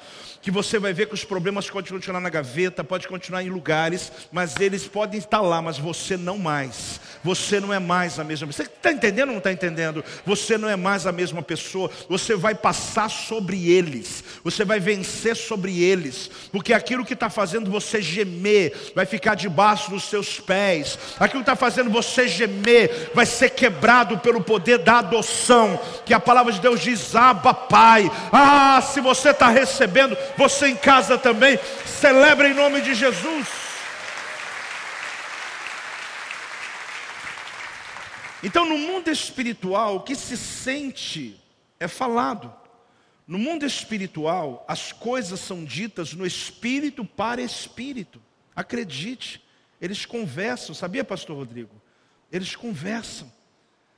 que 0.45 0.51
você 0.51 0.77
vai 0.77 0.93
ver 0.93 1.07
que 1.07 1.15
os 1.15 1.23
problemas 1.23 1.67
podem 1.67 1.91
continuar 1.91 2.19
na 2.21 2.29
gaveta, 2.29 2.83
pode 2.83 3.07
continuar 3.07 3.41
em 3.41 3.49
lugares, 3.49 4.11
mas 4.31 4.55
eles 4.59 4.85
podem 4.85 5.17
estar 5.17 5.41
lá, 5.41 5.59
mas 5.59 5.79
você 5.79 6.15
não 6.15 6.37
mais. 6.37 7.01
Você 7.23 7.59
não 7.59 7.73
é 7.73 7.79
mais 7.79 8.19
a 8.19 8.23
mesma 8.23 8.45
pessoa. 8.45 8.67
Você 8.67 8.71
está 8.71 8.91
entendendo 8.91 9.29
ou 9.29 9.31
não 9.31 9.39
está 9.39 9.51
entendendo? 9.51 10.05
Você 10.23 10.59
não 10.59 10.69
é 10.69 10.75
mais 10.75 11.07
a 11.07 11.11
mesma 11.11 11.41
pessoa. 11.41 11.89
Você 12.07 12.35
vai 12.35 12.53
passar 12.53 13.09
sobre 13.09 13.67
eles. 13.67 14.23
Você 14.43 14.63
vai 14.63 14.79
vencer 14.79 15.35
sobre 15.35 15.81
eles. 15.81 16.29
Porque 16.51 16.71
aquilo 16.71 17.03
que 17.03 17.13
está 17.13 17.27
fazendo 17.27 17.71
você 17.71 17.99
gemer 17.99 18.91
vai 18.93 19.07
ficar 19.07 19.33
debaixo 19.33 19.89
dos 19.89 20.03
seus 20.03 20.39
pés. 20.39 20.99
Aquilo 21.19 21.43
que 21.43 21.49
está 21.49 21.55
fazendo 21.55 21.89
você 21.89 22.27
gemer 22.27 23.09
vai 23.15 23.25
ser 23.25 23.49
quebrado 23.49 24.19
pelo 24.19 24.43
poder 24.43 24.77
da 24.77 24.99
adoção. 24.99 25.79
Que 26.05 26.13
a 26.13 26.19
palavra 26.19 26.53
de 26.53 26.61
Deus 26.61 26.79
diz: 26.79 27.15
Abba, 27.15 27.55
Pai. 27.55 28.11
Ah, 28.31 28.79
se 28.83 29.01
você 29.01 29.31
está 29.31 29.49
recebendo, 29.49 30.15
você 30.37 30.67
em 30.67 30.75
casa 30.75 31.17
também, 31.17 31.59
celebra 31.85 32.49
em 32.49 32.53
nome 32.53 32.81
de 32.81 32.93
Jesus. 32.93 33.47
Então, 38.43 38.63
no 38.63 38.77
mundo 38.77 39.09
espiritual, 39.09 39.95
o 39.95 40.01
que 40.01 40.13
se 40.13 40.37
sente 40.37 41.41
é 41.79 41.87
falado. 41.87 42.53
No 43.27 43.39
mundo 43.39 43.65
espiritual, 43.65 44.63
as 44.67 44.91
coisas 44.91 45.39
são 45.39 45.63
ditas 45.63 46.13
no 46.13 46.25
espírito 46.25 47.03
para 47.03 47.41
espírito. 47.41 48.21
Acredite, 48.55 49.43
eles 49.81 50.05
conversam, 50.05 50.75
sabia, 50.75 51.03
Pastor 51.03 51.35
Rodrigo? 51.35 51.81
Eles 52.31 52.55
conversam. 52.55 53.31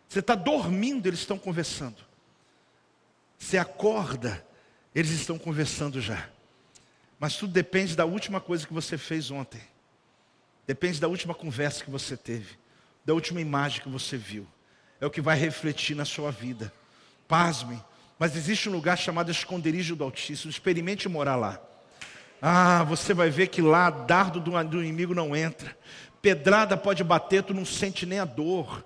Você 0.08 0.20
está 0.20 0.34
dormindo, 0.34 1.08
eles 1.08 1.20
estão 1.20 1.38
conversando. 1.38 1.98
Você 3.38 3.58
acorda, 3.58 4.47
eles 5.00 5.12
estão 5.12 5.38
conversando 5.38 6.02
já. 6.02 6.28
Mas 7.20 7.36
tudo 7.36 7.54
depende 7.54 7.96
da 7.96 8.04
última 8.04 8.42
coisa 8.42 8.66
que 8.66 8.74
você 8.74 8.98
fez 8.98 9.30
ontem. 9.30 9.62
Depende 10.66 11.00
da 11.00 11.08
última 11.08 11.36
conversa 11.36 11.84
que 11.84 11.92
você 11.92 12.18
teve, 12.18 12.58
da 13.06 13.14
última 13.14 13.40
imagem 13.40 13.84
que 13.84 13.90
você 13.90 14.18
viu. 14.18 14.48
É 15.00 15.06
o 15.06 15.12
que 15.12 15.22
vai 15.22 15.38
refletir 15.38 15.96
na 15.96 16.04
sua 16.04 16.32
vida. 16.32 16.74
Pasme, 17.28 17.80
mas 18.18 18.36
existe 18.36 18.70
um 18.70 18.72
lugar 18.72 18.98
chamado 18.98 19.30
esconderijo 19.30 19.96
do 19.96 20.04
Altíssimo. 20.04 20.50
Experimente 20.50 21.08
morar 21.08 21.36
lá. 21.36 21.62
Ah, 22.42 22.84
você 22.84 23.14
vai 23.14 23.30
ver 23.30 23.50
que 23.50 23.62
lá 23.62 23.92
dardo 23.92 24.40
do 24.40 24.84
inimigo 24.84 25.14
não 25.14 25.36
entra. 25.36 25.78
Pedrada 26.24 26.76
pode 26.76 27.04
bater, 27.04 27.44
tu 27.44 27.54
não 27.54 27.66
sente 27.66 28.04
nem 28.08 28.18
a 28.18 28.26
dor. 28.26 28.84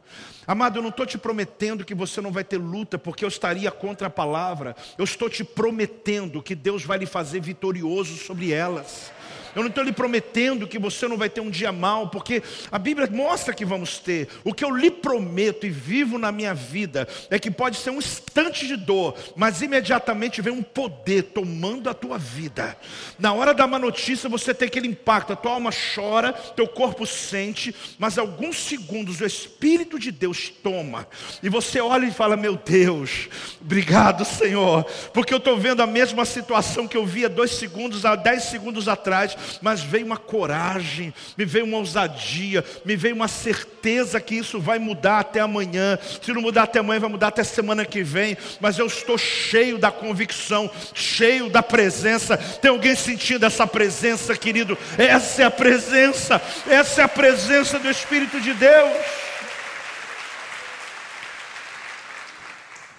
Amado, 0.48 0.80
eu 0.80 0.82
não 0.82 0.90
estou 0.90 1.06
te 1.06 1.18
prometendo 1.18 1.86
que 1.86 1.94
você 1.94 2.20
não 2.20 2.32
vai 2.32 2.44
ter 2.44 2.58
luta, 2.58 2.98
porque 2.98 3.24
eu 3.24 3.30
estaria 3.30 3.70
contra 3.72 4.08
a 4.08 4.10
palavra. 4.10 4.76
Eu 4.98 5.06
estou 5.06 5.30
te 5.30 5.44
prometendo 5.44 6.42
que 6.42 6.56
Deus 6.56 6.84
vai 6.84 6.98
lhe 6.98 7.06
fazer 7.06 7.42
vitorioso 7.42 8.18
sobre 8.18 8.52
elas. 8.52 9.12
Eu 9.56 9.62
não 9.62 9.70
estou 9.70 9.84
lhe 9.84 9.92
prometendo 9.92 10.68
que 10.68 10.80
você 10.80 11.08
não 11.08 11.18
vai 11.18 11.30
ter 11.30 11.42
um 11.42 11.50
dia 11.50 11.72
mal, 11.72 12.10
porque 12.10 12.42
a 12.72 12.80
Bíblia 12.80 13.08
mostra 13.12 13.54
que 13.54 13.66
vamos 13.66 14.00
ter. 14.00 14.28
O 14.44 14.54
que 14.54 14.64
eu 14.64 14.76
lhe 14.76 14.92
prometo 14.92 15.66
e 15.66 15.70
vivo 15.70 16.18
na 16.18 16.32
minha 16.32 16.54
vida 16.54 17.08
é 17.30 17.38
que 17.38 17.52
pode 17.52 17.78
ser 17.78 17.90
um 17.90 17.98
instante 17.98 18.68
de 18.68 18.76
dor, 18.76 19.16
mas 19.36 19.62
imediatamente 19.62 20.42
vem 20.42 20.54
um 20.54 20.64
poder 20.64 21.24
tomando 21.24 21.90
a 21.90 21.94
tua 21.94 22.18
vida. 22.18 22.78
Na 23.20 23.34
hora 23.34 23.54
da 23.54 23.68
má 23.68 23.78
notícia 23.78 24.30
você 24.30 24.54
tem 24.54 24.68
aquele 24.68 24.88
impacto, 24.88 25.34
a 25.34 25.36
tua 25.36 25.54
alma 25.54 25.72
chora, 25.96 26.34
teu 26.34 26.68
corpo 26.68 27.06
sente, 27.06 27.76
mas 27.98 28.18
alguns 28.18 28.58
segundos 28.58 29.22
o 29.22 29.26
Espírito 29.26 30.00
de 30.00 30.12
Deus 30.12 30.50
toma 30.50 31.08
e 31.42 31.50
você 31.50 31.80
olha 31.80 32.06
e 32.06 32.12
fala: 32.12 32.36
Meu 32.38 32.56
Deus, 32.56 33.30
obrigado, 33.60 34.26
Senhor, 34.26 34.84
porque 35.14 35.34
eu 35.34 35.38
estou 35.38 35.58
vendo 35.58 35.82
a 35.82 35.88
mesma 35.88 36.26
situação 36.26 36.88
que 36.88 36.98
eu 36.98 37.06
via 37.06 37.30
dois 37.30 37.52
segundos, 37.52 38.06
há 38.06 38.16
dez 38.16 38.44
segundos 38.44 38.88
atrás, 38.88 39.36
mas 39.62 39.82
veio 39.82 40.06
uma 40.06 40.18
coragem, 40.18 41.14
me 41.38 41.46
veio 41.46 41.66
uma 41.66 41.78
ousadia, 41.78 42.64
me 42.86 42.96
veio 42.96 43.16
uma 43.16 43.28
certeza 43.28 44.20
que 44.20 44.36
isso 44.36 44.60
vai 44.60 44.80
mudar 44.80 45.20
até 45.20 45.40
amanhã. 45.40 45.98
Se 46.22 46.34
não 46.34 46.42
mudar 46.42 46.64
até 46.64 46.80
amanhã, 46.80 47.00
vai 47.00 47.10
mudar 47.10 47.28
até 47.28 47.44
semana 47.44 47.86
que 47.86 48.04
vem, 48.04 48.38
mas 48.60 48.78
eu 48.78 48.86
estou 48.86 49.18
cheio 49.18 49.78
da 49.78 49.92
convicção, 49.92 50.70
cheio 50.94 51.50
da 51.50 51.64
presença. 51.64 52.38
Tem 52.38 52.72
alguém 52.72 52.96
sentindo 52.96 53.46
essa 53.46 53.66
presença, 53.68 54.36
querido? 54.36 54.78
Essa 54.98 55.44
é 55.44 55.46
a 55.46 55.52
presença, 55.52 56.42
essa 56.68 57.02
é 57.02 57.04
a 57.04 57.10
presença 57.10 57.80
do 57.80 57.90
Espírito 57.90 58.40
de 58.40 58.54
Deus. 58.54 59.32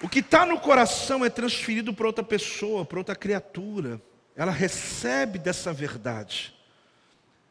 O 0.03 0.09
que 0.09 0.19
está 0.19 0.45
no 0.45 0.59
coração 0.59 1.23
é 1.23 1.29
transferido 1.29 1.93
para 1.93 2.07
outra 2.07 2.25
pessoa, 2.25 2.83
para 2.83 2.97
outra 2.97 3.15
criatura. 3.15 4.01
Ela 4.35 4.51
recebe 4.51 5.37
dessa 5.37 5.71
verdade. 5.71 6.53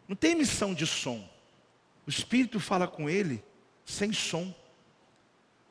Não 0.08 0.16
tem 0.16 0.32
emissão 0.32 0.74
de 0.74 0.86
som. 0.86 1.28
O 2.06 2.10
Espírito 2.10 2.58
fala 2.58 2.88
com 2.88 3.08
ele 3.08 3.42
sem 3.84 4.12
som. 4.12 4.52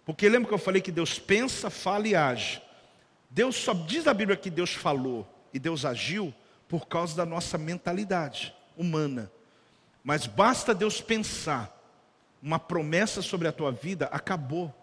Porque 0.06 0.28
lembra 0.28 0.48
que 0.48 0.54
eu 0.54 0.60
falei 0.60 0.82
que 0.82 0.92
Deus 0.92 1.20
pensa, 1.20 1.70
fala 1.70 2.08
e 2.08 2.16
age. 2.16 2.62
Deus 3.30 3.56
só 3.56 3.74
diz 3.74 4.08
a 4.08 4.14
Bíblia 4.14 4.38
que 4.38 4.50
Deus 4.50 4.74
falou 4.74 5.28
e 5.54 5.60
Deus 5.60 5.86
agiu 5.86 6.34
por 6.68 6.88
causa 6.88 7.16
da 7.16 7.26
nossa 7.26 7.58
mentalidade 7.58 8.56
humana. 8.76 9.32
Mas 10.04 10.26
basta 10.26 10.74
Deus 10.74 11.02
pensar 11.02 11.78
uma 12.42 12.58
promessa 12.58 13.22
sobre 13.22 13.48
a 13.48 13.52
tua 13.52 13.72
vida, 13.72 14.06
acabou 14.08 14.74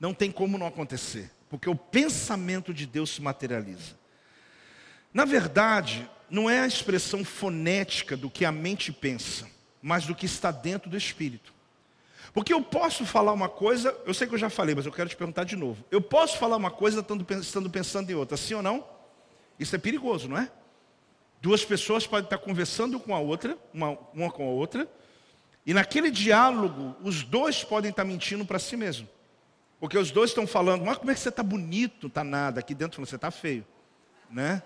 não 0.00 0.14
tem 0.14 0.30
como 0.30 0.58
não 0.58 0.66
acontecer, 0.66 1.30
porque 1.48 1.68
o 1.68 1.74
pensamento 1.74 2.72
de 2.72 2.86
Deus 2.86 3.10
se 3.10 3.22
materializa. 3.22 3.97
Na 5.12 5.24
verdade, 5.24 6.08
não 6.30 6.48
é 6.48 6.60
a 6.60 6.66
expressão 6.66 7.24
fonética 7.24 8.16
do 8.16 8.30
que 8.30 8.44
a 8.44 8.52
mente 8.52 8.92
pensa, 8.92 9.46
mas 9.82 10.06
do 10.06 10.14
que 10.14 10.26
está 10.26 10.50
dentro 10.50 10.90
do 10.90 10.96
espírito. 10.96 11.52
Porque 12.32 12.52
eu 12.52 12.62
posso 12.62 13.04
falar 13.06 13.32
uma 13.32 13.48
coisa, 13.48 13.96
eu 14.06 14.12
sei 14.12 14.26
que 14.26 14.34
eu 14.34 14.38
já 14.38 14.50
falei, 14.50 14.74
mas 14.74 14.86
eu 14.86 14.92
quero 14.92 15.08
te 15.08 15.16
perguntar 15.16 15.44
de 15.44 15.56
novo. 15.56 15.84
Eu 15.90 16.00
posso 16.00 16.38
falar 16.38 16.56
uma 16.56 16.70
coisa 16.70 17.00
estando 17.00 17.70
pensando 17.70 18.10
em 18.10 18.14
outra, 18.14 18.36
sim 18.36 18.54
ou 18.54 18.62
não? 18.62 18.86
Isso 19.58 19.74
é 19.74 19.78
perigoso, 19.78 20.28
não 20.28 20.38
é? 20.38 20.50
Duas 21.40 21.64
pessoas 21.64 22.06
podem 22.06 22.24
estar 22.24 22.38
conversando 22.38 22.98
com 23.00 23.14
a 23.14 23.18
outra, 23.18 23.56
uma, 23.72 23.98
uma 24.12 24.30
com 24.30 24.44
a 24.44 24.50
outra, 24.50 24.88
e 25.64 25.74
naquele 25.74 26.10
diálogo, 26.10 26.96
os 27.02 27.22
dois 27.22 27.62
podem 27.62 27.90
estar 27.90 28.04
mentindo 28.04 28.44
para 28.44 28.58
si 28.58 28.76
mesmo. 28.76 29.08
Porque 29.78 29.96
os 29.96 30.10
dois 30.10 30.30
estão 30.30 30.46
falando, 30.46 30.84
mas 30.84 30.98
como 30.98 31.10
é 31.10 31.14
que 31.14 31.20
você 31.20 31.28
está 31.28 31.42
bonito? 31.42 32.08
Está 32.08 32.24
nada. 32.24 32.60
Aqui 32.60 32.74
dentro 32.74 33.04
você 33.04 33.16
está 33.16 33.30
feio. 33.30 33.64
Né? 34.30 34.62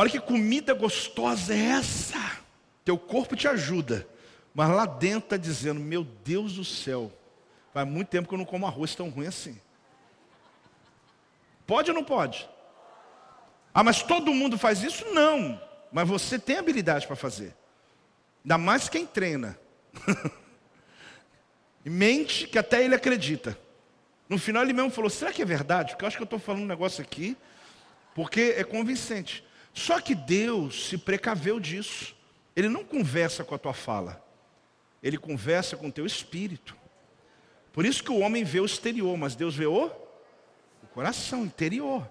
Olha 0.00 0.08
que 0.08 0.20
comida 0.20 0.74
gostosa 0.74 1.52
é 1.52 1.58
essa. 1.70 2.38
Teu 2.84 2.96
corpo 2.96 3.34
te 3.34 3.48
ajuda. 3.48 4.06
Mas 4.54 4.70
lá 4.70 4.86
dentro 4.86 5.26
está 5.26 5.36
dizendo, 5.36 5.80
meu 5.80 6.04
Deus 6.04 6.52
do 6.52 6.64
céu. 6.64 7.12
Faz 7.74 7.84
muito 7.84 8.06
tempo 8.06 8.28
que 8.28 8.32
eu 8.32 8.38
não 8.38 8.44
como 8.44 8.64
arroz 8.64 8.94
tão 8.94 9.08
ruim 9.08 9.26
assim. 9.26 9.60
Pode 11.66 11.90
ou 11.90 11.96
não 11.96 12.04
pode? 12.04 12.48
Ah, 13.74 13.82
mas 13.82 14.00
todo 14.00 14.32
mundo 14.32 14.56
faz 14.56 14.84
isso? 14.84 15.04
Não. 15.06 15.60
Mas 15.90 16.08
você 16.08 16.38
tem 16.38 16.58
habilidade 16.58 17.04
para 17.04 17.16
fazer. 17.16 17.52
Ainda 18.44 18.56
mais 18.56 18.88
quem 18.88 19.04
treina. 19.04 19.58
e 21.84 21.90
mente 21.90 22.46
que 22.46 22.56
até 22.56 22.84
ele 22.84 22.94
acredita. 22.94 23.58
No 24.28 24.38
final 24.38 24.62
ele 24.62 24.72
mesmo 24.72 24.90
falou: 24.90 25.10
será 25.10 25.32
que 25.32 25.42
é 25.42 25.44
verdade? 25.44 25.90
Porque 25.90 26.04
eu 26.04 26.06
acho 26.06 26.16
que 26.16 26.22
eu 26.22 26.24
estou 26.24 26.38
falando 26.38 26.62
um 26.62 26.66
negócio 26.66 27.02
aqui, 27.02 27.36
porque 28.14 28.54
é 28.56 28.62
convincente. 28.62 29.47
Só 29.78 30.00
que 30.00 30.12
Deus 30.12 30.88
se 30.88 30.98
precaveu 30.98 31.60
disso. 31.60 32.12
Ele 32.56 32.68
não 32.68 32.84
conversa 32.84 33.44
com 33.44 33.54
a 33.54 33.58
tua 33.58 33.72
fala, 33.72 34.20
ele 35.00 35.16
conversa 35.16 35.76
com 35.76 35.86
o 35.86 35.92
teu 35.92 36.04
espírito. 36.04 36.76
Por 37.72 37.86
isso 37.86 38.02
que 38.02 38.10
o 38.10 38.18
homem 38.18 38.42
vê 38.42 38.58
o 38.58 38.66
exterior, 38.66 39.16
mas 39.16 39.36
Deus 39.36 39.54
vê 39.54 39.66
o, 39.66 39.86
o 40.82 40.86
coração 40.92 41.44
interior. 41.44 42.10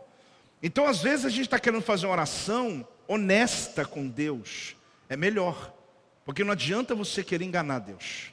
Então, 0.64 0.88
às 0.88 1.02
vezes, 1.02 1.26
a 1.26 1.30
gente 1.30 1.42
está 1.42 1.60
querendo 1.60 1.82
fazer 1.82 2.06
uma 2.06 2.14
oração 2.14 2.88
honesta 3.06 3.84
com 3.84 4.08
Deus. 4.08 4.78
É 5.10 5.18
melhor. 5.18 5.74
Porque 6.24 6.46
não 6.46 6.54
adianta 6.54 6.96
você 6.96 7.22
querer 7.22 7.44
enganar 7.44 7.80
Deus. 7.80 8.32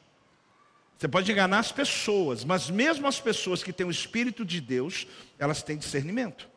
Você 0.96 1.08
pode 1.08 1.30
enganar 1.32 1.58
as 1.58 1.72
pessoas, 1.72 2.44
mas 2.44 2.70
mesmo 2.70 3.08
as 3.08 3.18
pessoas 3.18 3.64
que 3.64 3.72
têm 3.72 3.84
o 3.84 3.90
Espírito 3.90 4.44
de 4.44 4.60
Deus, 4.60 5.08
elas 5.40 5.60
têm 5.60 5.76
discernimento. 5.76 6.48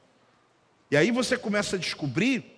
E 0.92 0.96
aí 0.96 1.10
você 1.10 1.36
começa 1.36 1.76
a 1.76 1.80
descobrir 1.80 2.57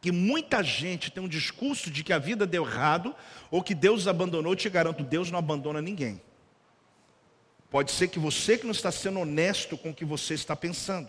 que 0.00 0.10
muita 0.10 0.62
gente 0.62 1.10
tem 1.10 1.22
um 1.22 1.28
discurso 1.28 1.90
de 1.90 2.02
que 2.02 2.12
a 2.12 2.18
vida 2.18 2.46
deu 2.46 2.64
errado 2.64 3.14
ou 3.50 3.62
que 3.62 3.74
Deus 3.74 4.06
abandonou. 4.06 4.52
Eu 4.52 4.56
te 4.56 4.68
garanto, 4.70 5.04
Deus 5.04 5.30
não 5.30 5.38
abandona 5.38 5.82
ninguém. 5.82 6.20
Pode 7.70 7.92
ser 7.92 8.08
que 8.08 8.18
você 8.18 8.56
que 8.56 8.64
não 8.64 8.72
está 8.72 8.90
sendo 8.90 9.20
honesto 9.20 9.76
com 9.76 9.90
o 9.90 9.94
que 9.94 10.04
você 10.04 10.34
está 10.34 10.56
pensando. 10.56 11.08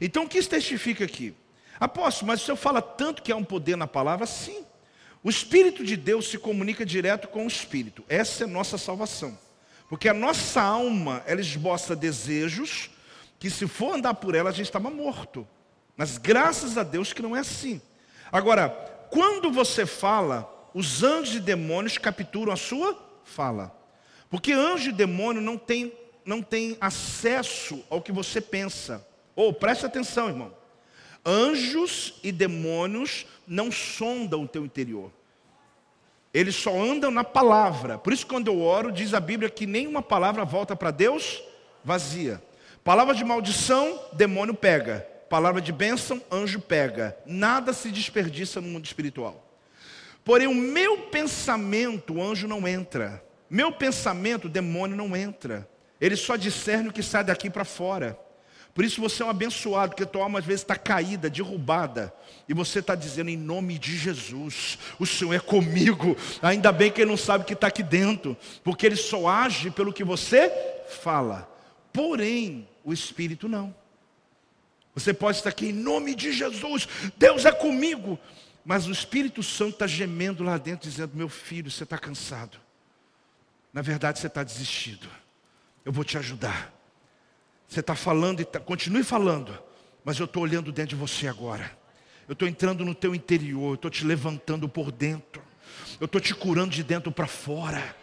Então 0.00 0.24
o 0.24 0.28
que 0.28 0.38
isso 0.38 0.50
testifica 0.50 1.04
aqui? 1.04 1.34
Apóstolo, 1.78 2.28
mas 2.28 2.42
o 2.42 2.44
senhor 2.44 2.56
fala 2.56 2.82
tanto 2.82 3.22
que 3.22 3.32
há 3.32 3.36
um 3.36 3.44
poder 3.44 3.76
na 3.76 3.86
palavra? 3.86 4.26
Sim. 4.26 4.64
O 5.22 5.30
Espírito 5.30 5.84
de 5.84 5.96
Deus 5.96 6.28
se 6.28 6.38
comunica 6.38 6.84
direto 6.84 7.28
com 7.28 7.44
o 7.44 7.48
Espírito. 7.48 8.04
Essa 8.08 8.44
é 8.44 8.46
nossa 8.46 8.76
salvação. 8.76 9.38
Porque 9.88 10.08
a 10.08 10.14
nossa 10.14 10.60
alma, 10.60 11.22
ela 11.26 11.40
esboça 11.40 11.94
desejos 11.94 12.90
que 13.38 13.50
se 13.50 13.66
for 13.66 13.94
andar 13.94 14.14
por 14.14 14.34
ela, 14.34 14.50
a 14.50 14.52
gente 14.52 14.66
estava 14.66 14.90
morto. 14.90 15.46
Mas 15.96 16.18
graças 16.18 16.76
a 16.76 16.82
Deus 16.82 17.12
que 17.12 17.22
não 17.22 17.36
é 17.36 17.40
assim. 17.40 17.80
Agora, 18.32 18.70
quando 19.10 19.52
você 19.52 19.84
fala, 19.84 20.50
os 20.72 21.02
anjos 21.02 21.36
e 21.36 21.40
demônios 21.40 21.98
capturam 21.98 22.50
a 22.50 22.56
sua 22.56 22.98
fala. 23.24 23.76
Porque 24.30 24.52
anjo 24.52 24.88
e 24.88 24.92
demônio 24.92 25.42
não 25.42 25.58
tem, 25.58 25.92
não 26.24 26.40
tem 26.40 26.78
acesso 26.80 27.84
ao 27.90 28.00
que 28.00 28.10
você 28.10 28.40
pensa. 28.40 29.06
Ou 29.36 29.50
oh, 29.50 29.52
preste 29.52 29.84
atenção, 29.84 30.28
irmão. 30.28 30.50
Anjos 31.24 32.14
e 32.22 32.32
demônios 32.32 33.26
não 33.46 33.70
sondam 33.70 34.44
o 34.44 34.48
teu 34.48 34.64
interior. 34.64 35.12
Eles 36.32 36.56
só 36.56 36.74
andam 36.74 37.10
na 37.10 37.22
palavra. 37.22 37.98
Por 37.98 38.14
isso, 38.14 38.26
quando 38.26 38.48
eu 38.48 38.62
oro, 38.62 38.90
diz 38.90 39.12
a 39.12 39.20
Bíblia 39.20 39.50
que 39.50 39.66
nenhuma 39.66 40.00
palavra 40.00 40.44
volta 40.44 40.74
para 40.74 40.90
Deus 40.90 41.42
vazia. 41.84 42.42
Palavra 42.82 43.14
de 43.14 43.22
maldição, 43.24 44.00
demônio 44.14 44.54
pega. 44.54 45.06
Palavra 45.32 45.62
de 45.62 45.72
bênção, 45.72 46.20
anjo 46.30 46.60
pega. 46.60 47.16
Nada 47.24 47.72
se 47.72 47.90
desperdiça 47.90 48.60
no 48.60 48.68
mundo 48.68 48.84
espiritual. 48.84 49.42
Porém, 50.22 50.46
o 50.46 50.54
meu 50.54 51.06
pensamento, 51.06 52.12
o 52.12 52.22
anjo 52.22 52.46
não 52.46 52.68
entra. 52.68 53.24
Meu 53.48 53.72
pensamento, 53.72 54.44
o 54.44 54.50
demônio 54.50 54.94
não 54.94 55.16
entra. 55.16 55.66
Ele 55.98 56.16
só 56.16 56.36
discerne 56.36 56.90
o 56.90 56.92
que 56.92 57.02
sai 57.02 57.24
daqui 57.24 57.48
para 57.48 57.64
fora. 57.64 58.14
Por 58.74 58.84
isso 58.84 59.00
você 59.00 59.22
é 59.22 59.24
um 59.24 59.30
abençoado, 59.30 59.92
porque 59.92 60.04
tua 60.04 60.24
alma 60.24 60.38
às 60.38 60.44
vezes 60.44 60.60
está 60.60 60.76
caída, 60.76 61.30
derrubada. 61.30 62.12
E 62.46 62.52
você 62.52 62.80
está 62.80 62.94
dizendo 62.94 63.30
em 63.30 63.36
nome 63.38 63.78
de 63.78 63.96
Jesus, 63.96 64.78
o 64.98 65.06
Senhor 65.06 65.32
é 65.32 65.40
comigo. 65.40 66.14
Ainda 66.42 66.70
bem 66.70 66.92
que 66.92 67.00
Ele 67.00 67.10
não 67.10 67.16
sabe 67.16 67.46
que 67.46 67.54
está 67.54 67.68
aqui 67.68 67.82
dentro, 67.82 68.36
porque 68.62 68.84
Ele 68.84 68.96
só 68.96 69.26
age 69.26 69.70
pelo 69.70 69.94
que 69.94 70.04
você 70.04 70.52
fala. 71.00 71.50
Porém, 71.90 72.68
o 72.84 72.92
Espírito 72.92 73.48
não. 73.48 73.74
Você 74.94 75.14
pode 75.14 75.38
estar 75.38 75.50
aqui 75.50 75.68
em 75.68 75.72
nome 75.72 76.14
de 76.14 76.32
Jesus, 76.32 76.86
Deus 77.16 77.44
é 77.44 77.52
comigo. 77.52 78.18
Mas 78.64 78.86
o 78.86 78.92
Espírito 78.92 79.42
Santo 79.42 79.72
está 79.72 79.86
gemendo 79.86 80.44
lá 80.44 80.56
dentro, 80.56 80.88
dizendo: 80.88 81.16
Meu 81.16 81.28
filho, 81.28 81.70
você 81.70 81.82
está 81.82 81.98
cansado. 81.98 82.58
Na 83.72 83.82
verdade, 83.82 84.18
você 84.18 84.26
está 84.26 84.44
desistido. 84.44 85.08
Eu 85.84 85.92
vou 85.92 86.04
te 86.04 86.16
ajudar. 86.16 86.72
Você 87.66 87.80
está 87.80 87.94
falando 87.94 88.40
e 88.40 88.44
tá, 88.44 88.60
continue 88.60 89.02
falando, 89.02 89.58
mas 90.04 90.18
eu 90.18 90.26
estou 90.26 90.42
olhando 90.42 90.70
dentro 90.70 90.90
de 90.90 91.00
você 91.00 91.26
agora. 91.26 91.76
Eu 92.28 92.34
estou 92.34 92.46
entrando 92.46 92.84
no 92.84 92.94
teu 92.94 93.14
interior, 93.14 93.70
eu 93.70 93.74
estou 93.74 93.90
te 93.90 94.04
levantando 94.04 94.68
por 94.68 94.92
dentro. 94.92 95.42
Eu 95.98 96.04
estou 96.04 96.20
te 96.20 96.34
curando 96.34 96.70
de 96.70 96.82
dentro 96.82 97.10
para 97.10 97.26
fora. 97.26 97.96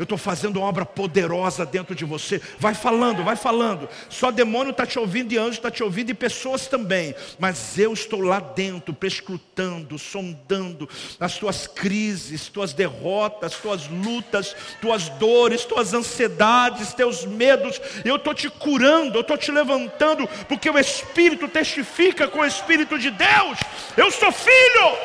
Eu 0.00 0.04
estou 0.04 0.16
fazendo 0.16 0.56
uma 0.56 0.66
obra 0.66 0.86
poderosa 0.86 1.66
dentro 1.66 1.94
de 1.94 2.06
você. 2.06 2.40
Vai 2.58 2.72
falando, 2.72 3.22
vai 3.22 3.36
falando. 3.36 3.86
Só 4.08 4.30
demônio 4.30 4.70
está 4.70 4.86
te 4.86 4.98
ouvindo 4.98 5.30
e 5.30 5.36
anjo 5.36 5.58
está 5.58 5.70
te 5.70 5.82
ouvindo 5.82 6.08
e 6.08 6.14
pessoas 6.14 6.66
também. 6.66 7.14
Mas 7.38 7.78
eu 7.78 7.92
estou 7.92 8.22
lá 8.22 8.40
dentro, 8.40 8.94
prescrutando, 8.94 9.98
sondando 9.98 10.88
as 11.20 11.36
tuas 11.36 11.66
crises, 11.66 12.48
tuas 12.48 12.72
derrotas, 12.72 13.56
tuas 13.56 13.88
lutas, 13.88 14.56
tuas 14.80 15.10
dores, 15.10 15.66
tuas 15.66 15.92
ansiedades, 15.92 16.94
teus 16.94 17.26
medos. 17.26 17.78
Eu 18.02 18.16
estou 18.16 18.32
te 18.32 18.48
curando, 18.48 19.18
eu 19.18 19.20
estou 19.20 19.36
te 19.36 19.52
levantando, 19.52 20.26
porque 20.48 20.70
o 20.70 20.78
Espírito 20.78 21.46
testifica 21.46 22.26
com 22.26 22.38
o 22.38 22.46
Espírito 22.46 22.98
de 22.98 23.10
Deus. 23.10 23.58
Eu 23.98 24.10
sou 24.10 24.32
filho, 24.32 24.96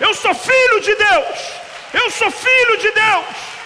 eu 0.00 0.14
sou 0.14 0.34
filho 0.34 0.80
de 0.80 0.94
Deus, 0.94 1.38
eu 1.92 2.10
sou 2.10 2.30
filho 2.30 2.78
de 2.78 2.90
Deus. 2.92 3.61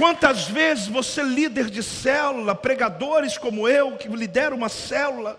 Quantas 0.00 0.48
vezes 0.48 0.86
você, 0.86 1.22
líder 1.22 1.68
de 1.68 1.82
célula, 1.82 2.54
pregadores 2.54 3.36
como 3.36 3.68
eu, 3.68 3.98
que 3.98 4.08
lidera 4.08 4.54
uma 4.54 4.70
célula, 4.70 5.38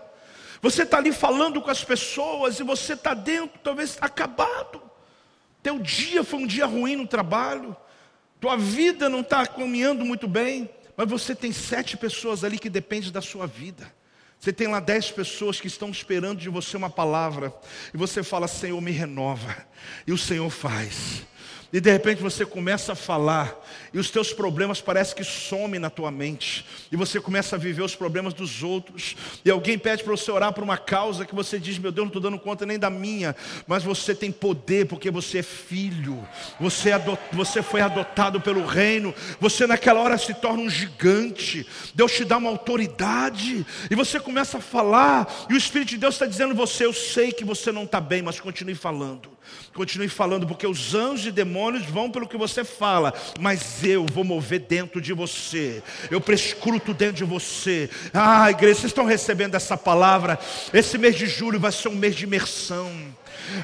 você 0.60 0.84
está 0.84 0.98
ali 0.98 1.10
falando 1.10 1.60
com 1.60 1.68
as 1.68 1.82
pessoas 1.82 2.60
e 2.60 2.62
você 2.62 2.92
está 2.92 3.12
dentro, 3.12 3.58
talvez 3.60 3.98
acabado. 4.00 4.80
Teu 5.64 5.80
dia 5.80 6.22
foi 6.22 6.38
um 6.38 6.46
dia 6.46 6.64
ruim 6.64 6.94
no 6.94 7.08
trabalho, 7.08 7.76
tua 8.40 8.56
vida 8.56 9.08
não 9.08 9.22
está 9.22 9.44
caminhando 9.44 10.04
muito 10.04 10.28
bem, 10.28 10.70
mas 10.96 11.10
você 11.10 11.34
tem 11.34 11.50
sete 11.50 11.96
pessoas 11.96 12.44
ali 12.44 12.56
que 12.56 12.70
dependem 12.70 13.10
da 13.10 13.20
sua 13.20 13.48
vida. 13.48 13.92
Você 14.38 14.52
tem 14.52 14.68
lá 14.68 14.78
dez 14.78 15.10
pessoas 15.10 15.60
que 15.60 15.66
estão 15.66 15.90
esperando 15.90 16.38
de 16.38 16.48
você 16.48 16.76
uma 16.76 16.88
palavra, 16.88 17.52
e 17.92 17.96
você 17.96 18.22
fala, 18.22 18.46
Senhor, 18.46 18.80
me 18.80 18.92
renova, 18.92 19.66
e 20.06 20.12
o 20.12 20.18
Senhor 20.18 20.48
faz. 20.50 21.26
E 21.72 21.80
de 21.80 21.90
repente 21.90 22.20
você 22.20 22.44
começa 22.44 22.92
a 22.92 22.94
falar, 22.94 23.58
e 23.94 23.98
os 23.98 24.10
teus 24.10 24.30
problemas 24.30 24.82
parecem 24.82 25.16
que 25.16 25.24
somem 25.24 25.80
na 25.80 25.88
tua 25.88 26.10
mente, 26.10 26.66
e 26.92 26.96
você 26.96 27.18
começa 27.18 27.56
a 27.56 27.58
viver 27.58 27.80
os 27.80 27.96
problemas 27.96 28.34
dos 28.34 28.62
outros, 28.62 29.16
e 29.42 29.50
alguém 29.50 29.78
pede 29.78 30.04
para 30.04 30.14
você 30.14 30.30
orar 30.30 30.52
por 30.52 30.62
uma 30.62 30.76
causa 30.76 31.24
que 31.24 31.34
você 31.34 31.58
diz: 31.58 31.78
Meu 31.78 31.90
Deus, 31.90 32.04
não 32.04 32.08
estou 32.08 32.20
dando 32.20 32.38
conta 32.38 32.66
nem 32.66 32.78
da 32.78 32.90
minha, 32.90 33.34
mas 33.66 33.84
você 33.84 34.14
tem 34.14 34.30
poder 34.30 34.86
porque 34.86 35.10
você 35.10 35.38
é 35.38 35.42
filho, 35.42 36.28
você, 36.60 36.90
é 36.90 37.00
você 37.32 37.62
foi 37.62 37.80
adotado 37.80 38.38
pelo 38.38 38.66
reino, 38.66 39.14
você 39.40 39.66
naquela 39.66 40.00
hora 40.00 40.18
se 40.18 40.34
torna 40.34 40.64
um 40.64 40.68
gigante, 40.68 41.66
Deus 41.94 42.12
te 42.12 42.26
dá 42.26 42.36
uma 42.36 42.50
autoridade, 42.50 43.66
e 43.90 43.94
você 43.94 44.20
começa 44.20 44.58
a 44.58 44.60
falar, 44.60 45.46
e 45.48 45.54
o 45.54 45.56
Espírito 45.56 45.88
de 45.88 45.96
Deus 45.96 46.16
está 46.16 46.26
dizendo: 46.26 46.54
Você, 46.54 46.84
eu 46.84 46.92
sei 46.92 47.32
que 47.32 47.46
você 47.46 47.72
não 47.72 47.84
está 47.84 47.98
bem, 47.98 48.20
mas 48.20 48.38
continue 48.38 48.74
falando. 48.74 49.31
Continue 49.74 50.08
falando, 50.08 50.46
porque 50.46 50.66
os 50.66 50.94
anjos 50.94 51.26
e 51.26 51.32
demônios 51.32 51.84
vão 51.84 52.10
pelo 52.10 52.28
que 52.28 52.36
você 52.36 52.62
fala, 52.62 53.14
mas 53.40 53.82
eu 53.82 54.04
vou 54.04 54.22
mover 54.22 54.60
dentro 54.60 55.00
de 55.00 55.12
você, 55.12 55.82
eu 56.10 56.20
prescruto 56.20 56.92
dentro 56.92 57.16
de 57.16 57.24
você. 57.24 57.88
Ah, 58.12 58.50
igreja, 58.50 58.80
vocês 58.80 58.90
estão 58.90 59.04
recebendo 59.04 59.54
essa 59.54 59.76
palavra? 59.76 60.38
Esse 60.72 60.98
mês 60.98 61.16
de 61.16 61.26
julho 61.26 61.58
vai 61.58 61.72
ser 61.72 61.88
um 61.88 61.94
mês 61.94 62.14
de 62.14 62.24
imersão. 62.24 62.90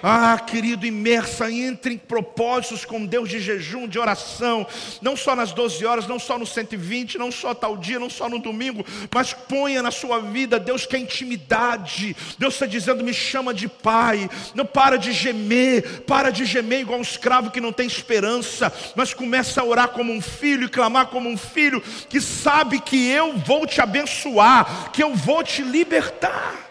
Ah, 0.03 0.39
querido, 0.39 0.87
imersa, 0.87 1.51
entre 1.51 1.95
em 1.95 1.99
propósitos 1.99 2.85
com 2.85 3.05
Deus 3.05 3.29
de 3.29 3.41
jejum, 3.41 3.87
de 3.87 3.99
oração, 3.99 4.67
não 5.01 5.17
só 5.17 5.35
nas 5.35 5.53
12 5.53 5.85
horas, 5.85 6.07
não 6.07 6.19
só 6.19 6.39
no 6.39 6.47
120, 6.47 7.19
não 7.19 7.31
só 7.31 7.55
tal 7.55 7.77
dia, 7.77 7.99
não 7.99 8.11
só 8.11 8.29
no 8.29 8.39
domingo, 8.39 8.85
mas 9.13 9.33
ponha 9.33 9.83
na 9.83 9.91
sua 9.91 10.21
vida, 10.21 10.59
Deus 10.59 10.87
quer 10.87 10.99
intimidade. 10.99 12.17
Deus 12.39 12.55
está 12.55 12.67
dizendo, 12.67 13.05
me 13.05 13.15
chama 13.15 13.55
de 13.55 13.69
pai. 13.69 14.29
Não 14.55 14.65
para 14.65 14.97
de 14.97 15.13
gemer, 15.13 16.03
para 16.03 16.31
de 16.31 16.45
gemer 16.45 16.81
igual 16.81 16.99
um 16.99 17.03
escravo 17.03 17.51
que 17.51 17.61
não 17.61 17.73
tem 17.73 17.87
esperança, 17.87 18.73
mas 18.95 19.15
começa 19.15 19.61
a 19.61 19.65
orar 19.65 19.89
como 19.89 20.13
um 20.13 20.21
filho 20.21 20.65
e 20.65 20.69
clamar 20.69 21.07
como 21.07 21.29
um 21.29 21.37
filho 21.37 21.83
que 22.09 22.21
sabe 22.21 22.81
que 22.81 23.09
eu 23.09 23.37
vou 23.39 23.67
te 23.67 23.81
abençoar, 23.81 24.91
que 24.93 25.03
eu 25.03 25.15
vou 25.15 25.43
te 25.43 25.63
libertar. 25.63 26.68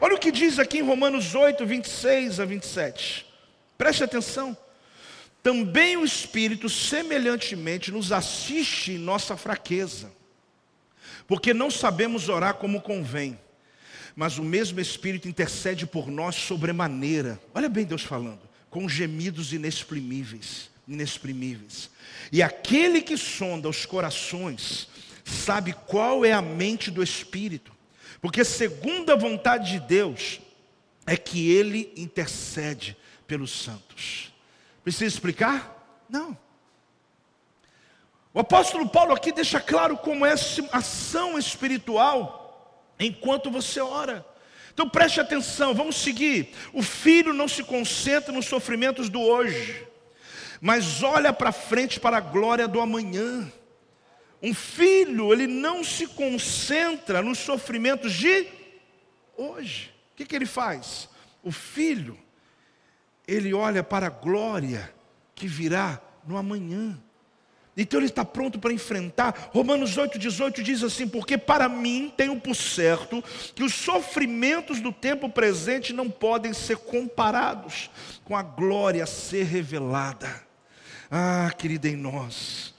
Olha 0.00 0.14
o 0.14 0.18
que 0.18 0.30
diz 0.30 0.58
aqui 0.58 0.78
em 0.78 0.82
Romanos 0.82 1.34
8, 1.34 1.66
26 1.66 2.38
a 2.38 2.44
27. 2.44 3.26
Preste 3.76 4.04
atenção. 4.04 4.56
Também 5.42 5.96
o 5.96 6.04
Espírito, 6.04 6.68
semelhantemente, 6.68 7.90
nos 7.90 8.12
assiste 8.12 8.92
em 8.92 8.98
nossa 8.98 9.36
fraqueza, 9.36 10.12
porque 11.26 11.52
não 11.52 11.70
sabemos 11.70 12.28
orar 12.28 12.54
como 12.54 12.80
convém, 12.80 13.38
mas 14.14 14.38
o 14.38 14.44
mesmo 14.44 14.80
Espírito 14.80 15.28
intercede 15.28 15.86
por 15.86 16.08
nós 16.08 16.34
sobremaneira. 16.34 17.40
Olha 17.54 17.68
bem 17.68 17.84
Deus 17.84 18.02
falando, 18.02 18.40
com 18.70 18.88
gemidos 18.88 19.52
inexprimíveis, 19.52 20.70
inexprimíveis. 20.86 21.90
E 22.30 22.42
aquele 22.42 23.00
que 23.00 23.16
sonda 23.16 23.68
os 23.68 23.84
corações 23.86 24.88
sabe 25.24 25.72
qual 25.86 26.24
é 26.24 26.32
a 26.32 26.42
mente 26.42 26.90
do 26.90 27.02
Espírito 27.02 27.77
porque 28.20 28.44
segundo 28.44 29.12
a 29.12 29.16
vontade 29.16 29.72
de 29.72 29.80
Deus 29.80 30.40
é 31.06 31.16
que 31.16 31.50
ele 31.50 31.92
intercede 31.96 32.96
pelos 33.26 33.50
santos. 33.50 34.32
Precisa 34.82 35.06
explicar? 35.06 36.04
Não. 36.08 36.36
O 38.32 38.40
apóstolo 38.40 38.88
Paulo 38.88 39.12
aqui 39.12 39.32
deixa 39.32 39.60
claro 39.60 39.96
como 39.96 40.24
é 40.24 40.32
essa 40.32 40.62
ação 40.72 41.38
espiritual 41.38 42.94
enquanto 42.98 43.50
você 43.50 43.80
ora. 43.80 44.24
Então 44.72 44.88
preste 44.88 45.20
atenção, 45.20 45.74
vamos 45.74 45.96
seguir. 45.96 46.54
O 46.72 46.82
filho 46.82 47.32
não 47.32 47.48
se 47.48 47.64
concentra 47.64 48.32
nos 48.32 48.46
sofrimentos 48.46 49.08
do 49.08 49.20
hoje, 49.20 49.86
mas 50.60 51.02
olha 51.02 51.32
para 51.32 51.50
frente 51.50 51.98
para 51.98 52.18
a 52.18 52.20
glória 52.20 52.68
do 52.68 52.80
amanhã. 52.80 53.50
Um 54.42 54.54
filho, 54.54 55.32
ele 55.32 55.46
não 55.46 55.82
se 55.82 56.06
concentra 56.06 57.22
nos 57.22 57.38
sofrimentos 57.38 58.12
de 58.12 58.46
hoje. 59.36 59.92
O 60.12 60.16
que, 60.16 60.24
que 60.24 60.36
ele 60.36 60.46
faz? 60.46 61.08
O 61.42 61.50
filho, 61.50 62.18
ele 63.26 63.52
olha 63.52 63.82
para 63.82 64.06
a 64.06 64.10
glória 64.10 64.92
que 65.34 65.46
virá 65.46 66.00
no 66.26 66.36
amanhã. 66.36 66.98
Então 67.76 68.00
ele 68.00 68.06
está 68.06 68.24
pronto 68.24 68.58
para 68.58 68.72
enfrentar. 68.72 69.50
Romanos 69.52 69.96
8, 69.96 70.18
18 70.18 70.62
diz 70.64 70.82
assim: 70.82 71.06
Porque 71.06 71.38
para 71.38 71.68
mim 71.68 72.12
tenho 72.16 72.40
por 72.40 72.56
certo 72.56 73.22
que 73.54 73.62
os 73.62 73.72
sofrimentos 73.72 74.80
do 74.80 74.92
tempo 74.92 75.28
presente 75.28 75.92
não 75.92 76.10
podem 76.10 76.52
ser 76.52 76.76
comparados 76.78 77.88
com 78.24 78.36
a 78.36 78.42
glória 78.42 79.04
a 79.04 79.06
ser 79.06 79.44
revelada. 79.44 80.42
Ah, 81.08 81.52
querida 81.56 81.88
em 81.88 81.96
nós. 81.96 82.74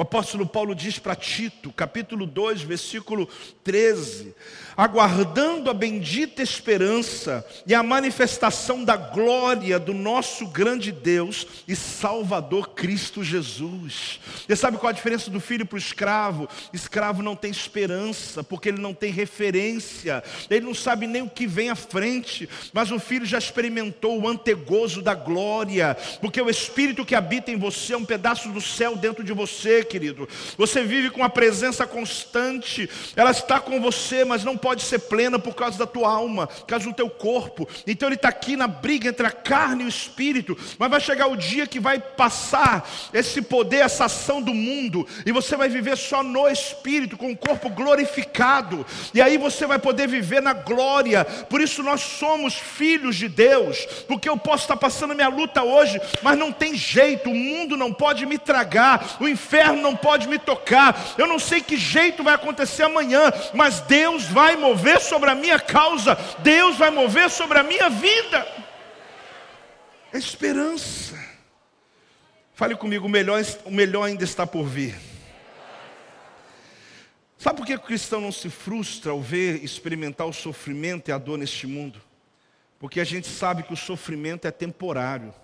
O 0.00 0.02
apóstolo 0.02 0.46
Paulo 0.46 0.74
diz 0.74 0.98
para 0.98 1.14
Tito, 1.14 1.70
capítulo 1.70 2.24
2, 2.24 2.62
versículo 2.62 3.28
13: 3.62 4.34
aguardando 4.74 5.68
a 5.68 5.74
bendita 5.74 6.42
esperança 6.42 7.46
e 7.66 7.74
a 7.74 7.82
manifestação 7.82 8.82
da 8.82 8.96
glória 8.96 9.78
do 9.78 9.92
nosso 9.92 10.46
grande 10.46 10.90
Deus 10.90 11.46
e 11.68 11.76
Salvador 11.76 12.70
Cristo 12.70 13.22
Jesus. 13.22 14.20
Você 14.46 14.56
sabe 14.56 14.78
qual 14.78 14.88
a 14.88 14.94
diferença 14.94 15.30
do 15.30 15.38
filho 15.38 15.66
para 15.66 15.76
o 15.76 15.78
escravo? 15.78 16.48
Escravo 16.72 17.22
não 17.22 17.36
tem 17.36 17.50
esperança, 17.50 18.42
porque 18.42 18.70
ele 18.70 18.80
não 18.80 18.94
tem 18.94 19.12
referência, 19.12 20.24
ele 20.48 20.64
não 20.64 20.74
sabe 20.74 21.06
nem 21.06 21.20
o 21.20 21.28
que 21.28 21.46
vem 21.46 21.68
à 21.68 21.76
frente, 21.76 22.48
mas 22.72 22.90
o 22.90 22.98
filho 22.98 23.26
já 23.26 23.36
experimentou 23.36 24.18
o 24.18 24.26
antegozo 24.26 25.02
da 25.02 25.14
glória, 25.14 25.94
porque 26.22 26.40
o 26.40 26.48
Espírito 26.48 27.04
que 27.04 27.14
habita 27.14 27.50
em 27.50 27.58
você 27.58 27.92
é 27.92 27.98
um 27.98 28.04
pedaço 28.06 28.48
do 28.48 28.62
céu 28.62 28.96
dentro 28.96 29.22
de 29.22 29.34
você 29.34 29.84
querido. 29.90 30.28
Você 30.56 30.84
vive 30.84 31.10
com 31.10 31.24
a 31.24 31.28
presença 31.28 31.84
constante, 31.84 32.88
ela 33.16 33.32
está 33.32 33.58
com 33.58 33.80
você, 33.80 34.24
mas 34.24 34.44
não 34.44 34.56
pode 34.56 34.82
ser 34.82 35.00
plena 35.00 35.36
por 35.36 35.54
causa 35.54 35.76
da 35.76 35.86
tua 35.86 36.08
alma, 36.08 36.46
por 36.46 36.66
causa 36.66 36.84
do 36.84 36.94
teu 36.94 37.10
corpo. 37.10 37.68
Então 37.86 38.08
ele 38.08 38.14
está 38.14 38.28
aqui 38.28 38.56
na 38.56 38.68
briga 38.68 39.08
entre 39.08 39.26
a 39.26 39.32
carne 39.32 39.82
e 39.82 39.86
o 39.86 39.88
espírito, 39.88 40.56
mas 40.78 40.90
vai 40.90 41.00
chegar 41.00 41.26
o 41.26 41.36
dia 41.36 41.66
que 41.66 41.80
vai 41.80 41.98
passar 41.98 42.88
esse 43.12 43.42
poder, 43.42 43.78
essa 43.78 44.04
ação 44.04 44.40
do 44.40 44.54
mundo, 44.54 45.06
e 45.26 45.32
você 45.32 45.56
vai 45.56 45.68
viver 45.68 45.96
só 45.96 46.22
no 46.22 46.48
espírito, 46.48 47.16
com 47.16 47.32
o 47.32 47.36
corpo 47.36 47.68
glorificado, 47.68 48.86
e 49.12 49.20
aí 49.20 49.36
você 49.36 49.66
vai 49.66 49.78
poder 49.78 50.06
viver 50.06 50.40
na 50.40 50.52
glória. 50.52 51.24
Por 51.24 51.60
isso 51.60 51.82
nós 51.82 52.00
somos 52.00 52.54
filhos 52.54 53.16
de 53.16 53.28
Deus, 53.28 53.84
porque 54.06 54.28
eu 54.28 54.36
posso 54.36 54.64
estar 54.64 54.76
passando 54.76 55.14
minha 55.14 55.28
luta 55.28 55.64
hoje, 55.64 56.00
mas 56.22 56.38
não 56.38 56.52
tem 56.52 56.76
jeito, 56.76 57.30
o 57.30 57.34
mundo 57.34 57.76
não 57.76 57.92
pode 57.92 58.24
me 58.24 58.38
tragar, 58.38 59.16
o 59.18 59.26
inferno 59.26 59.69
não 59.76 59.96
pode 59.96 60.28
me 60.28 60.38
tocar. 60.38 61.14
Eu 61.18 61.26
não 61.26 61.38
sei 61.38 61.60
que 61.60 61.76
jeito 61.76 62.22
vai 62.22 62.34
acontecer 62.34 62.84
amanhã, 62.84 63.32
mas 63.54 63.80
Deus 63.80 64.24
vai 64.24 64.56
mover 64.56 65.00
sobre 65.00 65.30
a 65.30 65.34
minha 65.34 65.58
causa, 65.58 66.16
Deus 66.38 66.76
vai 66.76 66.90
mover 66.90 67.30
sobre 67.30 67.58
a 67.58 67.62
minha 67.62 67.88
vida. 67.88 68.46
É 70.12 70.18
esperança. 70.18 71.18
Fale 72.54 72.74
comigo, 72.76 73.06
o 73.06 73.08
melhor, 73.08 73.42
o 73.64 73.70
melhor 73.70 74.04
ainda 74.04 74.24
está 74.24 74.46
por 74.46 74.64
vir. 74.64 74.94
Sabe 77.38 77.56
por 77.56 77.66
que 77.66 77.74
o 77.74 77.80
cristão 77.80 78.20
não 78.20 78.30
se 78.30 78.50
frustra 78.50 79.12
ao 79.12 79.20
ver, 79.22 79.64
experimentar 79.64 80.26
o 80.26 80.32
sofrimento 80.32 81.08
e 81.08 81.12
a 81.12 81.16
dor 81.16 81.38
neste 81.38 81.66
mundo? 81.66 81.98
Porque 82.78 83.00
a 83.00 83.04
gente 83.04 83.28
sabe 83.28 83.62
que 83.62 83.72
o 83.72 83.76
sofrimento 83.76 84.46
é 84.46 84.50
temporário. 84.50 85.34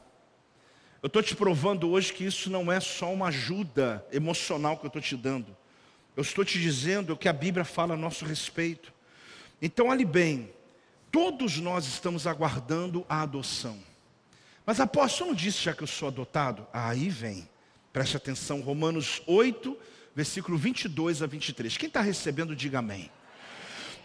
Eu 1.03 1.09
estou 1.09 1.23
te 1.23 1.37
provando 1.37 1.91
hoje 1.91 2.13
que 2.13 2.25
isso 2.25 2.51
não 2.51 2.73
é 2.73 2.81
só 2.81 3.13
uma 3.13 3.29
ajuda 3.29 4.05
emocional 4.11 4.79
que 4.79 4.87
eu 4.87 4.89
estou 4.89 5.03
te 5.03 5.17
dando. 5.17 5.57
Eu 6.17 6.23
estou 6.23 6.45
te 6.45 6.59
dizendo 6.59 7.13
o 7.13 7.17
que 7.17 7.29
a 7.29 7.33
Bíblia 7.33 7.65
fala 7.65 7.95
a 7.95 7.97
nosso 7.97 8.25
respeito. 8.25 8.93
Então, 9.61 9.89
olhe 9.89 10.05
bem, 10.05 10.51
todos 11.13 11.59
nós 11.59 11.87
estamos 11.87 12.27
aguardando 12.27 13.05
a 13.09 13.23
adoção. 13.23 13.79
Mas 14.65 14.81
apóstolo 14.81 15.31
não 15.31 15.37
disse 15.37 15.63
já 15.63 15.75
que 15.75 15.83
eu 15.83 15.87
sou 15.87 16.09
adotado? 16.09 16.67
Aí 16.73 17.09
vem, 17.09 17.49
preste 17.93 18.17
atenção, 18.17 18.61
Romanos 18.61 19.23
8, 19.27 19.79
versículo 20.15 20.57
22 20.57 21.23
a 21.23 21.27
23. 21.27 21.77
Quem 21.77 21.87
está 21.89 22.01
recebendo, 22.01 22.57
diga 22.57 22.79
amém. 22.79 23.11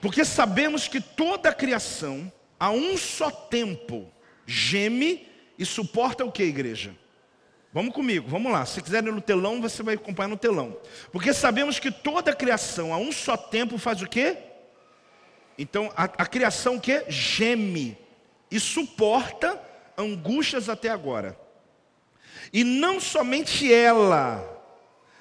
Porque 0.02 0.26
sabemos 0.26 0.88
que 0.88 1.00
toda 1.00 1.50
a 1.50 1.54
criação, 1.54 2.32
a 2.60 2.70
um 2.70 2.98
só 2.98 3.32
tempo, 3.32 4.12
geme 4.46 5.31
e 5.62 5.66
suporta 5.66 6.26
o 6.26 6.32
que, 6.32 6.42
igreja? 6.42 6.96
Vamos 7.72 7.94
comigo, 7.94 8.28
vamos 8.28 8.52
lá. 8.52 8.66
Se 8.66 8.82
quiser 8.82 9.04
no 9.04 9.22
telão, 9.22 9.62
você 9.62 9.84
vai 9.84 9.94
acompanhar 9.94 10.28
no 10.28 10.36
telão. 10.36 10.76
Porque 11.12 11.32
sabemos 11.36 11.78
que 11.78 11.92
toda 11.92 12.32
a 12.32 12.36
criação, 12.36 12.92
a 12.92 12.98
um 12.98 13.12
só 13.12 13.38
tempo, 13.38 13.78
faz 13.78 14.02
o 14.02 14.08
quê? 14.08 14.38
Então, 15.60 15.94
a, 15.96 16.06
a 16.06 16.26
criação 16.26 16.80
que 16.80 17.06
geme 17.08 17.96
e 18.50 18.60
suporta 18.60 19.62
angústias 19.96 20.68
até 20.68 20.90
agora. 20.90 21.40
E 22.52 22.64
não 22.64 23.00
somente 23.00 23.72
ela, 23.72 24.44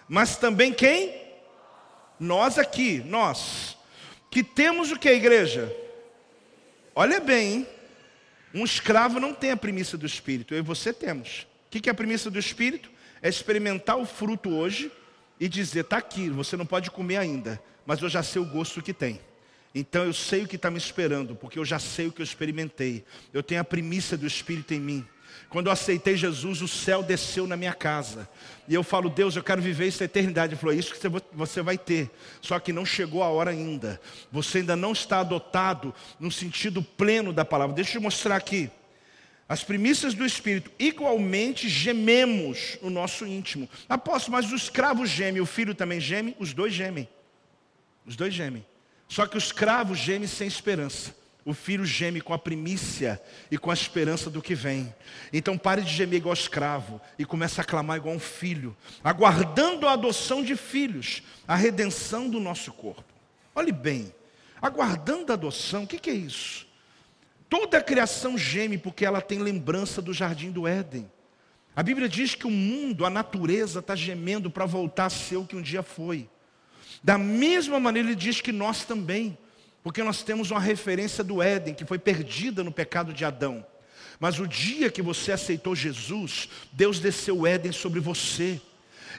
mas 0.09 0.39
também 0.39 0.73
quem? 0.73 1.21
Nós 2.19 2.59
aqui, 2.59 3.03
nós, 3.05 3.77
que 4.31 4.43
temos 4.43 4.91
o 4.91 4.99
que, 4.99 5.11
igreja? 5.11 5.71
Olha 6.95 7.21
bem, 7.21 7.53
hein? 7.53 7.80
Um 8.55 8.65
escravo 8.65 9.21
não 9.21 9.33
tem 9.33 9.51
a 9.51 9.57
premissa 9.57 9.97
do 9.97 10.07
Espírito, 10.07 10.55
eu 10.55 10.59
e 10.59 10.63
você 10.63 10.93
temos. 10.93 11.47
O 11.67 11.71
que 11.71 11.89
é 11.89 11.93
a 11.93 11.95
premissa 11.95 12.31
do 12.31 12.39
Espírito? 12.39 12.91
É 13.23 13.29
experimentar 13.29 13.97
o 13.97 14.05
fruto 14.05 14.51
hoje 14.51 14.91
e 15.39 15.49
dizer: 15.49 15.81
está 15.81 15.99
aqui, 15.99 16.29
você 16.29 16.57
não 16.57 16.67
pode 16.67 16.91
comer 16.91 17.17
ainda, 17.17 17.63
mas 17.87 18.03
eu 18.03 18.09
já 18.09 18.23
sei 18.23 18.43
o 18.43 18.45
gosto 18.45 18.83
que 18.83 18.93
tem. 18.93 19.21
Então 19.75 20.05
eu 20.05 20.13
sei 20.13 20.43
o 20.43 20.49
que 20.49 20.57
está 20.57 20.71
me 20.71 20.79
esperando, 20.79 21.37
porque 21.37 21.59
eu 21.59 21.65
já 21.65 21.79
sei 21.79 22.09
o 22.09 22.13
que 22.13 22.21
eu 22.21 22.25
experimentei. 22.25 23.05
Eu 23.33 23.43
tenho 23.43 23.61
a 23.61 23.65
premissa 23.65 24.17
do 24.17 24.27
Espírito 24.27 24.75
em 24.75 24.81
mim. 24.81 25.07
Quando 25.49 25.67
eu 25.67 25.73
aceitei 25.73 26.17
Jesus, 26.17 26.63
o 26.63 26.69
céu 26.69 27.03
desceu 27.03 27.47
na 27.47 27.57
minha 27.57 27.73
casa. 27.73 28.29
E 28.69 28.75
eu 28.75 28.83
falo, 28.83 29.11
Deus, 29.11 29.35
eu 29.35 29.43
quero 29.43 29.61
viver 29.61 29.89
essa 29.89 30.05
eternidade. 30.05 30.55
Ele 30.55 30.61
falou, 30.61 30.75
isso 30.75 30.95
que 30.95 31.01
você 31.33 31.63
vai 31.63 31.77
ter. 31.77 32.11
Só 32.41 32.59
que 32.59 32.73
não 32.73 32.87
chegou 32.87 33.23
a 33.23 33.29
hora 33.29 33.51
ainda. 33.51 34.01
Você 34.31 34.59
ainda 34.59 34.77
não 34.77 34.93
está 34.93 35.21
adotado 35.21 35.95
no 36.19 36.31
sentido 36.31 36.83
pleno 36.83 37.33
da 37.33 37.45
palavra. 37.45 37.75
Deixa 37.75 37.99
eu 37.99 38.03
mostrar 38.03 38.37
aqui. 38.37 38.71
As 39.49 39.65
primícias 39.65 40.15
do 40.15 40.25
Espírito, 40.25 40.71
igualmente 40.79 41.69
gememos 41.69 42.79
no 42.81 42.89
nosso 42.89 43.27
íntimo. 43.27 43.69
Apóstolo, 43.89 44.37
mas 44.37 44.53
o 44.53 44.55
escravo 44.55 45.05
geme, 45.05 45.41
o 45.41 45.47
filho 45.47 45.75
também 45.75 45.99
geme, 45.99 46.37
os 46.39 46.53
dois 46.53 46.73
gemem. 46.73 47.09
Os 48.07 48.15
dois 48.15 48.33
gemem. 48.33 48.65
Só 49.09 49.27
que 49.27 49.37
o 49.37 49.39
escravo 49.39 49.97
geme 49.97 50.29
sem 50.29 50.47
esperança. 50.47 51.13
O 51.45 51.55
filho 51.55 51.85
geme 51.85 52.21
com 52.21 52.35
a 52.35 52.39
primícia 52.39 53.21
e 53.51 53.57
com 53.57 53.71
a 53.71 53.75
esperança 53.75 54.29
do 54.29 54.43
que 54.43 54.55
vem. 54.55 54.95
Então 55.33 55.57
pare 55.57 55.83
de 55.83 55.93
gemer 55.93 56.19
igual 56.19 56.35
escravo 56.35 57.01
e 57.19 57.25
comece 57.25 57.61
a 57.61 57.65
clamar 57.65 57.97
igual 57.97 58.15
um 58.15 58.21
filho, 58.21 58.77
aguardando 59.03 59.89
a 59.89 59.93
adoção 59.93 60.43
de 60.43 60.57
filhos, 60.57 61.23
a 61.49 61.57
redenção 61.57 62.29
do 62.29 62.39
nosso 62.39 62.73
corpo. 62.73 63.05
Olhe 63.55 63.73
bem, 63.73 64.13
aguardando 64.61 65.33
a 65.33 65.35
adoção, 65.35 65.85
o 65.85 65.87
que, 65.87 65.99
que 65.99 66.11
é 66.11 66.15
isso? 66.15 66.67
Toda 67.49 67.79
a 67.79 67.83
criação 67.83 68.39
geme 68.39 68.79
porque 68.79 69.05
ela 69.05 69.21
tem 69.21 69.41
lembrança 69.41 70.01
do 70.01 70.13
jardim 70.13 70.53
do 70.53 70.69
Éden. 70.69 71.11
A 71.75 71.83
Bíblia 71.83 72.09
diz 72.09 72.35
que 72.35 72.47
o 72.47 72.51
mundo, 72.51 73.05
a 73.07 73.11
natureza, 73.11 73.81
está 73.81 73.97
gemendo 73.97 74.51
para 74.51 74.67
voltar 74.67 75.07
a 75.07 75.11
ser 75.11 75.37
o 75.37 75.47
que 75.47 75.57
um 75.57 75.63
dia 75.63 75.83
foi. 75.83 76.29
Da 77.03 77.17
mesma 77.17 77.81
maneira, 77.81 78.09
ele 78.09 78.17
diz 78.17 78.41
que 78.41 78.53
nós 78.53 78.85
também. 78.85 79.39
Porque 79.83 80.03
nós 80.03 80.23
temos 80.23 80.51
uma 80.51 80.61
referência 80.61 81.25
do 81.25 81.43
Éden, 81.43 81.75
que 81.75 81.85
foi 81.85 81.99
perdida 81.99 82.63
no 82.63 82.73
pecado 82.73 83.13
de 83.13 83.25
Adão. 83.25 83.65
Mas 84.19 84.39
o 84.39 84.47
dia 84.47 84.91
que 84.91 85.01
você 85.01 85.33
aceitou 85.33 85.75
Jesus, 85.75 86.49
Deus 86.73 87.01
desceu 87.01 87.39
o 87.39 87.47
Éden 87.47 87.73
sobre 87.73 88.01
você. 88.01 88.61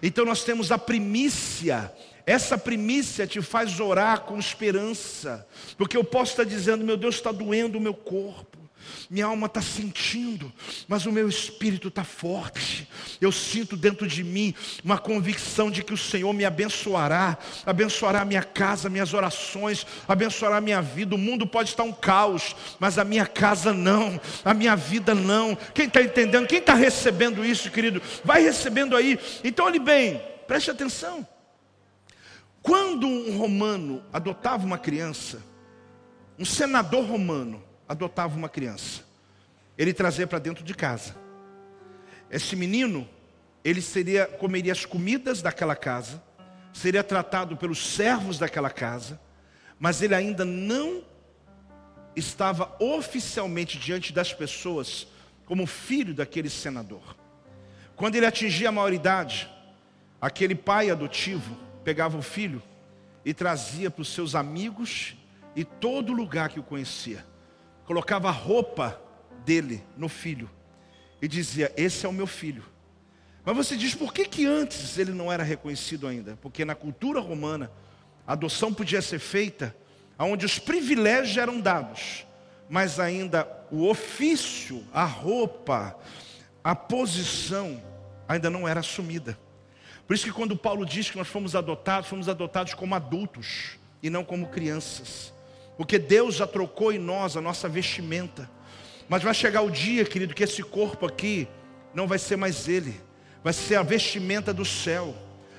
Então 0.04 0.24
nós 0.26 0.44
temos 0.44 0.72
a 0.72 0.78
primícia. 0.78 1.92
Essa 2.26 2.58
primícia 2.58 3.26
te 3.26 3.42
faz 3.42 3.80
orar 3.80 4.22
com 4.22 4.38
esperança. 4.38 5.48
Porque 5.78 5.98
eu 5.98 6.04
posso 6.04 6.34
estar 6.34 6.44
dizendo, 6.44 6.86
meu 6.86 6.98
Deus, 6.98 7.16
está 7.16 7.32
doendo 7.32 7.80
o 7.80 7.82
meu 7.82 7.96
corpo 7.96 8.61
minha 9.10 9.26
alma 9.26 9.48
está 9.48 9.62
sentindo, 9.62 10.52
mas 10.88 11.06
o 11.06 11.12
meu 11.12 11.28
espírito 11.28 11.88
está 11.88 12.04
forte. 12.04 12.88
Eu 13.20 13.32
sinto 13.32 13.76
dentro 13.76 14.08
de 14.08 14.24
mim 14.24 14.54
uma 14.84 14.98
convicção 14.98 15.70
de 15.70 15.84
que 15.84 15.94
o 15.94 15.98
Senhor 15.98 16.32
me 16.34 16.46
abençoará, 16.46 17.38
abençoará 17.66 18.24
minha 18.26 18.44
casa, 18.44 18.90
minhas 18.90 19.14
orações, 19.14 19.86
abençoará 20.08 20.62
minha 20.62 20.82
vida. 20.82 21.16
O 21.16 21.18
mundo 21.18 21.46
pode 21.46 21.70
estar 21.70 21.84
um 21.84 21.94
caos, 21.94 22.56
mas 22.80 22.98
a 22.98 23.04
minha 23.04 23.26
casa 23.26 23.74
não, 23.74 24.20
a 24.44 24.54
minha 24.54 24.76
vida 24.76 25.14
não. 25.14 25.56
Quem 25.74 25.88
está 25.88 26.02
entendendo? 26.02 26.48
Quem 26.48 26.60
está 26.60 26.74
recebendo 26.74 27.44
isso, 27.46 27.70
querido? 27.72 28.02
Vai 28.24 28.42
recebendo 28.42 28.96
aí. 28.96 29.20
Então, 29.44 29.66
olhe 29.66 29.80
bem, 29.80 30.22
preste 30.48 30.72
atenção. 30.72 31.28
Quando 32.62 33.08
um 33.08 33.38
romano 33.38 34.04
adotava 34.14 34.66
uma 34.66 34.78
criança, 34.78 35.42
um 36.38 36.46
senador 36.46 37.06
romano, 37.06 37.64
adotava 37.92 38.38
uma 38.38 38.48
criança. 38.48 39.04
Ele 39.78 39.94
trazia 39.94 40.26
para 40.26 40.40
dentro 40.40 40.64
de 40.64 40.74
casa. 40.74 41.14
Esse 42.30 42.56
menino, 42.56 43.08
ele 43.64 43.82
seria 43.82 44.26
comeria 44.26 44.72
as 44.72 44.86
comidas 44.86 45.42
daquela 45.42 45.76
casa, 45.76 46.24
seria 46.72 47.04
tratado 47.04 47.58
pelos 47.58 47.86
servos 47.86 48.40
daquela 48.40 48.70
casa, 48.70 49.20
mas 49.78 50.02
ele 50.02 50.16
ainda 50.16 50.46
não 50.46 51.04
estava 52.16 52.74
oficialmente 52.80 53.78
diante 53.78 54.14
das 54.14 54.34
pessoas 54.34 55.08
como 55.46 55.66
filho 55.66 56.14
daquele 56.14 56.50
senador. 56.50 57.18
Quando 57.96 58.16
ele 58.16 58.26
atingia 58.26 58.70
a 58.70 58.72
maioridade, 58.72 59.50
aquele 60.22 60.56
pai 60.56 60.90
adotivo 60.90 61.58
pegava 61.84 62.18
o 62.18 62.22
filho 62.22 62.64
e 63.26 63.34
trazia 63.34 63.92
para 63.92 64.02
os 64.02 64.14
seus 64.14 64.34
amigos 64.34 65.16
e 65.58 65.66
todo 65.66 66.14
lugar 66.14 66.48
que 66.48 66.60
o 66.60 66.64
conhecia 66.64 67.31
colocava 67.92 68.30
a 68.30 68.32
roupa 68.32 69.02
dele 69.44 69.84
no 69.98 70.08
filho 70.08 70.50
e 71.22 71.28
dizia: 71.28 71.74
Esse 71.76 72.06
é 72.06 72.10
o 72.10 72.14
meu 72.14 72.26
filho. 72.26 72.64
Mas 73.44 73.58
você 73.58 73.76
diz, 73.76 73.94
por 73.94 74.14
que, 74.14 74.24
que 74.24 74.46
antes 74.46 74.98
ele 74.98 75.12
não 75.12 75.30
era 75.30 75.44
reconhecido 75.44 76.08
ainda? 76.08 76.38
Porque 76.42 76.64
na 76.64 76.74
cultura 76.74 77.20
romana, 77.20 77.70
a 78.26 78.32
adoção 78.32 78.74
podia 78.74 79.02
ser 79.02 79.20
feita 79.20 79.76
onde 80.18 80.46
os 80.46 80.58
privilégios 80.58 81.36
eram 81.36 81.60
dados, 81.60 82.26
mas 82.70 82.98
ainda 82.98 83.46
o 83.70 83.90
ofício, 83.90 84.86
a 84.94 85.04
roupa, 85.04 85.98
a 86.64 86.74
posição 86.74 87.84
ainda 88.26 88.50
não 88.50 88.66
era 88.66 88.80
assumida. 88.80 89.38
Por 90.08 90.14
isso 90.14 90.24
que 90.24 90.32
quando 90.32 90.56
Paulo 90.56 90.86
diz 90.86 91.10
que 91.10 91.18
nós 91.18 91.28
fomos 91.28 91.58
adotados, 91.58 92.08
fomos 92.08 92.30
adotados 92.30 92.74
como 92.74 92.96
adultos 92.96 93.78
e 94.02 94.10
não 94.10 94.24
como 94.24 94.48
crianças. 94.48 95.34
Porque 95.82 95.98
Deus 95.98 96.36
já 96.36 96.46
trocou 96.46 96.94
em 96.94 97.00
nós 97.00 97.36
a 97.36 97.42
nossa 97.42 97.68
vestimenta. 97.68 98.48
Mas 99.10 99.24
vai 99.24 99.34
chegar 99.34 99.64
o 99.64 99.72
dia, 99.72 100.06
querido, 100.06 100.32
que 100.32 100.44
esse 100.44 100.62
corpo 100.62 101.08
aqui 101.08 101.48
não 101.92 102.08
vai 102.08 102.20
ser 102.20 102.36
mais 102.36 102.68
ele, 102.68 103.02
vai 103.44 103.52
ser 103.52 103.78
a 103.78 103.82
vestimenta 103.82 104.54
do 104.54 104.64
céu, 104.64 105.16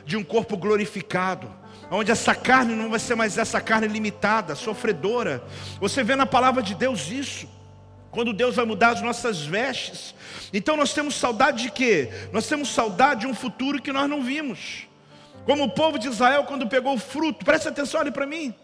de 0.06 0.16
um 0.16 0.22
corpo 0.22 0.56
glorificado, 0.56 1.52
onde 1.90 2.12
essa 2.12 2.36
carne 2.36 2.76
não 2.76 2.88
vai 2.88 3.00
ser 3.00 3.16
mais 3.16 3.36
essa 3.36 3.60
carne 3.60 3.88
limitada, 3.88 4.54
sofredora. 4.54 5.42
Você 5.80 6.04
vê 6.04 6.14
na 6.14 6.24
palavra 6.24 6.62
de 6.62 6.76
Deus 6.76 7.10
isso. 7.10 7.48
Quando 8.12 8.32
Deus 8.32 8.54
vai 8.54 8.64
mudar 8.64 8.90
as 8.90 9.02
nossas 9.02 9.42
vestes. 9.42 10.14
Então 10.52 10.76
nós 10.76 10.94
temos 10.94 11.16
saudade 11.16 11.64
de 11.64 11.70
quê? 11.72 12.10
Nós 12.30 12.46
temos 12.46 12.68
saudade 12.68 13.22
de 13.22 13.26
um 13.26 13.34
futuro 13.34 13.82
que 13.82 13.92
nós 13.92 14.08
não 14.08 14.22
vimos. 14.22 14.86
Como 15.44 15.64
o 15.64 15.70
povo 15.70 15.98
de 15.98 16.06
Israel 16.06 16.44
quando 16.44 16.68
pegou 16.68 16.94
o 16.94 16.98
fruto, 16.98 17.44
preste 17.44 17.66
atenção, 17.66 18.00
olhe 18.00 18.12
para 18.12 18.24
mim. 18.24 18.54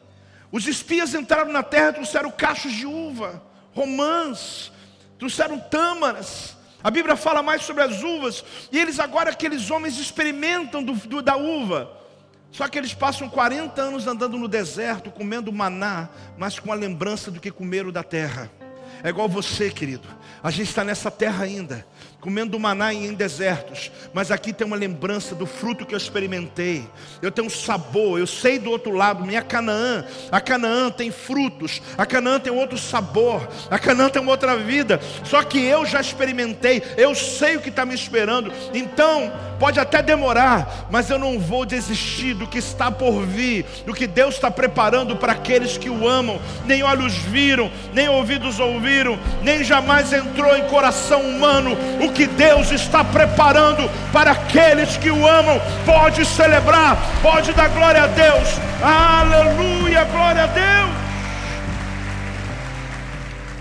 Os 0.50 0.66
espias 0.66 1.14
entraram 1.14 1.52
na 1.52 1.62
terra, 1.62 1.92
trouxeram 1.92 2.30
cachos 2.30 2.72
de 2.72 2.86
uva, 2.86 3.42
romãs, 3.74 4.72
trouxeram 5.18 5.58
tâmaras. 5.58 6.56
A 6.82 6.90
Bíblia 6.90 7.16
fala 7.16 7.42
mais 7.42 7.62
sobre 7.62 7.82
as 7.82 8.02
uvas, 8.02 8.44
e 8.72 8.78
eles 8.78 8.98
agora, 8.98 9.30
aqueles 9.30 9.70
homens, 9.70 9.98
experimentam 9.98 10.82
do, 10.82 10.94
do, 10.94 11.20
da 11.20 11.36
uva. 11.36 11.92
Só 12.50 12.66
que 12.66 12.78
eles 12.78 12.94
passam 12.94 13.28
40 13.28 13.80
anos 13.80 14.06
andando 14.06 14.38
no 14.38 14.48
deserto, 14.48 15.10
comendo 15.10 15.52
maná, 15.52 16.08
mas 16.38 16.58
com 16.58 16.72
a 16.72 16.74
lembrança 16.74 17.30
do 17.30 17.40
que 17.40 17.50
comeram 17.50 17.92
da 17.92 18.02
terra. 18.02 18.50
É 19.02 19.10
igual 19.10 19.28
você, 19.28 19.70
querido. 19.70 20.08
A 20.42 20.50
gente 20.50 20.68
está 20.68 20.82
nessa 20.82 21.10
terra 21.10 21.44
ainda 21.44 21.86
comendo 22.20 22.58
maná 22.58 22.92
em 22.92 23.14
desertos, 23.14 23.92
mas 24.12 24.30
aqui 24.30 24.52
tem 24.52 24.66
uma 24.66 24.76
lembrança 24.76 25.34
do 25.34 25.46
fruto 25.46 25.86
que 25.86 25.94
eu 25.94 25.98
experimentei. 25.98 26.84
Eu 27.22 27.30
tenho 27.30 27.46
um 27.46 27.50
sabor, 27.50 28.18
eu 28.18 28.26
sei 28.26 28.58
do 28.58 28.70
outro 28.70 28.92
lado, 28.92 29.24
minha 29.24 29.40
Canaã. 29.40 30.04
A 30.30 30.40
Canaã 30.40 30.90
tem 30.90 31.12
frutos, 31.12 31.80
a 31.96 32.04
Canaã 32.04 32.40
tem 32.40 32.52
outro 32.52 32.76
sabor, 32.76 33.48
a 33.70 33.78
Canaã 33.78 34.08
tem 34.08 34.26
outra 34.26 34.56
vida. 34.56 35.00
Só 35.24 35.42
que 35.44 35.60
eu 35.60 35.86
já 35.86 36.00
experimentei, 36.00 36.82
eu 36.96 37.14
sei 37.14 37.56
o 37.56 37.60
que 37.60 37.68
está 37.68 37.86
me 37.86 37.94
esperando. 37.94 38.52
Então, 38.74 39.32
pode 39.58 39.78
até 39.78 40.02
demorar, 40.02 40.88
mas 40.90 41.10
eu 41.10 41.18
não 41.18 41.38
vou 41.38 41.64
desistir 41.64 42.34
do 42.34 42.46
que 42.46 42.58
está 42.58 42.90
por 42.90 43.24
vir, 43.24 43.64
do 43.86 43.94
que 43.94 44.06
Deus 44.06 44.34
está 44.34 44.50
preparando 44.50 45.16
para 45.16 45.32
aqueles 45.32 45.76
que 45.76 45.90
o 45.90 46.08
amam. 46.08 46.40
Nem 46.64 46.82
olhos 46.82 47.14
viram, 47.14 47.70
nem 47.92 48.08
ouvidos 48.08 48.58
ouviram, 48.58 49.18
nem 49.42 49.62
jamais 49.62 50.12
entrou 50.12 50.56
em 50.56 50.66
coração 50.66 51.20
humano 51.20 51.76
o 52.00 52.07
que 52.12 52.26
Deus 52.26 52.70
está 52.70 53.04
preparando 53.04 53.88
para 54.12 54.32
aqueles 54.32 54.96
que 54.96 55.10
o 55.10 55.26
amam. 55.26 55.60
Pode 55.84 56.24
celebrar, 56.24 56.96
pode 57.22 57.52
dar 57.52 57.68
glória 57.68 58.04
a 58.04 58.06
Deus. 58.06 58.48
Aleluia, 58.82 60.04
glória 60.04 60.44
a 60.44 60.46
Deus. 60.46 61.08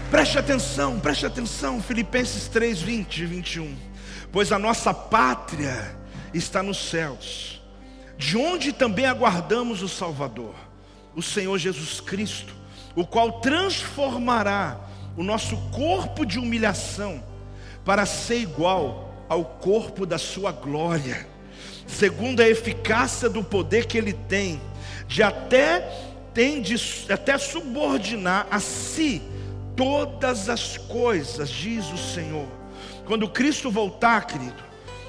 Preste 0.09 0.39
atenção, 0.39 0.99
preste 0.99 1.25
atenção, 1.25 1.81
Filipenses 1.81 2.47
3, 2.47 2.81
20 2.81 3.17
e 3.17 3.25
21. 3.25 3.75
Pois 4.31 4.51
a 4.51 4.59
nossa 4.59 4.93
pátria 4.93 5.97
está 6.33 6.63
nos 6.63 6.89
céus, 6.89 7.61
de 8.17 8.37
onde 8.37 8.71
também 8.71 9.05
aguardamos 9.05 9.81
o 9.81 9.89
Salvador, 9.89 10.55
o 11.15 11.21
Senhor 11.21 11.57
Jesus 11.57 11.99
Cristo, 11.99 12.53
o 12.95 13.05
qual 13.05 13.41
transformará 13.41 14.77
o 15.17 15.23
nosso 15.23 15.57
corpo 15.71 16.25
de 16.25 16.39
humilhação 16.39 17.21
para 17.87 18.05
ser 18.05 18.39
igual 18.39 19.13
ao 19.29 19.45
corpo 19.45 20.05
da 20.05 20.17
sua 20.17 20.51
glória, 20.51 21.25
segundo 21.87 22.41
a 22.41 22.49
eficácia 22.49 23.29
do 23.29 23.41
poder 23.41 23.85
que 23.85 23.97
ele 23.97 24.11
tem, 24.11 24.59
de 25.07 25.23
até 25.23 25.89
tem 26.33 26.61
de 26.61 26.75
até 27.09 27.37
subordinar 27.37 28.45
a 28.51 28.59
si 28.59 29.21
todas 29.73 30.49
as 30.49 30.77
coisas, 30.77 31.47
diz 31.47 31.89
o 31.89 31.97
Senhor. 31.97 32.45
Quando 33.05 33.29
Cristo 33.29 33.71
voltar, 33.71 34.27
querido, 34.27 34.61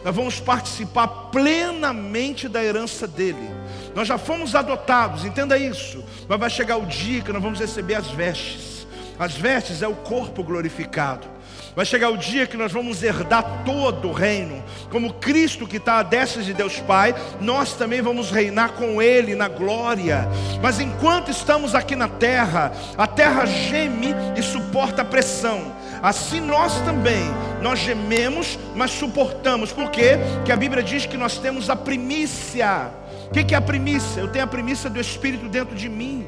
nós 0.05 0.14
vamos 0.14 0.39
participar 0.39 1.09
plenamente 1.33 2.49
da 2.49 2.62
herança 2.62 3.09
dele. 3.09 3.51
Nós 3.93 4.07
já 4.07 4.16
fomos 4.16 4.55
adotados, 4.55 5.24
entenda 5.24 5.59
isso. 5.59 6.05
Mas 6.29 6.39
vai 6.39 6.49
chegar 6.49 6.76
o 6.76 6.87
dia 6.87 7.22
que 7.22 7.33
nós 7.33 7.43
vamos 7.43 7.59
receber 7.59 7.97
as 7.97 8.07
vestes. 8.07 8.87
As 9.18 9.35
vestes 9.35 9.83
é 9.83 9.89
o 9.89 9.97
corpo 9.97 10.45
glorificado. 10.45 11.38
Vai 11.75 11.85
chegar 11.85 12.11
o 12.11 12.16
dia 12.16 12.47
que 12.47 12.57
nós 12.57 12.73
vamos 12.73 13.03
herdar 13.03 13.62
todo 13.64 14.09
o 14.09 14.12
reino, 14.12 14.62
como 14.91 15.14
Cristo 15.14 15.66
que 15.66 15.77
está 15.77 15.99
à 15.99 16.03
destra 16.03 16.43
de 16.43 16.53
Deus 16.53 16.81
Pai, 16.81 17.14
nós 17.41 17.75
também 17.75 18.01
vamos 18.01 18.31
reinar 18.31 18.73
com 18.73 19.01
Ele 19.01 19.35
na 19.35 19.49
glória. 19.49 20.29
Mas 20.62 20.81
enquanto 20.81 21.31
estamos 21.31 21.75
aqui 21.75 21.95
na 21.95 22.09
terra, 22.09 22.73
a 22.97 23.07
terra 23.07 23.47
geme 23.47 24.14
e 24.37 24.43
suporta 24.43 25.03
a 25.03 25.05
pressão. 25.05 25.77
Assim 26.03 26.41
nós 26.41 26.81
também, 26.83 27.25
nós 27.61 27.81
gememos, 27.81 28.59
mas 28.75 28.91
suportamos. 28.93 29.73
Por 29.73 29.91
quê? 29.91 30.19
Porque 30.37 30.53
a 30.53 30.57
Bíblia 30.57 30.83
diz 30.83 31.07
que 31.07 31.16
nós 31.16 31.39
temos 31.39 31.69
a 31.69 31.77
primícia. 31.77 32.91
O 33.29 33.31
que, 33.31 33.45
que 33.45 33.55
é 33.55 33.59
a 33.59 33.61
primícia? 33.61 34.20
Eu 34.20 34.29
tenho 34.29 34.45
a 34.45 34.49
primícia 34.49 34.89
do 34.89 34.99
Espírito 34.99 35.49
dentro 35.51 35.76
de 35.76 35.87
mim. 35.87 36.26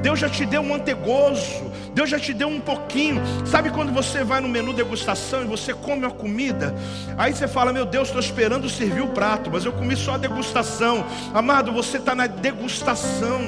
Deus 0.00 0.20
já 0.20 0.28
te 0.28 0.46
deu 0.46 0.62
um 0.62 0.74
antegozo, 0.74 1.72
Deus 1.92 2.08
já 2.08 2.20
te 2.20 2.32
deu 2.32 2.46
um 2.46 2.60
pouquinho. 2.60 3.20
Sabe 3.44 3.70
quando 3.70 3.92
você 3.92 4.22
vai 4.22 4.40
no 4.40 4.48
menu 4.48 4.72
degustação 4.72 5.42
e 5.42 5.46
você 5.46 5.74
come 5.74 6.06
a 6.06 6.10
comida? 6.10 6.72
Aí 7.18 7.34
você 7.34 7.48
fala: 7.48 7.72
Meu 7.72 7.84
Deus, 7.84 8.08
estou 8.08 8.20
esperando 8.20 8.68
servir 8.68 9.02
o 9.02 9.08
prato, 9.08 9.50
mas 9.50 9.64
eu 9.64 9.72
comi 9.72 9.96
só 9.96 10.14
a 10.14 10.18
degustação. 10.18 11.04
Amado, 11.34 11.72
você 11.72 11.96
está 11.96 12.14
na 12.14 12.28
degustação. 12.28 13.40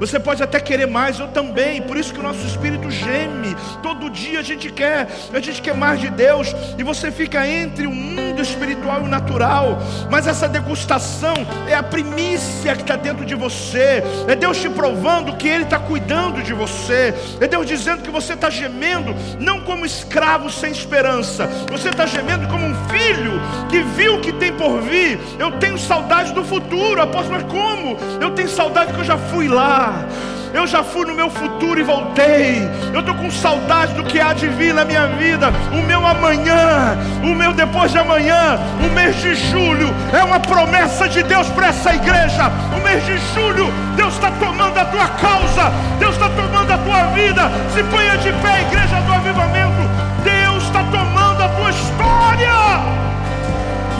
Você 0.00 0.18
pode 0.18 0.42
até 0.42 0.58
querer 0.58 0.86
mais, 0.86 1.20
eu 1.20 1.28
também. 1.28 1.80
Por 1.80 1.96
isso 1.96 2.12
que 2.12 2.18
o 2.18 2.22
nosso 2.22 2.44
espírito 2.44 2.90
geme. 2.90 3.56
Todo 3.80 4.10
dia 4.10 4.40
a 4.40 4.42
gente 4.42 4.70
quer, 4.72 5.08
a 5.32 5.40
gente 5.40 5.62
quer 5.62 5.74
mais 5.74 6.00
de 6.00 6.10
Deus. 6.10 6.52
E 6.76 6.82
você 6.82 7.12
fica 7.12 7.46
entre 7.46 7.86
o 7.86 7.94
mundo 7.94 8.42
espiritual 8.42 9.02
e 9.02 9.04
o 9.04 9.08
natural. 9.08 9.78
Mas 10.10 10.26
essa 10.26 10.48
degustação 10.48 11.34
é 11.68 11.74
a 11.74 11.82
primícia 11.82 12.39
delícia 12.40 12.74
que 12.74 12.82
está 12.82 12.96
dentro 12.96 13.24
de 13.24 13.34
você, 13.34 14.02
é 14.26 14.34
Deus 14.34 14.58
te 14.58 14.68
provando 14.68 15.36
que 15.36 15.46
Ele 15.46 15.64
está 15.64 15.78
cuidando 15.78 16.42
de 16.42 16.54
você, 16.54 17.14
é 17.38 17.46
Deus 17.46 17.66
dizendo 17.66 18.02
que 18.02 18.10
você 18.10 18.32
está 18.32 18.48
gemendo, 18.48 19.14
não 19.38 19.60
como 19.60 19.84
escravo 19.84 20.50
sem 20.50 20.72
esperança, 20.72 21.46
você 21.70 21.90
está 21.90 22.06
gemendo 22.06 22.48
como 22.48 22.64
um 22.64 22.74
filho 22.88 23.40
que 23.68 23.82
viu 23.82 24.20
que 24.20 24.32
tem 24.32 24.52
por 24.52 24.80
vir. 24.80 25.20
Eu 25.38 25.52
tenho 25.58 25.78
saudade 25.78 26.32
do 26.32 26.44
futuro, 26.44 27.00
apóstolo, 27.00 27.40
mas 27.40 27.52
como? 27.52 27.96
Eu 28.20 28.30
tenho 28.30 28.48
saudade 28.48 28.92
que 28.92 29.00
eu 29.00 29.04
já 29.04 29.18
fui 29.18 29.48
lá. 29.48 30.06
Eu 30.52 30.66
já 30.66 30.82
fui 30.82 31.06
no 31.06 31.14
meu 31.14 31.30
futuro 31.30 31.78
e 31.78 31.82
voltei. 31.82 32.68
Eu 32.92 33.00
estou 33.00 33.14
com 33.14 33.30
saudade 33.30 33.94
do 33.94 34.04
que 34.04 34.20
há 34.20 34.32
de 34.32 34.48
vir 34.48 34.74
na 34.74 34.84
minha 34.84 35.06
vida. 35.06 35.52
O 35.72 35.82
meu 35.82 36.04
amanhã, 36.04 36.98
o 37.22 37.34
meu 37.34 37.52
depois 37.52 37.92
de 37.92 37.98
amanhã, 37.98 38.58
o 38.84 38.92
mês 38.92 39.16
de 39.16 39.34
julho 39.34 39.94
é 40.12 40.22
uma 40.24 40.40
promessa 40.40 41.08
de 41.08 41.22
Deus 41.22 41.48
para 41.48 41.68
essa 41.68 41.94
igreja. 41.94 42.50
O 42.76 42.82
mês 42.82 43.04
de 43.06 43.16
julho, 43.32 43.72
Deus 43.96 44.14
está 44.14 44.30
tomando 44.32 44.76
a 44.76 44.84
tua 44.86 45.08
causa, 45.08 45.72
Deus 45.98 46.14
está 46.14 46.28
tomando 46.28 46.72
a 46.72 46.78
tua 46.78 47.02
vida. 47.14 47.50
Se 47.72 47.82
ponha 47.84 48.16
de 48.18 48.32
pé, 48.32 48.62
igreja 48.62 49.00
do 49.02 49.12
avivamento. 49.12 49.88
Deus 50.24 50.64
está 50.64 50.82
tomando 50.84 51.42
a 51.42 51.48
tua 51.48 51.70
história. 51.70 52.50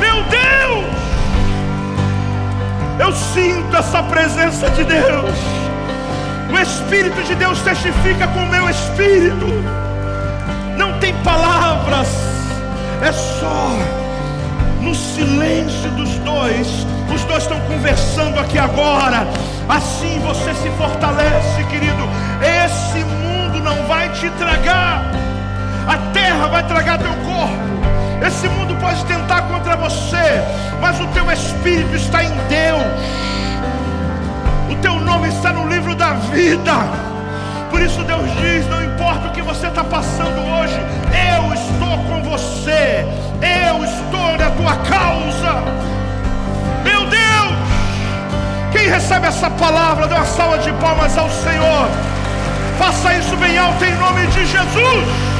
Meu 0.01 0.23
Deus! 0.25 1.01
Eu 2.99 3.13
sinto 3.13 3.77
essa 3.77 4.03
presença 4.03 4.69
de 4.71 4.85
Deus. 4.85 5.60
O 6.53 6.59
Espírito 6.59 7.23
de 7.23 7.35
Deus 7.37 7.61
testifica 7.61 8.27
com 8.29 8.41
o 8.41 8.49
meu 8.49 8.69
espírito. 8.69 9.47
Não 10.77 10.99
tem 10.99 11.15
palavras, 11.23 12.09
é 13.03 13.13
só 13.13 13.77
no 14.81 14.95
silêncio 14.95 15.91
dos 15.91 16.11
dois. 16.19 16.87
Os 17.15 17.25
dois 17.25 17.43
estão 17.43 17.61
conversando 17.61 18.39
aqui 18.41 18.59
agora. 18.59 19.27
Assim 19.69 20.19
você 20.21 20.53
se 20.55 20.69
fortalece, 20.71 21.65
querido. 21.71 22.09
Esse 22.43 23.05
mundo 23.05 23.61
não 23.63 23.87
vai 23.87 24.09
te 24.11 24.29
tragar. 24.31 25.05
A 25.87 25.97
terra 26.13 26.49
vai 26.49 26.67
tragar 26.67 26.99
teu 26.99 27.13
corpo. 27.13 28.27
Esse 28.27 28.49
mundo 28.49 28.75
pode 28.81 29.05
tentar 29.05 29.43
contra 29.43 29.77
você, 29.77 30.43
mas 30.81 31.01
o 31.01 31.07
teu 31.09 31.31
espírito 31.31 31.95
está 31.95 32.25
em 32.25 32.33
Deus 32.49 33.21
teu 34.81 34.99
nome 34.99 35.29
está 35.29 35.53
no 35.53 35.69
livro 35.69 35.80
vida. 36.33 36.73
Por 37.71 37.81
isso 37.81 38.03
Deus 38.05 38.29
diz: 38.41 38.67
não 38.69 38.83
importa 38.85 39.29
o 39.29 39.33
que 39.33 39.43
você 39.43 39.69
está 39.69 39.85
passando 39.85 40.41
hoje, 40.41 40.79
eu 41.35 41.55
estou 41.55 41.99
com 42.09 42.23
você, 42.23 43.07
eu 43.41 43.85
estou 43.85 44.37
na 44.37 44.51
tua 44.51 44.77
causa. 44.85 45.63
Meu 46.85 47.07
Deus, 47.07 47.57
quem 48.73 48.89
recebe 48.89 49.27
essa 49.27 49.51
palavra, 49.51 50.07
dê 50.07 50.15
uma 50.15 50.25
salva 50.25 50.59
de 50.59 50.73
palmas 50.75 51.17
ao 51.17 51.29
Senhor. 51.31 51.89
Faça 52.79 53.15
isso 53.15 53.37
bem 53.37 53.59
alto 53.59 53.85
em 53.85 53.95
nome 53.97 54.27
de 54.29 54.47
Jesus. 54.47 55.40